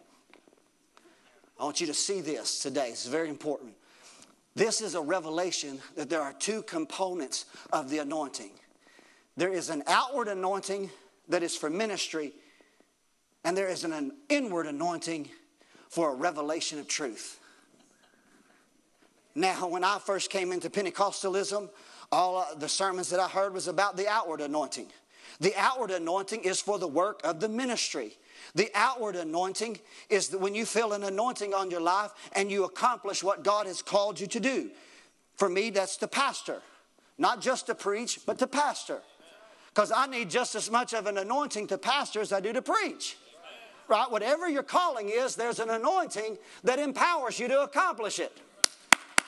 I 1.60 1.64
want 1.64 1.82
you 1.82 1.88
to 1.88 1.94
see 1.94 2.22
this 2.22 2.60
today. 2.60 2.90
It's 2.90 3.06
very 3.06 3.30
important. 3.30 3.74
This 4.56 4.82
is 4.82 4.96
a 4.96 5.02
revelation 5.02 5.80
that 5.96 6.10
there 6.10 6.22
are 6.22 6.34
two 6.34 6.64
components 6.64 7.46
of 7.72 7.90
the 7.90 8.00
anointing 8.00 8.52
there 9.40 9.54
is 9.54 9.70
an 9.70 9.84
outward 9.88 10.28
anointing 10.28 10.90
that 11.30 11.44
is 11.44 11.56
for 11.56 11.70
ministry, 11.70 12.34
and 13.46 13.56
there 13.56 13.70
is 13.70 13.86
an 13.86 14.12
inward 14.28 14.68
anointing 14.68 15.30
for 15.88 16.12
a 16.12 16.14
revelation 16.14 16.78
of 16.78 16.90
truth. 16.90 17.39
Now, 19.40 19.70
when 19.70 19.86
I 19.86 20.00
first 20.00 20.30
came 20.30 20.52
into 20.52 20.70
Pentecostalism, 20.70 21.70
all 22.12 22.46
the 22.58 22.68
sermons 22.68 23.10
that 23.12 23.22
I 23.22 23.30
heard 23.30 23.54
was 23.54 23.70
about 23.70 23.96
the 23.96 24.06
outward 24.06 24.42
anointing. 24.42 24.88
The 25.40 25.54
outward 25.56 25.92
anointing 25.92 26.44
is 26.44 26.60
for 26.60 26.78
the 26.78 26.90
work 26.90 27.22
of 27.24 27.40
the 27.40 27.48
ministry. 27.48 28.18
The 28.54 28.70
outward 28.76 29.16
anointing 29.16 29.80
is 30.10 30.36
when 30.36 30.56
you 30.56 30.66
feel 30.66 30.92
an 30.92 31.04
anointing 31.04 31.54
on 31.54 31.72
your 31.72 31.80
life 31.80 32.12
and 32.34 32.52
you 32.52 32.66
accomplish 32.66 33.24
what 33.24 33.42
God 33.42 33.66
has 33.66 33.82
called 33.82 34.20
you 34.20 34.28
to 34.28 34.42
do. 34.42 34.72
For 35.38 35.48
me, 35.48 35.70
that's 35.70 35.96
to 35.98 36.08
pastor, 36.10 36.62
not 37.18 37.40
just 37.40 37.68
to 37.68 37.76
preach, 37.76 38.20
but 38.26 38.40
to 38.40 38.48
pastor. 38.48 39.00
Because 39.74 39.90
I 39.90 40.08
need 40.08 40.30
just 40.30 40.54
as 40.56 40.70
much 40.70 40.94
of 40.94 41.08
an 41.08 41.18
anointing 41.18 41.68
to 41.68 41.78
pastor 41.78 42.20
as 42.20 42.34
I 42.34 42.42
do 42.42 42.52
to 42.52 42.62
preach. 42.62 43.16
Right? 43.88 44.12
Whatever 44.12 44.50
your 44.50 44.64
calling 44.64 45.08
is, 45.08 45.38
there's 45.38 45.60
an 45.60 45.70
anointing 45.70 46.38
that 46.66 46.78
empowers 46.78 47.40
you 47.40 47.48
to 47.48 47.62
accomplish 47.62 48.20
it. 48.20 48.38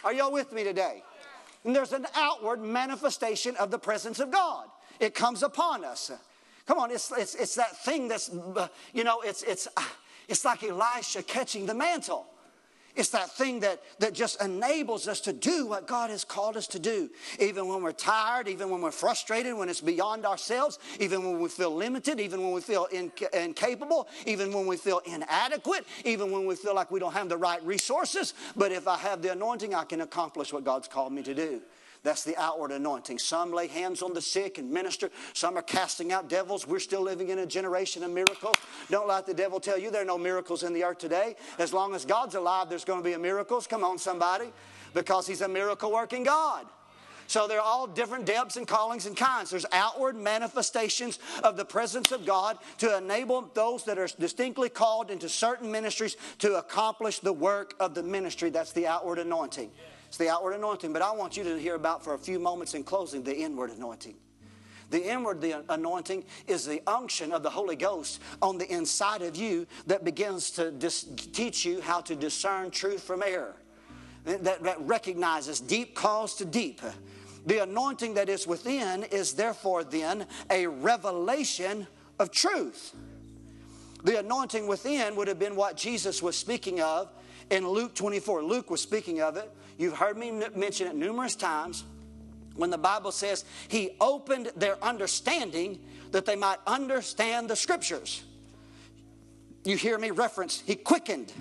Are 0.04 0.14
y'all 0.14 0.32
with 0.32 0.52
me 0.52 0.64
today? 0.64 1.04
And 1.64 1.76
there's 1.76 1.94
an 1.94 2.08
outward 2.16 2.62
manifestation 2.62 3.56
of 3.58 3.70
the 3.70 3.78
presence 3.78 4.20
of 4.20 4.32
God. 4.32 4.68
It 5.00 5.14
comes 5.14 5.44
upon 5.44 5.86
us. 5.86 6.12
Come 6.66 6.80
on, 6.80 6.92
it's, 6.92 7.12
it's, 7.12 7.36
it's 7.36 7.56
that 7.56 7.84
thing 7.84 8.08
that's, 8.08 8.32
you 8.94 9.04
know, 9.04 9.22
it's, 9.22 9.44
it's, 9.44 9.68
it's 10.28 10.46
like 10.46 10.64
Elisha 10.64 11.24
catching 11.24 11.66
the 11.66 11.74
mantle. 11.74 12.28
It's 12.96 13.10
that 13.10 13.32
thing 13.32 13.62
that, 13.62 13.82
that 14.00 14.14
just 14.14 14.42
enables 14.42 15.08
us 15.08 15.22
to 15.22 15.34
do 15.34 15.68
what 15.68 15.88
God 15.88 16.10
has 16.10 16.24
called 16.24 16.58
us 16.58 16.68
to 16.68 16.80
do. 16.80 17.10
Even 17.40 17.68
when 17.68 17.82
we're 17.82 17.92
tired, 17.92 18.48
even 18.48 18.70
when 18.70 18.82
we're 18.82 18.92
frustrated, 18.92 19.56
when 19.56 19.70
it's 19.70 19.82
beyond 19.82 20.26
ourselves, 20.26 20.80
even 21.00 21.24
when 21.24 21.40
we 21.40 21.50
feel 21.50 21.74
limited, 21.74 22.20
even 22.20 22.42
when 22.42 22.52
we 22.52 22.62
feel 22.62 22.88
inca- 22.92 23.44
incapable, 23.44 24.08
even 24.26 24.52
when 24.54 24.68
we 24.68 24.78
feel 24.78 25.00
inadequate, 25.06 25.86
even 26.06 26.32
when 26.32 26.46
we 26.46 26.56
feel 26.56 26.76
like 26.76 26.92
we 26.92 27.00
don't 27.00 27.14
have 27.14 27.30
the 27.30 27.38
right 27.38 27.64
resources. 27.66 28.34
But 28.56 28.72
if 28.72 28.88
I 28.88 28.98
have 28.98 29.22
the 29.22 29.32
anointing, 29.32 29.74
I 29.74 29.84
can 29.84 30.02
accomplish 30.02 30.52
what 30.52 30.64
God's 30.64 30.88
called 30.88 31.14
me 31.14 31.24
to 31.24 31.34
do. 31.34 31.62
That's 32.04 32.24
the 32.24 32.36
outward 32.36 32.72
anointing. 32.72 33.20
Some 33.20 33.54
lay 33.54 33.68
hands 33.68 34.02
on 34.02 34.14
the 34.14 34.22
sick 34.22 34.58
and 34.58 34.72
minister. 34.72 35.12
Some 35.34 35.56
are 35.56 35.62
casting 35.62 36.12
out 36.12 36.30
devils. 36.30 36.66
We're 36.66 36.80
still 36.80 37.02
living 37.02 37.30
in 37.30 37.40
a 37.40 37.46
generation 37.46 38.04
of 38.04 38.10
miracles. 38.12 38.56
Don't 38.90 39.08
let 39.08 39.28
the 39.28 39.36
devil 39.36 39.60
tell 39.60 39.78
you 39.78 39.92
there 39.92 40.02
are 40.02 40.06
no 40.06 40.18
miracles 40.18 40.64
in 40.64 40.74
the 40.74 40.84
earth 40.84 40.98
today. 40.98 41.36
As 41.60 41.74
long 41.74 41.94
as 41.94 42.04
God's 42.04 42.34
alive, 42.34 42.70
there's 42.70 42.86
going 42.86 43.04
to 43.04 43.08
be 43.08 43.16
miracles. 43.18 43.68
Come 43.68 43.84
on, 43.84 44.00
somebody. 44.00 44.52
Because 44.96 45.28
he's 45.28 45.42
a 45.42 45.48
miracle 45.48 45.92
working 45.92 46.24
God. 46.24 46.66
So 47.28 47.48
they're 47.48 47.62
all 47.62 47.88
different 47.88 48.26
depths 48.26 48.58
and 48.58 48.68
callings 48.68 49.06
and 49.06 49.16
kinds. 49.16 49.52
There's 49.52 49.66
outward 49.72 50.18
manifestations 50.18 51.18
of 51.44 51.56
the 51.56 51.64
presence 51.64 52.12
of 52.12 52.26
God 52.26 52.58
to 52.80 52.98
enable 52.98 53.50
those 53.54 53.86
that 53.86 53.98
are 53.98 54.10
distinctly 54.20 54.68
called 54.68 55.10
into 55.12 55.30
certain 55.30 55.72
ministries 55.72 56.18
to 56.40 56.56
accomplish 56.56 57.20
the 57.20 57.32
work 57.32 57.74
of 57.80 57.96
the 57.96 58.04
ministry. 58.04 58.50
That's 58.50 58.74
the 58.74 58.88
outward 58.88 59.18
anointing. 59.18 59.72
It's 60.12 60.18
the 60.18 60.28
outward 60.28 60.56
anointing. 60.56 60.92
But 60.92 61.02
I 61.02 61.14
want 61.14 61.38
you 61.38 61.46
to 61.46 61.58
hear 61.58 61.76
about 61.76 62.04
for 62.04 62.16
a 62.16 62.18
few 62.18 62.38
moments 62.38 62.74
in 62.74 62.84
closing 62.84 63.24
the 63.24 63.34
inward 63.34 63.72
anointing. 63.72 64.16
The 64.90 65.10
inward 65.10 65.40
the 65.40 65.64
anointing 65.70 66.26
is 66.48 66.66
the 66.66 66.82
unction 66.86 67.32
of 67.32 67.44
the 67.44 67.50
Holy 67.50 67.78
Ghost 67.78 68.20
on 68.42 68.58
the 68.58 68.70
inside 68.70 69.22
of 69.22 69.38
you 69.38 69.66
that 69.88 70.04
begins 70.04 70.52
to 70.52 70.70
dis- 70.70 71.06
teach 71.32 71.64
you 71.64 71.80
how 71.80 72.02
to 72.02 72.14
discern 72.14 72.72
truth 72.72 73.02
from 73.02 73.24
error. 73.24 73.56
That, 74.26 74.62
that 74.64 74.82
recognizes 74.82 75.62
deep 75.62 75.96
calls 75.96 76.36
to 76.36 76.46
deep. 76.46 76.82
The 77.46 77.64
anointing 77.64 78.16
that 78.16 78.28
is 78.28 78.46
within 78.46 79.04
is 79.04 79.32
therefore 79.32 79.86
then 79.86 80.28
a 80.50 80.68
revelation 80.68 81.88
of 82.20 82.32
truth. 82.32 82.94
The 84.04 84.20
anointing 84.20 84.68
within 84.68 85.16
would 85.16 85.30
have 85.30 85.40
been 85.40 85.56
what 85.56 85.78
Jesus 85.78 86.22
was 86.22 86.36
speaking 86.36 86.82
of 86.82 87.10
in 87.50 87.66
Luke 87.66 87.96
24. 87.96 88.44
Luke 88.44 88.70
was 88.70 88.82
speaking 88.82 89.22
of 89.22 89.38
it. 89.38 89.50
You've 89.78 89.98
heard 89.98 90.18
me 90.18 90.32
mention 90.56 90.88
it 90.88 90.96
numerous 90.96 91.36
times 91.36 91.84
when 92.56 92.70
the 92.70 92.78
Bible 92.78 93.12
says 93.12 93.46
he 93.68 93.92
opened 94.00 94.52
their 94.56 94.82
understanding 94.84 95.80
that 96.12 96.26
they 96.26 96.36
might 96.36 96.60
understand 96.68 97.50
the 97.50 97.56
scriptures. 97.56 98.24
You 99.64 99.78
hear 99.78 99.98
me 99.98 100.12
reference, 100.12 100.62
he 100.66 100.76
quickened. 100.76 101.32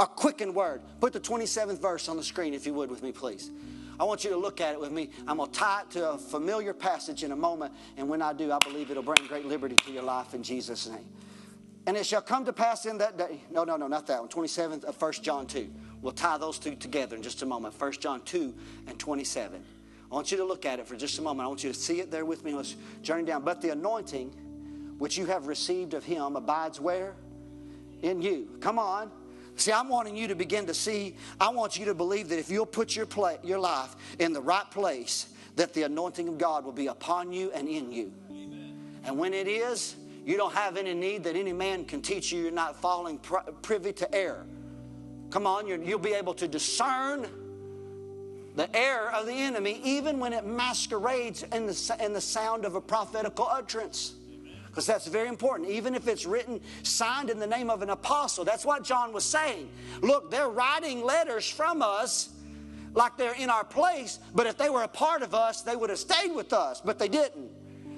A 0.00 0.06
quickened 0.06 0.54
word. 0.54 0.82
Put 1.00 1.12
the 1.12 1.20
27th 1.20 1.80
verse 1.80 2.08
on 2.08 2.16
the 2.16 2.22
screen, 2.22 2.54
if 2.54 2.66
you 2.66 2.74
would, 2.74 2.90
with 2.90 3.02
me, 3.02 3.12
please. 3.12 3.50
I 4.00 4.04
want 4.04 4.22
you 4.22 4.30
to 4.30 4.36
look 4.36 4.60
at 4.60 4.74
it 4.74 4.80
with 4.80 4.92
me. 4.92 5.10
I'm 5.26 5.38
going 5.38 5.50
to 5.50 5.58
tie 5.58 5.82
it 5.82 5.90
to 5.92 6.10
a 6.10 6.18
familiar 6.18 6.72
passage 6.72 7.24
in 7.24 7.32
a 7.32 7.36
moment, 7.36 7.74
and 7.96 8.08
when 8.08 8.22
I 8.22 8.32
do, 8.32 8.52
I 8.52 8.58
believe 8.58 8.90
it'll 8.90 9.02
bring 9.02 9.26
great 9.26 9.46
liberty 9.46 9.74
to 9.74 9.92
your 9.92 10.04
life 10.04 10.34
in 10.34 10.42
Jesus' 10.42 10.88
name. 10.88 11.04
And 11.86 11.96
it 11.96 12.06
shall 12.06 12.22
come 12.22 12.44
to 12.44 12.52
pass 12.52 12.86
in 12.86 12.98
that 12.98 13.18
day. 13.18 13.40
No, 13.50 13.64
no, 13.64 13.76
no, 13.76 13.88
not 13.88 14.06
that 14.06 14.20
one. 14.20 14.28
27th 14.28 14.84
of 14.84 15.00
1 15.00 15.12
John 15.14 15.46
2. 15.46 15.68
We'll 16.02 16.12
tie 16.12 16.38
those 16.38 16.58
two 16.58 16.74
together 16.74 17.16
in 17.16 17.22
just 17.22 17.42
a 17.42 17.46
moment 17.46 17.78
1 17.78 17.92
John 17.92 18.22
2 18.22 18.54
and 18.86 18.98
27. 18.98 19.62
I 20.10 20.14
want 20.14 20.30
you 20.30 20.38
to 20.38 20.44
look 20.44 20.64
at 20.64 20.78
it 20.78 20.86
for 20.86 20.96
just 20.96 21.18
a 21.18 21.22
moment. 21.22 21.44
I 21.44 21.48
want 21.48 21.64
you 21.64 21.72
to 21.72 21.78
see 21.78 22.00
it 22.00 22.10
there 22.10 22.24
with 22.24 22.44
me. 22.44 22.54
Let's 22.54 22.76
journey 23.02 23.24
down. 23.24 23.44
But 23.44 23.60
the 23.60 23.70
anointing 23.70 24.30
which 24.98 25.18
you 25.18 25.26
have 25.26 25.46
received 25.46 25.94
of 25.94 26.04
him 26.04 26.36
abides 26.36 26.80
where? 26.80 27.14
In 28.02 28.22
you. 28.22 28.48
Come 28.60 28.78
on. 28.78 29.10
See, 29.56 29.72
I'm 29.72 29.88
wanting 29.88 30.16
you 30.16 30.28
to 30.28 30.34
begin 30.34 30.66
to 30.66 30.74
see, 30.74 31.16
I 31.40 31.48
want 31.48 31.78
you 31.78 31.84
to 31.86 31.94
believe 31.94 32.28
that 32.28 32.38
if 32.38 32.48
you'll 32.48 32.64
put 32.64 32.94
your, 32.94 33.06
play, 33.06 33.38
your 33.42 33.58
life 33.58 33.96
in 34.20 34.32
the 34.32 34.40
right 34.40 34.70
place, 34.70 35.28
that 35.56 35.74
the 35.74 35.82
anointing 35.82 36.28
of 36.28 36.38
God 36.38 36.64
will 36.64 36.72
be 36.72 36.86
upon 36.86 37.32
you 37.32 37.50
and 37.50 37.68
in 37.68 37.90
you. 37.90 38.12
Amen. 38.30 38.78
And 39.04 39.18
when 39.18 39.34
it 39.34 39.48
is, 39.48 39.96
You 40.28 40.36
don't 40.36 40.52
have 40.52 40.76
any 40.76 40.92
need 40.92 41.24
that 41.24 41.36
any 41.36 41.54
man 41.54 41.86
can 41.86 42.02
teach 42.02 42.30
you. 42.32 42.42
You're 42.42 42.50
not 42.50 42.76
falling 42.76 43.18
privy 43.62 43.94
to 43.94 44.14
error. 44.14 44.44
Come 45.30 45.46
on, 45.46 45.66
you'll 45.66 45.98
be 45.98 46.14
able 46.14 46.34
to 46.34 46.48
discern 46.48 47.26
the 48.56 48.74
error 48.76 49.12
of 49.12 49.26
the 49.26 49.32
enemy 49.32 49.80
even 49.84 50.18
when 50.18 50.32
it 50.32 50.44
masquerades 50.44 51.44
in 51.52 51.66
the, 51.66 51.96
in 52.00 52.12
the 52.12 52.20
sound 52.20 52.64
of 52.64 52.74
a 52.74 52.80
prophetical 52.80 53.46
utterance. 53.46 54.14
Because 54.66 54.86
that's 54.86 55.06
very 55.06 55.28
important. 55.28 55.68
Even 55.70 55.94
if 55.94 56.08
it's 56.08 56.26
written, 56.26 56.60
signed 56.82 57.30
in 57.30 57.38
the 57.38 57.46
name 57.46 57.70
of 57.70 57.82
an 57.82 57.90
apostle. 57.90 58.44
That's 58.44 58.64
what 58.64 58.84
John 58.84 59.12
was 59.12 59.24
saying. 59.24 59.68
Look, 60.02 60.30
they're 60.30 60.48
writing 60.48 61.02
letters 61.02 61.48
from 61.48 61.82
us 61.82 62.30
like 62.94 63.16
they're 63.16 63.34
in 63.34 63.50
our 63.50 63.64
place, 63.64 64.18
but 64.34 64.46
if 64.46 64.56
they 64.56 64.70
were 64.70 64.82
a 64.82 64.88
part 64.88 65.22
of 65.22 65.34
us, 65.34 65.62
they 65.62 65.76
would 65.76 65.90
have 65.90 65.98
stayed 65.98 66.34
with 66.34 66.52
us, 66.52 66.80
but 66.80 66.98
they 66.98 67.08
didn't. 67.08 67.50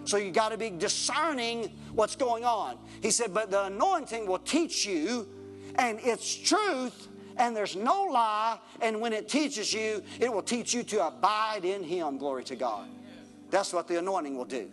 So 0.05 0.17
you 0.17 0.31
got 0.31 0.51
to 0.51 0.59
be 0.59 0.71
discerning 0.71 1.71
what's 1.95 2.17
going 2.17 2.45
on. 2.45 2.77
He 3.03 3.11
said, 3.11 3.33
but 3.33 3.51
the 3.51 3.65
anointing 3.65 4.27
will 4.27 4.39
teach 4.39 4.87
you, 4.87 5.29
and 5.77 5.99
it's 6.03 6.35
truth, 6.35 7.09
and 7.41 7.57
there's 7.57 7.75
no 7.75 8.05
lie, 8.05 8.59
and 8.81 9.01
when 9.01 9.13
it 9.13 9.29
teaches 9.29 9.73
you, 9.73 10.03
it 10.21 10.33
will 10.33 10.43
teach 10.43 10.75
you 10.75 10.83
to 10.85 11.07
abide 11.07 11.65
in 11.65 11.83
Him. 11.83 12.19
Glory 12.19 12.45
to 12.45 12.57
God. 12.57 12.89
That's 13.51 13.73
what 13.73 13.89
the 13.89 13.99
anointing 13.99 14.37
will 14.37 14.45
do 14.45 14.71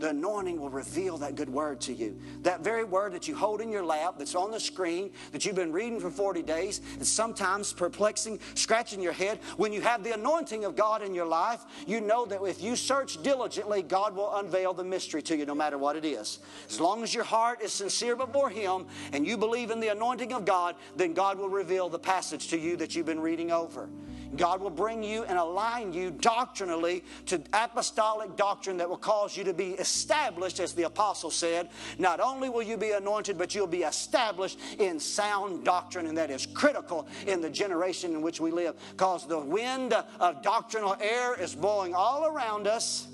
the 0.00 0.10
anointing 0.10 0.60
will 0.60 0.70
reveal 0.70 1.16
that 1.18 1.34
good 1.34 1.48
word 1.48 1.80
to 1.82 1.92
you. 1.92 2.18
That 2.42 2.62
very 2.62 2.84
word 2.84 3.12
that 3.12 3.28
you 3.28 3.34
hold 3.34 3.60
in 3.60 3.70
your 3.70 3.84
lap, 3.84 4.14
that's 4.18 4.34
on 4.34 4.50
the 4.50 4.60
screen, 4.60 5.10
that 5.32 5.44
you've 5.44 5.56
been 5.56 5.72
reading 5.72 6.00
for 6.00 6.10
40 6.10 6.42
days, 6.42 6.80
it's 6.98 7.08
sometimes 7.08 7.72
perplexing, 7.72 8.38
scratching 8.54 9.00
your 9.00 9.12
head. 9.12 9.38
When 9.56 9.72
you 9.72 9.80
have 9.80 10.04
the 10.04 10.14
anointing 10.14 10.64
of 10.64 10.76
God 10.76 11.02
in 11.02 11.14
your 11.14 11.26
life, 11.26 11.64
you 11.86 12.00
know 12.00 12.24
that 12.26 12.42
if 12.42 12.62
you 12.62 12.76
search 12.76 13.22
diligently, 13.22 13.82
God 13.82 14.14
will 14.14 14.34
unveil 14.36 14.72
the 14.74 14.84
mystery 14.84 15.22
to 15.22 15.36
you 15.36 15.46
no 15.46 15.54
matter 15.54 15.78
what 15.78 15.96
it 15.96 16.04
is. 16.04 16.40
As 16.68 16.80
long 16.80 17.02
as 17.02 17.14
your 17.14 17.24
heart 17.24 17.62
is 17.62 17.72
sincere 17.72 18.16
before 18.16 18.50
Him 18.50 18.86
and 19.12 19.26
you 19.26 19.36
believe 19.36 19.70
in 19.70 19.80
the 19.80 19.88
anointing 19.88 20.32
of 20.32 20.44
God, 20.44 20.76
then 20.96 21.12
God 21.12 21.38
will 21.38 21.48
reveal 21.48 21.88
the 21.88 21.98
passage 21.98 22.48
to 22.48 22.58
you 22.58 22.76
that 22.76 22.94
you've 22.94 23.06
been 23.06 23.20
reading 23.20 23.50
over. 23.50 23.88
God 24.36 24.60
will 24.60 24.70
bring 24.70 25.02
you 25.02 25.24
and 25.24 25.38
align 25.38 25.92
you 25.92 26.10
doctrinally 26.10 27.04
to 27.26 27.40
apostolic 27.52 28.36
doctrine 28.36 28.76
that 28.78 28.88
will 28.88 28.96
cause 28.96 29.36
you 29.36 29.44
to 29.44 29.54
be 29.54 29.70
established, 29.72 30.60
as 30.60 30.72
the 30.72 30.84
apostle 30.84 31.30
said. 31.30 31.68
Not 31.98 32.20
only 32.20 32.48
will 32.48 32.62
you 32.62 32.76
be 32.76 32.90
anointed, 32.90 33.38
but 33.38 33.54
you'll 33.54 33.66
be 33.66 33.82
established 33.82 34.58
in 34.78 34.98
sound 34.98 35.64
doctrine, 35.64 36.06
and 36.06 36.18
that 36.18 36.30
is 36.30 36.46
critical 36.46 37.06
in 37.26 37.40
the 37.40 37.50
generation 37.50 38.12
in 38.12 38.22
which 38.22 38.40
we 38.40 38.50
live 38.50 38.74
because 38.90 39.26
the 39.26 39.38
wind 39.38 39.92
of 40.20 40.42
doctrinal 40.42 40.96
air 41.00 41.38
is 41.40 41.54
blowing 41.54 41.94
all 41.94 42.26
around 42.26 42.66
us, 42.66 43.08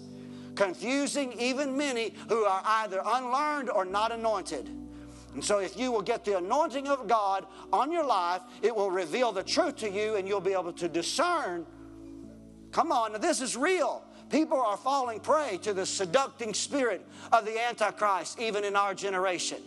confusing 0.54 1.32
even 1.38 1.76
many 1.76 2.14
who 2.28 2.44
are 2.44 2.62
either 2.64 3.02
unlearned 3.04 3.70
or 3.70 3.84
not 3.84 4.12
anointed. 4.12 4.79
And 5.34 5.44
so, 5.44 5.58
if 5.58 5.78
you 5.78 5.92
will 5.92 6.02
get 6.02 6.24
the 6.24 6.38
anointing 6.38 6.88
of 6.88 7.06
God 7.06 7.46
on 7.72 7.92
your 7.92 8.04
life, 8.04 8.42
it 8.62 8.74
will 8.74 8.90
reveal 8.90 9.30
the 9.30 9.44
truth 9.44 9.76
to 9.76 9.90
you 9.90 10.16
and 10.16 10.26
you'll 10.26 10.40
be 10.40 10.52
able 10.52 10.72
to 10.72 10.88
discern. 10.88 11.64
Come 12.72 12.90
on, 12.90 13.12
now 13.12 13.18
this 13.18 13.40
is 13.40 13.56
real. 13.56 14.02
People 14.28 14.60
are 14.60 14.76
falling 14.76 15.20
prey 15.20 15.58
to 15.62 15.72
the 15.72 15.84
seducting 15.84 16.54
spirit 16.54 17.04
of 17.32 17.44
the 17.44 17.60
Antichrist, 17.60 18.40
even 18.40 18.64
in 18.64 18.76
our 18.76 18.94
generation. 18.94 19.58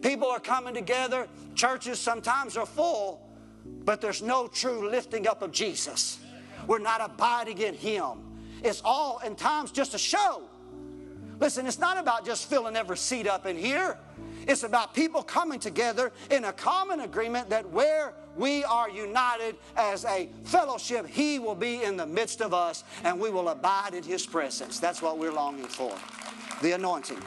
People 0.00 0.28
are 0.28 0.38
coming 0.38 0.74
together, 0.74 1.26
churches 1.54 1.98
sometimes 1.98 2.56
are 2.56 2.66
full, 2.66 3.20
but 3.84 4.00
there's 4.00 4.22
no 4.22 4.46
true 4.46 4.88
lifting 4.88 5.26
up 5.26 5.42
of 5.42 5.50
Jesus. 5.50 6.20
We're 6.66 6.78
not 6.78 7.00
abiding 7.00 7.58
in 7.58 7.74
Him. 7.74 8.18
It's 8.62 8.80
all 8.84 9.20
in 9.24 9.34
times 9.34 9.72
just 9.72 9.94
a 9.94 9.98
show. 9.98 10.42
Listen, 11.38 11.66
it's 11.66 11.78
not 11.78 11.98
about 11.98 12.24
just 12.24 12.48
filling 12.48 12.76
every 12.76 12.96
seat 12.96 13.26
up 13.26 13.46
in 13.46 13.56
here. 13.56 13.98
It's 14.46 14.62
about 14.62 14.94
people 14.94 15.22
coming 15.22 15.58
together 15.58 16.12
in 16.30 16.44
a 16.44 16.52
common 16.52 17.00
agreement 17.00 17.50
that 17.50 17.68
where 17.70 18.14
we 18.36 18.62
are 18.64 18.88
united 18.88 19.56
as 19.76 20.04
a 20.04 20.28
fellowship, 20.44 21.06
He 21.06 21.38
will 21.38 21.54
be 21.54 21.82
in 21.82 21.96
the 21.96 22.06
midst 22.06 22.40
of 22.40 22.54
us 22.54 22.84
and 23.02 23.18
we 23.18 23.30
will 23.30 23.48
abide 23.48 23.94
in 23.94 24.04
His 24.04 24.24
presence. 24.24 24.78
That's 24.78 25.02
what 25.02 25.18
we're 25.18 25.32
longing 25.32 25.66
for 25.66 25.94
the 26.62 26.72
anointing. 26.72 27.18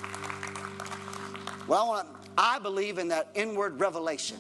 Well, 1.68 1.84
I, 1.84 1.88
wanna, 1.88 2.10
I 2.38 2.60
believe 2.60 2.98
in 2.98 3.10
that 3.10 3.30
inward 3.36 3.80
revelation. 3.80 4.38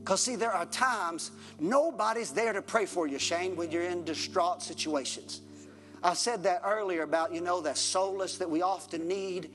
Because, 0.00 0.20
see, 0.20 0.36
there 0.36 0.52
are 0.52 0.66
times 0.66 1.30
nobody's 1.58 2.30
there 2.30 2.52
to 2.52 2.62
pray 2.62 2.86
for 2.86 3.06
you, 3.06 3.18
Shane, 3.18 3.56
when 3.56 3.70
you're 3.70 3.82
in 3.82 4.04
distraught 4.04 4.62
situations. 4.62 5.40
I 6.02 6.14
said 6.14 6.44
that 6.44 6.62
earlier 6.64 7.02
about, 7.02 7.34
you 7.34 7.40
know, 7.40 7.60
that 7.62 7.76
solace 7.76 8.38
that 8.38 8.48
we 8.48 8.62
often 8.62 9.08
need 9.08 9.50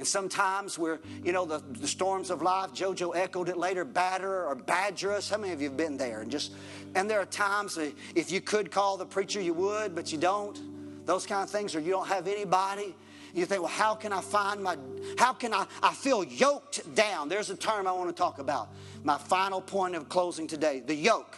and 0.00 0.08
sometimes 0.08 0.78
we're, 0.78 0.98
you 1.22 1.30
know, 1.30 1.44
the, 1.44 1.58
the 1.58 1.86
storms 1.86 2.30
of 2.30 2.40
life, 2.40 2.70
JoJo 2.72 3.14
echoed 3.14 3.50
it 3.50 3.58
later, 3.58 3.84
batter 3.84 4.46
or 4.46 4.54
badger 4.54 5.12
us. 5.12 5.28
How 5.28 5.36
many 5.36 5.52
of 5.52 5.60
you 5.60 5.68
have 5.68 5.76
been 5.76 5.98
there? 5.98 6.22
And 6.22 6.30
just, 6.30 6.54
and 6.94 7.08
there 7.08 7.20
are 7.20 7.26
times 7.26 7.78
if 8.14 8.32
you 8.32 8.40
could 8.40 8.70
call 8.70 8.96
the 8.96 9.04
preacher, 9.04 9.42
you 9.42 9.52
would, 9.52 9.94
but 9.94 10.10
you 10.10 10.16
don't. 10.16 10.58
Those 11.04 11.26
kind 11.26 11.42
of 11.42 11.50
things, 11.50 11.76
or 11.76 11.80
you 11.80 11.90
don't 11.90 12.06
have 12.06 12.28
anybody. 12.28 12.96
You 13.34 13.44
think, 13.44 13.60
well, 13.60 13.70
how 13.70 13.94
can 13.94 14.10
I 14.10 14.22
find 14.22 14.62
my, 14.62 14.78
how 15.18 15.34
can 15.34 15.52
I, 15.52 15.66
I 15.82 15.92
feel 15.92 16.24
yoked 16.24 16.94
down. 16.94 17.28
There's 17.28 17.50
a 17.50 17.56
term 17.56 17.86
I 17.86 17.92
want 17.92 18.08
to 18.08 18.16
talk 18.16 18.38
about. 18.38 18.70
My 19.04 19.18
final 19.18 19.60
point 19.60 19.96
of 19.96 20.08
closing 20.08 20.46
today 20.46 20.80
the 20.80 20.94
yoke. 20.94 21.36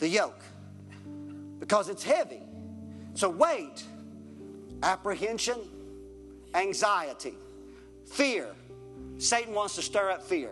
The 0.00 0.08
yoke. 0.08 0.42
Because 1.60 1.88
it's 1.88 2.02
heavy. 2.02 2.42
So, 3.14 3.30
weight, 3.30 3.84
apprehension, 4.82 5.60
anxiety. 6.54 7.34
Fear. 8.10 8.48
Satan 9.18 9.54
wants 9.54 9.76
to 9.76 9.82
stir 9.82 10.10
up 10.10 10.22
fear. 10.22 10.50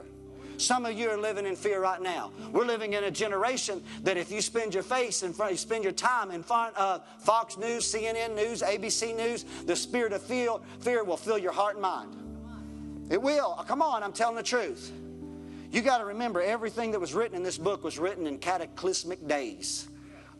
Some 0.58 0.84
of 0.86 0.98
you 0.98 1.08
are 1.10 1.16
living 1.16 1.46
in 1.46 1.54
fear 1.54 1.80
right 1.80 2.00
now. 2.00 2.32
We're 2.52 2.64
living 2.64 2.92
in 2.94 3.04
a 3.04 3.10
generation 3.10 3.82
that 4.02 4.16
if 4.16 4.30
you 4.30 4.40
spend 4.40 4.74
your 4.74 4.82
face 4.82 5.22
in 5.22 5.32
front, 5.32 5.52
you 5.52 5.58
spend 5.58 5.84
your 5.84 5.92
time 5.92 6.30
in 6.30 6.42
front 6.42 6.76
of 6.76 7.02
Fox 7.20 7.56
News, 7.56 7.84
CNN 7.92 8.34
News, 8.34 8.62
ABC 8.62 9.16
News, 9.16 9.44
the 9.66 9.76
spirit 9.76 10.12
of 10.12 10.22
fear, 10.22 10.56
fear 10.80 11.04
will 11.04 11.16
fill 11.16 11.38
your 11.38 11.52
heart 11.52 11.74
and 11.74 11.82
mind. 11.82 13.08
It 13.10 13.22
will. 13.22 13.54
Uh, 13.56 13.62
come 13.62 13.82
on, 13.82 14.02
I'm 14.02 14.12
telling 14.12 14.36
the 14.36 14.42
truth. 14.42 14.92
You 15.70 15.80
got 15.80 15.98
to 15.98 16.04
remember 16.04 16.40
everything 16.40 16.90
that 16.92 17.00
was 17.00 17.14
written 17.14 17.36
in 17.36 17.42
this 17.42 17.58
book 17.58 17.84
was 17.84 17.98
written 17.98 18.26
in 18.26 18.38
cataclysmic 18.38 19.26
days 19.28 19.88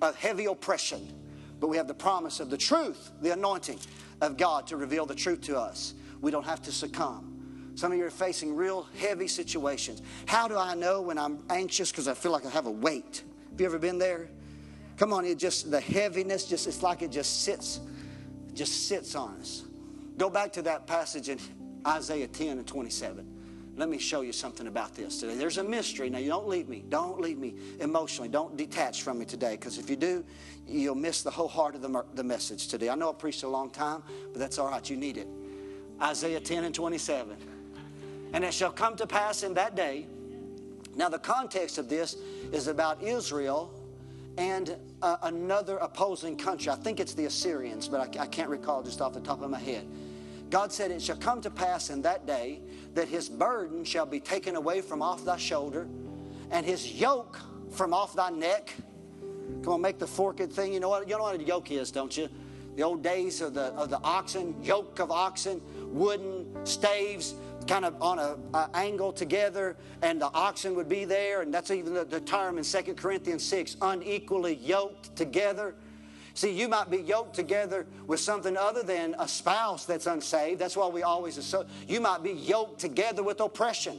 of 0.02 0.16
heavy 0.16 0.46
oppression. 0.46 1.12
But 1.60 1.68
we 1.68 1.76
have 1.76 1.86
the 1.86 1.94
promise 1.94 2.40
of 2.40 2.50
the 2.50 2.58
truth, 2.58 3.12
the 3.20 3.32
anointing 3.32 3.78
of 4.20 4.36
God 4.36 4.66
to 4.68 4.76
reveal 4.76 5.06
the 5.06 5.14
truth 5.14 5.42
to 5.42 5.58
us 5.58 5.94
we 6.20 6.30
don't 6.30 6.46
have 6.46 6.62
to 6.62 6.72
succumb. 6.72 7.72
Some 7.74 7.92
of 7.92 7.98
you 7.98 8.04
are 8.04 8.10
facing 8.10 8.56
real 8.56 8.88
heavy 8.98 9.28
situations. 9.28 10.02
How 10.26 10.48
do 10.48 10.56
I 10.56 10.74
know 10.74 11.00
when 11.00 11.16
I'm 11.16 11.44
anxious 11.48 11.90
because 11.90 12.08
I 12.08 12.14
feel 12.14 12.32
like 12.32 12.44
I 12.44 12.50
have 12.50 12.66
a 12.66 12.70
weight? 12.70 13.22
Have 13.50 13.60
you 13.60 13.66
ever 13.66 13.78
been 13.78 13.98
there? 13.98 14.28
Come 14.96 15.12
on, 15.12 15.24
it 15.24 15.38
just 15.38 15.70
the 15.70 15.80
heaviness 15.80 16.44
just 16.44 16.66
it's 16.66 16.82
like 16.82 17.02
it 17.02 17.12
just 17.12 17.44
sits 17.44 17.80
just 18.52 18.88
sits 18.88 19.14
on 19.14 19.36
us. 19.36 19.62
Go 20.16 20.28
back 20.28 20.52
to 20.54 20.62
that 20.62 20.86
passage 20.88 21.28
in 21.28 21.38
Isaiah 21.86 22.26
10 22.26 22.58
and 22.58 22.66
27. 22.66 23.38
Let 23.76 23.88
me 23.88 23.98
show 23.98 24.22
you 24.22 24.32
something 24.32 24.66
about 24.66 24.96
this 24.96 25.20
today. 25.20 25.36
There's 25.36 25.58
a 25.58 25.62
mystery. 25.62 26.10
Now, 26.10 26.18
you 26.18 26.28
don't 26.28 26.48
leave 26.48 26.68
me. 26.68 26.82
Don't 26.88 27.20
leave 27.20 27.38
me 27.38 27.54
emotionally. 27.78 28.28
Don't 28.28 28.56
detach 28.56 29.02
from 29.02 29.20
me 29.20 29.24
today, 29.24 29.52
because 29.52 29.78
if 29.78 29.88
you 29.88 29.94
do, 29.94 30.24
you'll 30.66 30.96
miss 30.96 31.22
the 31.22 31.30
whole 31.30 31.46
heart 31.46 31.76
of 31.76 31.82
the, 31.82 32.04
the 32.14 32.24
message 32.24 32.66
today. 32.66 32.88
I 32.88 32.96
know 32.96 33.10
I 33.10 33.14
preached 33.14 33.44
a 33.44 33.48
long 33.48 33.70
time, 33.70 34.02
but 34.32 34.40
that's 34.40 34.58
all 34.58 34.68
right. 34.68 34.90
You 34.90 34.96
need 34.96 35.16
it. 35.16 35.28
Isaiah 36.02 36.40
10 36.40 36.64
and 36.64 36.74
27. 36.74 37.36
And 38.32 38.44
it 38.44 38.52
shall 38.52 38.72
come 38.72 38.96
to 38.96 39.06
pass 39.06 39.42
in 39.42 39.54
that 39.54 39.74
day. 39.74 40.06
Now, 40.94 41.08
the 41.08 41.18
context 41.18 41.78
of 41.78 41.88
this 41.88 42.16
is 42.52 42.66
about 42.66 43.02
Israel 43.02 43.72
and 44.36 44.76
uh, 45.02 45.16
another 45.22 45.76
opposing 45.78 46.36
country. 46.36 46.70
I 46.70 46.76
think 46.76 47.00
it's 47.00 47.14
the 47.14 47.24
Assyrians, 47.24 47.88
but 47.88 48.16
I, 48.16 48.22
I 48.22 48.26
can't 48.26 48.48
recall 48.48 48.82
just 48.82 49.00
off 49.00 49.12
the 49.12 49.20
top 49.20 49.42
of 49.42 49.50
my 49.50 49.58
head. 49.58 49.86
God 50.50 50.72
said, 50.72 50.90
It 50.90 51.02
shall 51.02 51.16
come 51.16 51.40
to 51.42 51.50
pass 51.50 51.90
in 51.90 52.02
that 52.02 52.26
day 52.26 52.60
that 52.94 53.08
his 53.08 53.28
burden 53.28 53.84
shall 53.84 54.06
be 54.06 54.20
taken 54.20 54.56
away 54.56 54.80
from 54.80 55.02
off 55.02 55.24
thy 55.24 55.36
shoulder, 55.36 55.88
and 56.50 56.64
his 56.64 56.92
yoke 56.92 57.38
from 57.70 57.92
off 57.92 58.14
thy 58.14 58.30
neck. 58.30 58.72
Come 59.62 59.74
on, 59.74 59.80
make 59.80 59.98
the 59.98 60.06
forked 60.06 60.52
thing. 60.52 60.72
You 60.72 60.80
know 60.80 60.88
what? 60.88 61.08
You 61.08 61.16
know 61.16 61.24
what 61.24 61.40
a 61.40 61.44
yoke 61.44 61.70
is, 61.70 61.90
don't 61.90 62.16
you? 62.16 62.28
The 62.76 62.82
old 62.82 63.02
days 63.02 63.40
of 63.40 63.54
the 63.54 63.74
of 63.74 63.90
the 63.90 64.00
oxen, 64.02 64.54
yoke 64.62 65.00
of 65.00 65.10
oxen 65.10 65.60
wooden 65.92 66.46
staves 66.66 67.34
kind 67.66 67.84
of 67.84 68.00
on 68.02 68.18
an 68.18 68.70
angle 68.74 69.12
together, 69.12 69.76
and 70.02 70.20
the 70.20 70.30
oxen 70.32 70.74
would 70.74 70.88
be 70.88 71.04
there, 71.04 71.42
and 71.42 71.52
that's 71.52 71.70
even 71.70 71.92
the, 71.92 72.04
the 72.04 72.20
term 72.20 72.58
in 72.58 72.64
Second 72.64 72.96
Corinthians 72.96 73.44
6 73.44 73.76
unequally 73.82 74.54
yoked 74.56 75.14
together. 75.14 75.74
See, 76.34 76.52
you 76.52 76.68
might 76.68 76.90
be 76.90 76.98
yoked 76.98 77.34
together 77.34 77.86
with 78.06 78.20
something 78.20 78.56
other 78.56 78.82
than 78.82 79.14
a 79.18 79.28
spouse 79.28 79.84
that's 79.84 80.06
unsaved. 80.06 80.60
That's 80.60 80.76
why 80.76 80.86
we 80.86 81.02
always. 81.02 81.54
You 81.88 82.00
might 82.00 82.22
be 82.22 82.32
yoked 82.32 82.80
together 82.80 83.22
with 83.22 83.40
oppression. 83.40 83.98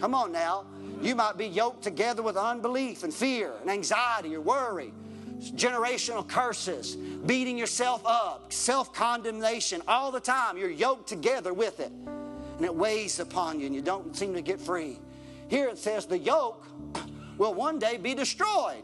Come 0.00 0.14
on 0.14 0.32
now. 0.32 0.64
You 1.02 1.14
might 1.14 1.36
be 1.36 1.46
yoked 1.46 1.82
together 1.82 2.22
with 2.22 2.36
unbelief 2.36 3.04
and 3.04 3.12
fear 3.12 3.52
and 3.60 3.70
anxiety 3.70 4.34
or 4.34 4.40
worry 4.40 4.92
generational 5.40 6.26
curses, 6.26 6.96
beating 6.96 7.58
yourself 7.58 8.02
up, 8.06 8.52
self 8.52 8.92
condemnation 8.92 9.82
all 9.86 10.10
the 10.10 10.20
time. 10.20 10.56
You're 10.56 10.70
yoked 10.70 11.08
together 11.08 11.52
with 11.52 11.80
it. 11.80 11.92
and 12.56 12.64
it 12.64 12.74
weighs 12.74 13.20
upon 13.20 13.60
you 13.60 13.66
and 13.66 13.74
you 13.74 13.82
don't 13.82 14.16
seem 14.16 14.34
to 14.34 14.42
get 14.42 14.60
free. 14.60 14.98
Here 15.48 15.68
it 15.68 15.78
says 15.78 16.06
the 16.06 16.18
yoke 16.18 16.66
will 17.38 17.54
one 17.54 17.78
day 17.78 17.96
be 17.98 18.14
destroyed. 18.14 18.82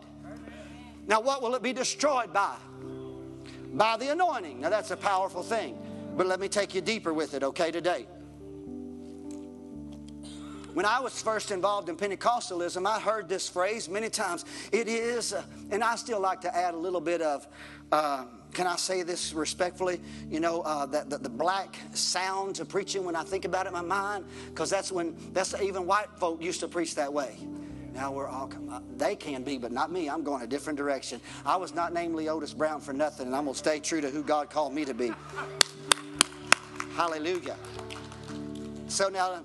Now, 1.06 1.20
what 1.20 1.42
will 1.42 1.54
it 1.54 1.62
be 1.62 1.72
destroyed 1.72 2.32
by? 2.32 2.54
By 3.72 3.96
the 3.96 4.12
anointing. 4.12 4.60
Now, 4.60 4.68
that's 4.70 4.90
a 4.90 4.96
powerful 4.96 5.42
thing. 5.42 5.76
But 6.16 6.26
let 6.26 6.38
me 6.38 6.48
take 6.48 6.74
you 6.74 6.80
deeper 6.80 7.12
with 7.12 7.34
it, 7.34 7.42
okay, 7.42 7.70
today. 7.70 8.06
When 10.74 10.86
I 10.86 11.00
was 11.00 11.20
first 11.20 11.50
involved 11.50 11.90
in 11.90 11.96
Pentecostalism, 11.96 12.86
I 12.86 12.98
heard 12.98 13.28
this 13.28 13.46
phrase 13.46 13.90
many 13.90 14.08
times. 14.08 14.46
It 14.72 14.88
is, 14.88 15.34
uh, 15.34 15.42
and 15.70 15.84
I 15.84 15.96
still 15.96 16.18
like 16.18 16.40
to 16.42 16.56
add 16.56 16.72
a 16.72 16.76
little 16.78 17.00
bit 17.00 17.20
of, 17.20 17.46
uh, 17.90 18.24
can 18.54 18.66
I 18.66 18.76
say 18.76 19.02
this 19.02 19.34
respectfully? 19.34 20.00
You 20.30 20.40
know, 20.40 20.62
uh, 20.62 20.86
that 20.86 21.10
the, 21.10 21.18
the, 21.18 21.28
black 21.28 21.76
sounds 21.92 22.58
of 22.58 22.70
preaching 22.70 23.04
when 23.04 23.14
I 23.14 23.22
think 23.22 23.44
about 23.44 23.66
it 23.66 23.68
in 23.68 23.74
my 23.74 23.82
mind, 23.82 24.24
because 24.48 24.70
that's 24.70 24.90
when, 24.90 25.14
that's 25.34 25.54
even 25.60 25.86
white 25.86 26.08
folk 26.16 26.42
used 26.42 26.60
to 26.60 26.68
preach 26.68 26.94
that 26.94 27.12
way. 27.12 27.36
Now 27.92 28.10
we're 28.10 28.28
all, 28.28 28.50
uh, 28.70 28.80
they 28.96 29.14
can 29.14 29.42
be, 29.42 29.58
but 29.58 29.72
not 29.72 29.92
me. 29.92 30.08
I'm 30.08 30.22
going 30.22 30.42
a 30.42 30.46
different 30.46 30.78
direction. 30.78 31.20
I 31.44 31.56
was 31.56 31.74
not 31.74 31.92
named 31.92 32.14
Leotis 32.14 32.56
Brown 32.56 32.80
for 32.80 32.94
nothing, 32.94 33.26
and 33.26 33.36
I'm 33.36 33.44
going 33.44 33.52
to 33.52 33.58
stay 33.58 33.78
true 33.78 34.00
to 34.00 34.08
who 34.08 34.22
God 34.22 34.48
called 34.48 34.72
me 34.72 34.86
to 34.86 34.94
be. 34.94 35.12
Hallelujah. 36.94 37.56
So 38.88 39.10
now, 39.10 39.42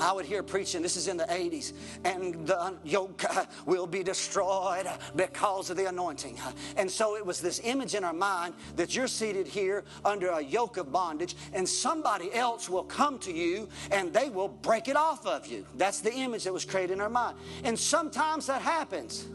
I 0.00 0.12
would 0.12 0.24
hear 0.24 0.42
preaching, 0.42 0.82
this 0.82 0.96
is 0.96 1.08
in 1.08 1.16
the 1.16 1.24
80s, 1.24 1.72
and 2.04 2.46
the 2.46 2.74
yoke 2.84 3.24
uh, 3.24 3.44
will 3.66 3.86
be 3.86 4.02
destroyed 4.02 4.86
because 5.16 5.70
of 5.70 5.76
the 5.76 5.86
anointing. 5.88 6.38
And 6.76 6.90
so 6.90 7.16
it 7.16 7.24
was 7.24 7.40
this 7.40 7.60
image 7.64 7.94
in 7.94 8.04
our 8.04 8.12
mind 8.12 8.54
that 8.76 8.94
you're 8.94 9.08
seated 9.08 9.46
here 9.46 9.84
under 10.04 10.28
a 10.28 10.40
yoke 10.40 10.76
of 10.76 10.92
bondage, 10.92 11.36
and 11.52 11.68
somebody 11.68 12.32
else 12.34 12.68
will 12.68 12.84
come 12.84 13.18
to 13.20 13.32
you 13.32 13.68
and 13.90 14.12
they 14.12 14.28
will 14.28 14.48
break 14.48 14.88
it 14.88 14.96
off 14.96 15.26
of 15.26 15.46
you. 15.46 15.64
That's 15.76 16.00
the 16.00 16.12
image 16.12 16.44
that 16.44 16.52
was 16.52 16.64
created 16.64 16.94
in 16.94 17.00
our 17.00 17.08
mind. 17.08 17.36
And 17.64 17.78
sometimes 17.78 18.46
that 18.46 18.62
happens. 18.62 19.26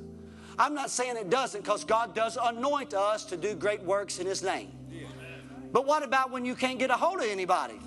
I'm 0.57 0.73
not 0.73 0.89
saying 0.89 1.17
it 1.17 1.29
doesn't 1.29 1.61
because 1.61 1.83
God 1.83 2.13
does 2.13 2.37
anoint 2.41 2.93
us 2.93 3.25
to 3.25 3.37
do 3.37 3.55
great 3.55 3.81
works 3.81 4.19
in 4.19 4.27
His 4.27 4.43
name. 4.43 4.71
But 5.71 5.87
what 5.87 6.03
about 6.03 6.29
when 6.29 6.45
you 6.45 6.55
can't 6.55 6.77
get 6.77 6.91
a 6.91 6.93
hold 6.93 7.19
of 7.19 7.25
anybody? 7.25 7.79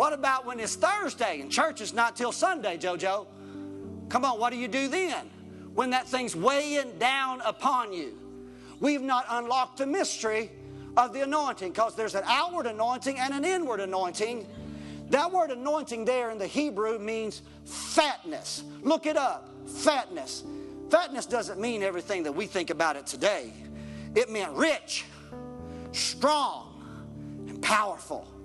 What 0.00 0.14
about 0.14 0.46
when 0.46 0.58
it's 0.60 0.76
Thursday 0.76 1.42
and 1.42 1.52
church 1.52 1.82
is 1.82 1.92
not 1.92 2.16
till 2.16 2.32
Sunday, 2.32 2.78
JoJo? 2.78 3.26
Come 4.08 4.24
on, 4.24 4.40
what 4.40 4.50
do 4.50 4.56
you 4.56 4.66
do 4.66 4.88
then? 4.88 5.28
When 5.74 5.90
that 5.90 6.08
thing's 6.08 6.34
weighing 6.34 6.98
down 6.98 7.42
upon 7.42 7.92
you. 7.92 8.18
We've 8.80 9.02
not 9.02 9.26
unlocked 9.28 9.76
the 9.76 9.84
mystery 9.84 10.52
of 10.96 11.12
the 11.12 11.20
anointing 11.20 11.72
because 11.72 11.96
there's 11.96 12.14
an 12.14 12.22
outward 12.24 12.64
anointing 12.64 13.18
and 13.18 13.34
an 13.34 13.44
inward 13.44 13.80
anointing. 13.80 14.46
That 15.10 15.30
word 15.30 15.50
anointing 15.50 16.06
there 16.06 16.30
in 16.30 16.38
the 16.38 16.46
Hebrew 16.46 16.98
means 16.98 17.42
fatness. 17.66 18.64
Look 18.80 19.04
it 19.04 19.18
up 19.18 19.50
fatness. 19.66 20.44
Fatness 20.88 21.26
doesn't 21.26 21.60
mean 21.60 21.82
everything 21.82 22.22
that 22.22 22.32
we 22.32 22.46
think 22.46 22.70
about 22.70 22.96
it 22.96 23.06
today, 23.06 23.52
it 24.14 24.30
meant 24.30 24.52
rich, 24.52 25.04
strong, 25.92 27.44
and 27.50 27.60
powerful. 27.60 28.39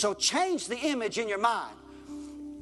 So 0.00 0.14
change 0.14 0.66
the 0.66 0.78
image 0.78 1.18
in 1.18 1.28
your 1.28 1.36
mind. 1.36 1.76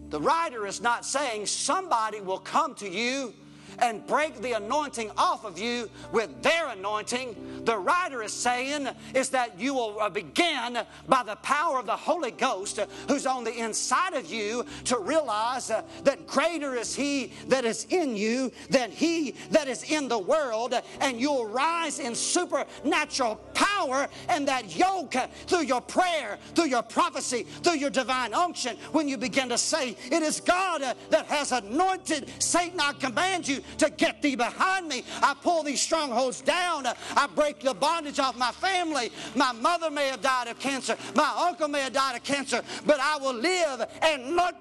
The 0.09 0.20
writer 0.20 0.66
is 0.66 0.82
not 0.82 1.07
saying 1.07 1.47
somebody 1.47 2.20
will 2.20 2.41
come 2.41 2.74
to 2.74 2.91
you 2.91 3.32
and 3.80 4.06
break 4.06 4.40
the 4.40 4.52
anointing 4.52 5.10
off 5.16 5.44
of 5.44 5.58
you 5.58 5.90
with 6.12 6.42
their 6.42 6.68
anointing. 6.68 7.62
The 7.64 7.76
writer 7.76 8.22
is 8.22 8.32
saying 8.32 8.88
is 9.14 9.30
that 9.30 9.58
you 9.58 9.74
will 9.74 10.00
uh, 10.00 10.08
begin 10.08 10.78
by 11.08 11.22
the 11.22 11.36
power 11.36 11.78
of 11.78 11.86
the 11.86 11.96
Holy 11.96 12.30
Ghost 12.30 12.78
uh, 12.78 12.86
who's 13.08 13.26
on 13.26 13.44
the 13.44 13.56
inside 13.56 14.14
of 14.14 14.30
you 14.30 14.64
to 14.84 14.98
realize 14.98 15.70
uh, 15.70 15.82
that 16.04 16.26
greater 16.26 16.74
is 16.74 16.94
He 16.94 17.32
that 17.48 17.64
is 17.64 17.86
in 17.90 18.16
you 18.16 18.52
than 18.70 18.90
He 18.90 19.34
that 19.50 19.68
is 19.68 19.90
in 19.90 20.08
the 20.08 20.18
world, 20.18 20.74
and 21.00 21.20
you'll 21.20 21.46
rise 21.46 21.98
in 21.98 22.14
supernatural 22.14 23.36
power 23.54 24.08
and 24.28 24.48
that 24.48 24.76
yoke 24.76 25.14
through 25.46 25.64
your 25.64 25.80
prayer, 25.80 26.38
through 26.54 26.66
your 26.66 26.82
prophecy, 26.82 27.44
through 27.62 27.76
your 27.76 27.90
divine 27.90 28.34
unction. 28.34 28.76
When 28.92 29.08
you 29.08 29.16
begin 29.16 29.48
to 29.50 29.58
say, 29.58 29.96
It 30.10 30.22
is 30.22 30.40
God 30.40 30.82
that 31.10 31.26
has 31.26 31.52
anointed 31.52 32.30
Satan, 32.38 32.80
I 32.80 32.92
command 32.92 33.46
you 33.46 33.62
to 33.78 33.90
get 33.90 34.22
thee 34.22 34.36
behind 34.36 34.88
me. 34.88 35.04
I 35.22 35.34
pull 35.42 35.62
these 35.62 35.80
strongholds 35.80 36.40
down. 36.40 36.86
I 36.86 37.28
break 37.34 37.60
the 37.60 37.74
bondage 37.74 38.18
off 38.18 38.36
my 38.36 38.52
family. 38.52 39.10
My 39.34 39.52
mother 39.52 39.90
may 39.90 40.08
have 40.08 40.20
died 40.20 40.48
of 40.48 40.58
cancer. 40.58 40.96
My 41.14 41.46
uncle 41.48 41.68
may 41.68 41.80
have 41.80 41.92
died 41.92 42.16
of 42.16 42.24
cancer, 42.24 42.62
but 42.86 42.98
I 43.00 43.18
will 43.18 43.34
live 43.34 43.86
and 44.02 44.34
not 44.34 44.56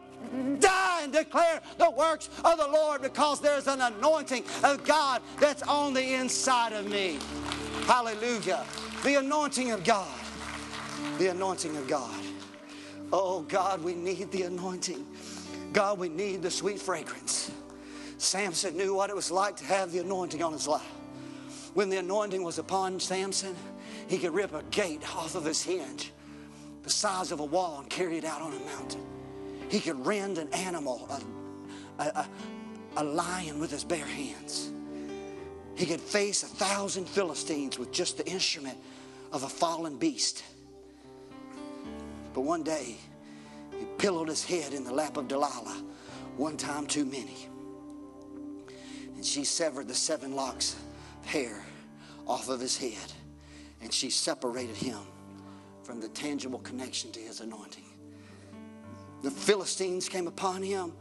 die 0.59 1.01
and 1.03 1.13
declare 1.13 1.61
the 1.77 1.89
works 1.91 2.29
of 2.43 2.57
the 2.57 2.67
Lord 2.67 3.01
because 3.01 3.39
there's 3.39 3.67
an 3.67 3.81
anointing 3.81 4.43
of 4.63 4.83
God 4.83 5.21
that's 5.39 5.63
on 5.63 5.93
the 5.93 6.13
inside 6.15 6.73
of 6.73 6.89
me. 6.89 7.19
Hallelujah. 7.85 8.65
The 9.03 9.15
anointing 9.19 9.71
of 9.71 9.83
God. 9.83 10.19
The 11.17 11.27
anointing 11.27 11.77
of 11.77 11.87
God. 11.87 12.19
Oh 13.13 13.41
God, 13.41 13.81
we 13.83 13.93
need 13.93 14.31
the 14.31 14.43
anointing. 14.43 15.05
God, 15.71 15.99
we 15.99 16.09
need 16.09 16.41
the 16.41 16.51
sweet 16.51 16.79
fragrance. 16.79 17.51
Samson 18.17 18.75
knew 18.75 18.95
what 18.95 19.09
it 19.09 19.15
was 19.15 19.31
like 19.31 19.55
to 19.57 19.65
have 19.65 19.91
the 19.91 19.99
anointing 19.99 20.41
on 20.41 20.53
his 20.53 20.67
life. 20.67 20.81
When 21.73 21.89
the 21.89 21.97
anointing 21.97 22.43
was 22.43 22.57
upon 22.57 22.99
Samson, 22.99 23.55
he 24.07 24.17
could 24.17 24.33
rip 24.33 24.53
a 24.53 24.63
gate 24.71 25.03
off 25.15 25.35
of 25.35 25.45
his 25.45 25.61
hinge 25.61 26.11
the 26.87 26.93
size 26.93 27.33
of 27.33 27.41
a 27.41 27.45
wall 27.45 27.81
and 27.81 27.89
carry 27.89 28.17
it 28.17 28.23
out 28.23 28.41
on 28.41 28.53
a 28.53 28.59
mountain. 28.59 29.05
He 29.69 29.81
could 29.81 30.05
rend 30.05 30.37
an 30.37 30.47
animal, 30.53 31.05
a, 31.99 32.03
a, 32.03 32.27
a 32.95 33.03
lion 33.03 33.59
with 33.59 33.71
his 33.71 33.83
bare 33.83 34.05
hands. 34.05 34.71
He 35.75 35.85
could 35.85 35.99
face 35.99 36.43
a 36.43 36.47
thousand 36.47 37.09
Philistines 37.09 37.77
with 37.77 37.91
just 37.91 38.17
the 38.17 38.25
instrument 38.25 38.77
of 39.33 39.43
a 39.43 39.49
fallen 39.49 39.97
beast. 39.97 40.45
But 42.33 42.41
one 42.41 42.63
day, 42.63 42.95
he 43.77 43.85
pillowed 43.97 44.29
his 44.29 44.45
head 44.45 44.73
in 44.73 44.85
the 44.85 44.93
lap 44.93 45.17
of 45.17 45.27
Delilah, 45.27 45.83
one 46.37 46.55
time 46.55 46.87
too 46.87 47.03
many. 47.03 47.49
And 49.17 49.25
she 49.25 49.43
severed 49.43 49.87
the 49.87 49.95
seven 49.95 50.35
locks 50.35 50.75
of 51.21 51.25
hair 51.25 51.65
off 52.27 52.49
of 52.49 52.59
his 52.59 52.77
head. 52.77 53.11
And 53.81 53.91
she 53.91 54.11
separated 54.11 54.75
him 54.75 54.99
from 55.83 55.99
the 55.99 56.07
tangible 56.09 56.59
connection 56.59 57.11
to 57.13 57.19
his 57.19 57.41
anointing. 57.41 57.83
The 59.23 59.31
Philistines 59.31 60.07
came 60.07 60.27
upon 60.27 60.61
him. 60.61 60.93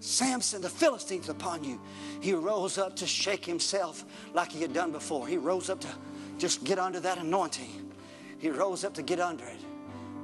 Samson, 0.00 0.60
the 0.60 0.68
Philistines 0.68 1.28
upon 1.28 1.62
you. 1.62 1.80
He 2.20 2.32
rose 2.32 2.76
up 2.76 2.96
to 2.96 3.06
shake 3.06 3.46
himself 3.46 4.04
like 4.34 4.50
he 4.50 4.60
had 4.60 4.72
done 4.72 4.90
before. 4.90 5.28
He 5.28 5.36
rose 5.36 5.70
up 5.70 5.80
to 5.80 5.88
just 6.38 6.64
get 6.64 6.80
under 6.80 6.98
that 6.98 7.18
anointing. 7.18 7.92
He 8.38 8.50
rose 8.50 8.82
up 8.82 8.94
to 8.94 9.02
get 9.02 9.20
under 9.20 9.44
it, 9.44 9.60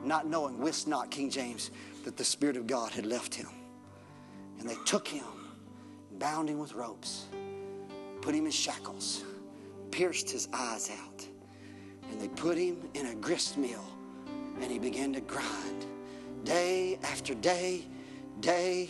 not 0.02 0.26
knowing, 0.26 0.58
wist 0.58 0.88
not, 0.88 1.12
King 1.12 1.30
James, 1.30 1.70
that 2.04 2.16
the 2.16 2.24
Spirit 2.24 2.56
of 2.56 2.66
God 2.66 2.90
had 2.90 3.06
left 3.06 3.32
him. 3.32 3.46
And 4.58 4.68
they 4.68 4.76
took 4.84 5.06
him 5.06 5.24
bound 6.18 6.48
him 6.48 6.58
with 6.58 6.74
ropes, 6.74 7.26
put 8.20 8.34
him 8.34 8.46
in 8.46 8.50
shackles, 8.50 9.24
pierced 9.90 10.30
his 10.30 10.48
eyes 10.52 10.90
out, 10.90 11.26
and 12.10 12.20
they 12.20 12.28
put 12.28 12.56
him 12.56 12.88
in 12.94 13.06
a 13.06 13.14
grist 13.14 13.56
mill, 13.56 13.84
and 14.60 14.70
he 14.70 14.78
began 14.78 15.12
to 15.12 15.20
grind 15.20 15.86
day 16.44 16.98
after 17.02 17.34
day, 17.34 17.84
day 18.40 18.88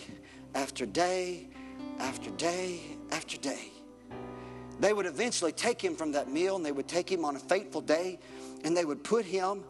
after 0.54 0.86
day 0.86 1.48
after 1.98 2.30
day 2.30 2.80
after 3.10 3.36
day. 3.36 3.72
They 4.80 4.92
would 4.92 5.06
eventually 5.06 5.52
take 5.52 5.82
him 5.82 5.96
from 5.96 6.12
that 6.12 6.30
mill 6.30 6.56
and 6.56 6.64
they 6.64 6.72
would 6.72 6.86
take 6.86 7.10
him 7.10 7.24
on 7.24 7.34
a 7.36 7.38
fateful 7.40 7.80
day 7.80 8.18
and 8.64 8.76
they 8.76 8.84
would 8.84 9.02
put 9.02 9.24
him 9.24 9.64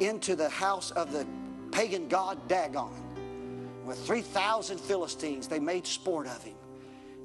into 0.00 0.34
the 0.34 0.48
house 0.48 0.90
of 0.92 1.12
the 1.12 1.26
pagan 1.70 2.08
god 2.08 2.48
Dagon. 2.48 2.90
With 3.84 3.98
3,000 4.06 4.80
Philistines, 4.80 5.46
they 5.46 5.60
made 5.60 5.86
sport 5.86 6.26
of 6.26 6.42
him. 6.42 6.54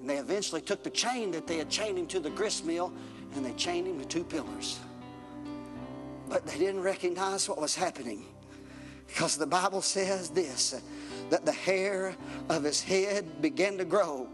And 0.02 0.10
they 0.10 0.18
eventually 0.18 0.62
took 0.62 0.84
the 0.84 0.89
chain 0.89 1.32
that 1.32 1.47
they 1.47 1.58
had 1.58 1.70
chained 1.70 1.97
him 1.97 2.08
to 2.08 2.20
the 2.20 2.30
grist 2.30 2.66
mill 2.66 2.93
and 3.36 3.45
they 3.45 3.54
chained 3.54 3.88
him 3.88 4.00
to 4.00 4.06
two 4.06 4.24
pillars. 4.24 4.80
But 6.28 6.45
they 6.45 6.58
didn't 6.58 6.82
recognize 6.82 7.50
what 7.50 7.60
was 7.60 7.76
happening 7.76 8.26
because 9.08 9.38
the 9.38 9.47
Bible 9.47 9.82
says 9.82 10.30
this 10.30 10.82
that 11.30 11.45
the 11.45 11.52
hair 11.52 12.16
of 12.50 12.64
his 12.64 12.82
head 12.82 13.41
began 13.41 13.78
to 13.78 13.86
grow 13.86 14.28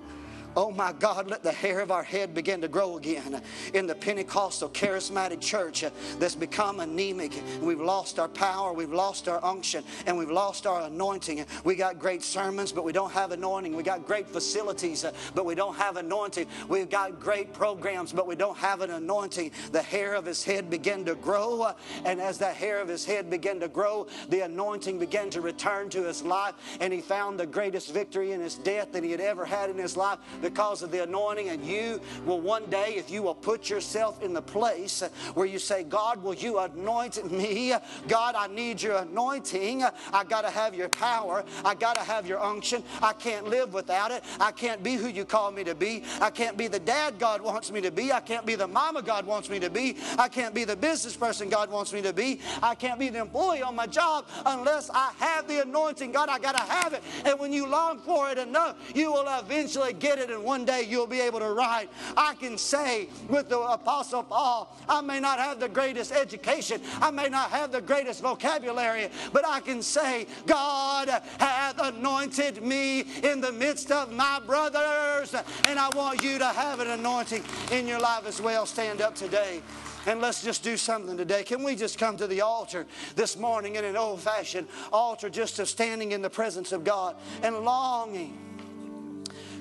Oh 0.57 0.71
my 0.71 0.93
God, 0.93 1.29
let 1.29 1.43
the 1.43 1.51
hair 1.51 1.81
of 1.81 1.91
our 1.91 2.03
head 2.03 2.33
begin 2.33 2.61
to 2.61 2.69
grow 2.69 2.95
again 2.95 3.41
in 3.73 3.87
the 3.87 3.95
Pentecostal 3.95 4.69
charismatic 4.69 5.41
church 5.41 5.83
that's 6.17 6.35
become 6.35 6.79
anemic. 6.79 7.33
We've 7.61 7.81
lost 7.81 8.19
our 8.19 8.29
power, 8.29 8.71
we've 8.71 8.93
lost 8.93 9.27
our 9.27 9.43
unction, 9.43 9.83
and 10.05 10.17
we've 10.17 10.31
lost 10.31 10.65
our 10.65 10.83
anointing. 10.83 11.45
We 11.65 11.75
got 11.75 11.99
great 11.99 12.23
sermons, 12.23 12.71
but 12.71 12.85
we 12.85 12.93
don't 12.93 13.11
have 13.11 13.33
anointing. 13.33 13.75
We 13.75 13.83
got 13.83 14.05
great 14.05 14.29
facilities, 14.29 15.05
but 15.33 15.45
we 15.45 15.55
don't 15.55 15.75
have 15.75 15.97
anointing. 15.97 16.47
We've 16.69 16.89
got 16.89 17.19
great 17.19 17.51
programs, 17.51 18.13
but 18.13 18.25
we 18.25 18.35
don't 18.35 18.57
have 18.57 18.79
an 18.79 18.91
anointing. 18.91 19.51
The 19.73 19.81
hair 19.81 20.13
of 20.13 20.25
his 20.25 20.43
head 20.43 20.69
began 20.69 21.03
to 21.05 21.15
grow, 21.15 21.73
and 22.05 22.21
as 22.21 22.37
the 22.37 22.51
hair 22.51 22.79
of 22.79 22.87
his 22.87 23.03
head 23.03 23.29
began 23.29 23.59
to 23.59 23.67
grow, 23.67 24.07
the 24.29 24.41
anointing 24.41 24.99
began 24.99 25.29
to 25.31 25.41
return 25.41 25.89
to 25.89 26.03
his 26.03 26.23
life, 26.23 26.55
and 26.79 26.93
he 26.93 27.01
found 27.01 27.37
the 27.37 27.45
greatest 27.45 27.93
victory 27.93 28.31
in 28.31 28.39
his 28.39 28.55
death 28.55 28.93
that 28.93 29.03
he 29.03 29.11
had 29.11 29.19
ever 29.19 29.43
had 29.43 29.69
in 29.69 29.77
his 29.77 29.97
life 29.97 30.19
because 30.45 30.83
of 30.83 30.91
the 30.91 31.01
anointing. 31.01 31.49
And 31.49 31.65
you 31.65 31.99
will 32.23 32.39
one 32.39 32.67
day, 32.67 32.93
if 32.97 33.09
you 33.09 33.23
will 33.23 33.33
put 33.33 33.67
yourself 33.67 34.21
in 34.21 34.31
the 34.31 34.43
place 34.43 35.01
where 35.33 35.47
you 35.47 35.57
say, 35.57 35.83
God, 35.83 36.21
will 36.21 36.35
you 36.35 36.59
anoint 36.59 37.31
me? 37.31 37.73
God, 38.07 38.35
I 38.35 38.45
need 38.45 38.79
your 38.79 38.97
anointing. 38.97 39.83
I 40.13 40.23
got 40.23 40.41
to 40.41 40.51
have 40.51 40.75
your 40.75 40.89
power. 40.89 41.43
I 41.63 41.73
got 41.73 41.95
to 41.95 42.01
have 42.01 42.27
your 42.27 42.39
unction. 42.39 42.83
I 43.01 43.13
can't 43.13 43.47
live 43.47 43.73
without 43.73 44.11
it. 44.11 44.23
I 44.39 44.51
can't 44.51 44.83
be 44.83 44.93
who 44.93 45.07
you 45.07 45.25
call 45.25 45.51
me 45.51 45.63
to 45.63 45.73
be. 45.73 46.03
I 46.21 46.29
can't 46.29 46.57
be 46.57 46.67
the 46.67 46.79
dad 46.79 47.17
God 47.17 47.41
wants 47.41 47.71
me 47.71 47.81
to 47.81 47.89
be. 47.89 48.11
I 48.11 48.19
can't 48.19 48.45
be 48.45 48.53
the 48.53 48.67
mama 48.67 49.01
God 49.01 49.25
wants 49.25 49.49
me 49.49 49.59
to 49.61 49.71
be. 49.71 49.97
I 50.19 50.29
can't 50.29 50.53
be 50.53 50.63
the 50.63 50.75
business 50.75 51.15
person 51.15 51.49
God 51.49 51.71
wants 51.71 51.91
me 51.91 52.03
to 52.03 52.13
be. 52.13 52.39
I 52.61 52.75
can't 52.75 52.99
be 52.99 53.09
the 53.09 53.19
employee 53.19 53.63
on 53.63 53.75
my 53.75 53.87
job 53.87 54.27
unless 54.45 54.91
I 54.93 55.11
have 55.17 55.47
the 55.47 55.63
anointing. 55.63 56.11
God, 56.11 56.29
I 56.29 56.37
got 56.37 56.55
to 56.55 56.63
have 56.63 56.93
it. 56.93 57.01
And 57.25 57.39
when 57.39 57.51
you 57.51 57.65
long 57.65 57.97
for 57.97 58.29
it 58.29 58.37
enough, 58.37 58.77
you 58.93 59.11
will 59.11 59.27
eventually 59.39 59.93
get 59.93 60.19
it 60.19 60.29
and 60.35 60.43
one 60.43 60.65
day 60.65 60.85
you'll 60.87 61.07
be 61.07 61.21
able 61.21 61.39
to 61.39 61.53
write. 61.53 61.89
I 62.15 62.35
can 62.35 62.57
say 62.57 63.09
with 63.29 63.49
the 63.49 63.59
Apostle 63.59 64.23
Paul, 64.23 64.75
I 64.87 65.01
may 65.01 65.19
not 65.19 65.39
have 65.39 65.59
the 65.59 65.69
greatest 65.69 66.11
education, 66.11 66.81
I 67.01 67.09
may 67.11 67.29
not 67.29 67.49
have 67.49 67.71
the 67.71 67.81
greatest 67.81 68.21
vocabulary, 68.21 69.09
but 69.33 69.47
I 69.47 69.59
can 69.61 69.81
say, 69.81 70.27
God 70.45 71.09
hath 71.39 71.79
anointed 71.79 72.61
me 72.61 73.01
in 73.23 73.41
the 73.41 73.51
midst 73.51 73.91
of 73.91 74.11
my 74.11 74.39
brothers. 74.45 75.33
And 75.67 75.79
I 75.79 75.89
want 75.95 76.23
you 76.23 76.37
to 76.37 76.45
have 76.45 76.79
an 76.79 76.89
anointing 76.89 77.43
in 77.71 77.87
your 77.87 77.99
life 77.99 78.27
as 78.27 78.41
well. 78.41 78.65
Stand 78.65 79.01
up 79.01 79.15
today. 79.15 79.61
And 80.05 80.21
let's 80.21 80.43
just 80.43 80.63
do 80.63 80.77
something 80.77 81.17
today. 81.17 81.43
Can 81.43 81.63
we 81.63 81.75
just 81.75 81.97
come 81.97 82.15
to 82.17 82.27
the 82.27 82.41
altar 82.41 82.85
this 83.15 83.37
morning 83.37 83.75
in 83.75 83.85
an 83.85 83.97
old 83.97 84.21
fashioned 84.21 84.67
altar, 84.93 85.29
just 85.29 85.57
of 85.57 85.67
standing 85.67 86.11
in 86.11 86.21
the 86.21 86.29
presence 86.29 86.71
of 86.71 86.83
God 86.83 87.15
and 87.41 87.57
longing? 87.59 88.54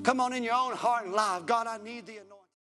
Come 0.05 0.21
on 0.21 0.33
in 0.33 0.43
your 0.43 0.53
own 0.53 0.75
heart 0.75 1.05
and 1.05 1.15
life. 1.15 1.47
God, 1.47 1.65
I 1.65 1.83
need 1.83 2.05
the. 2.05 2.19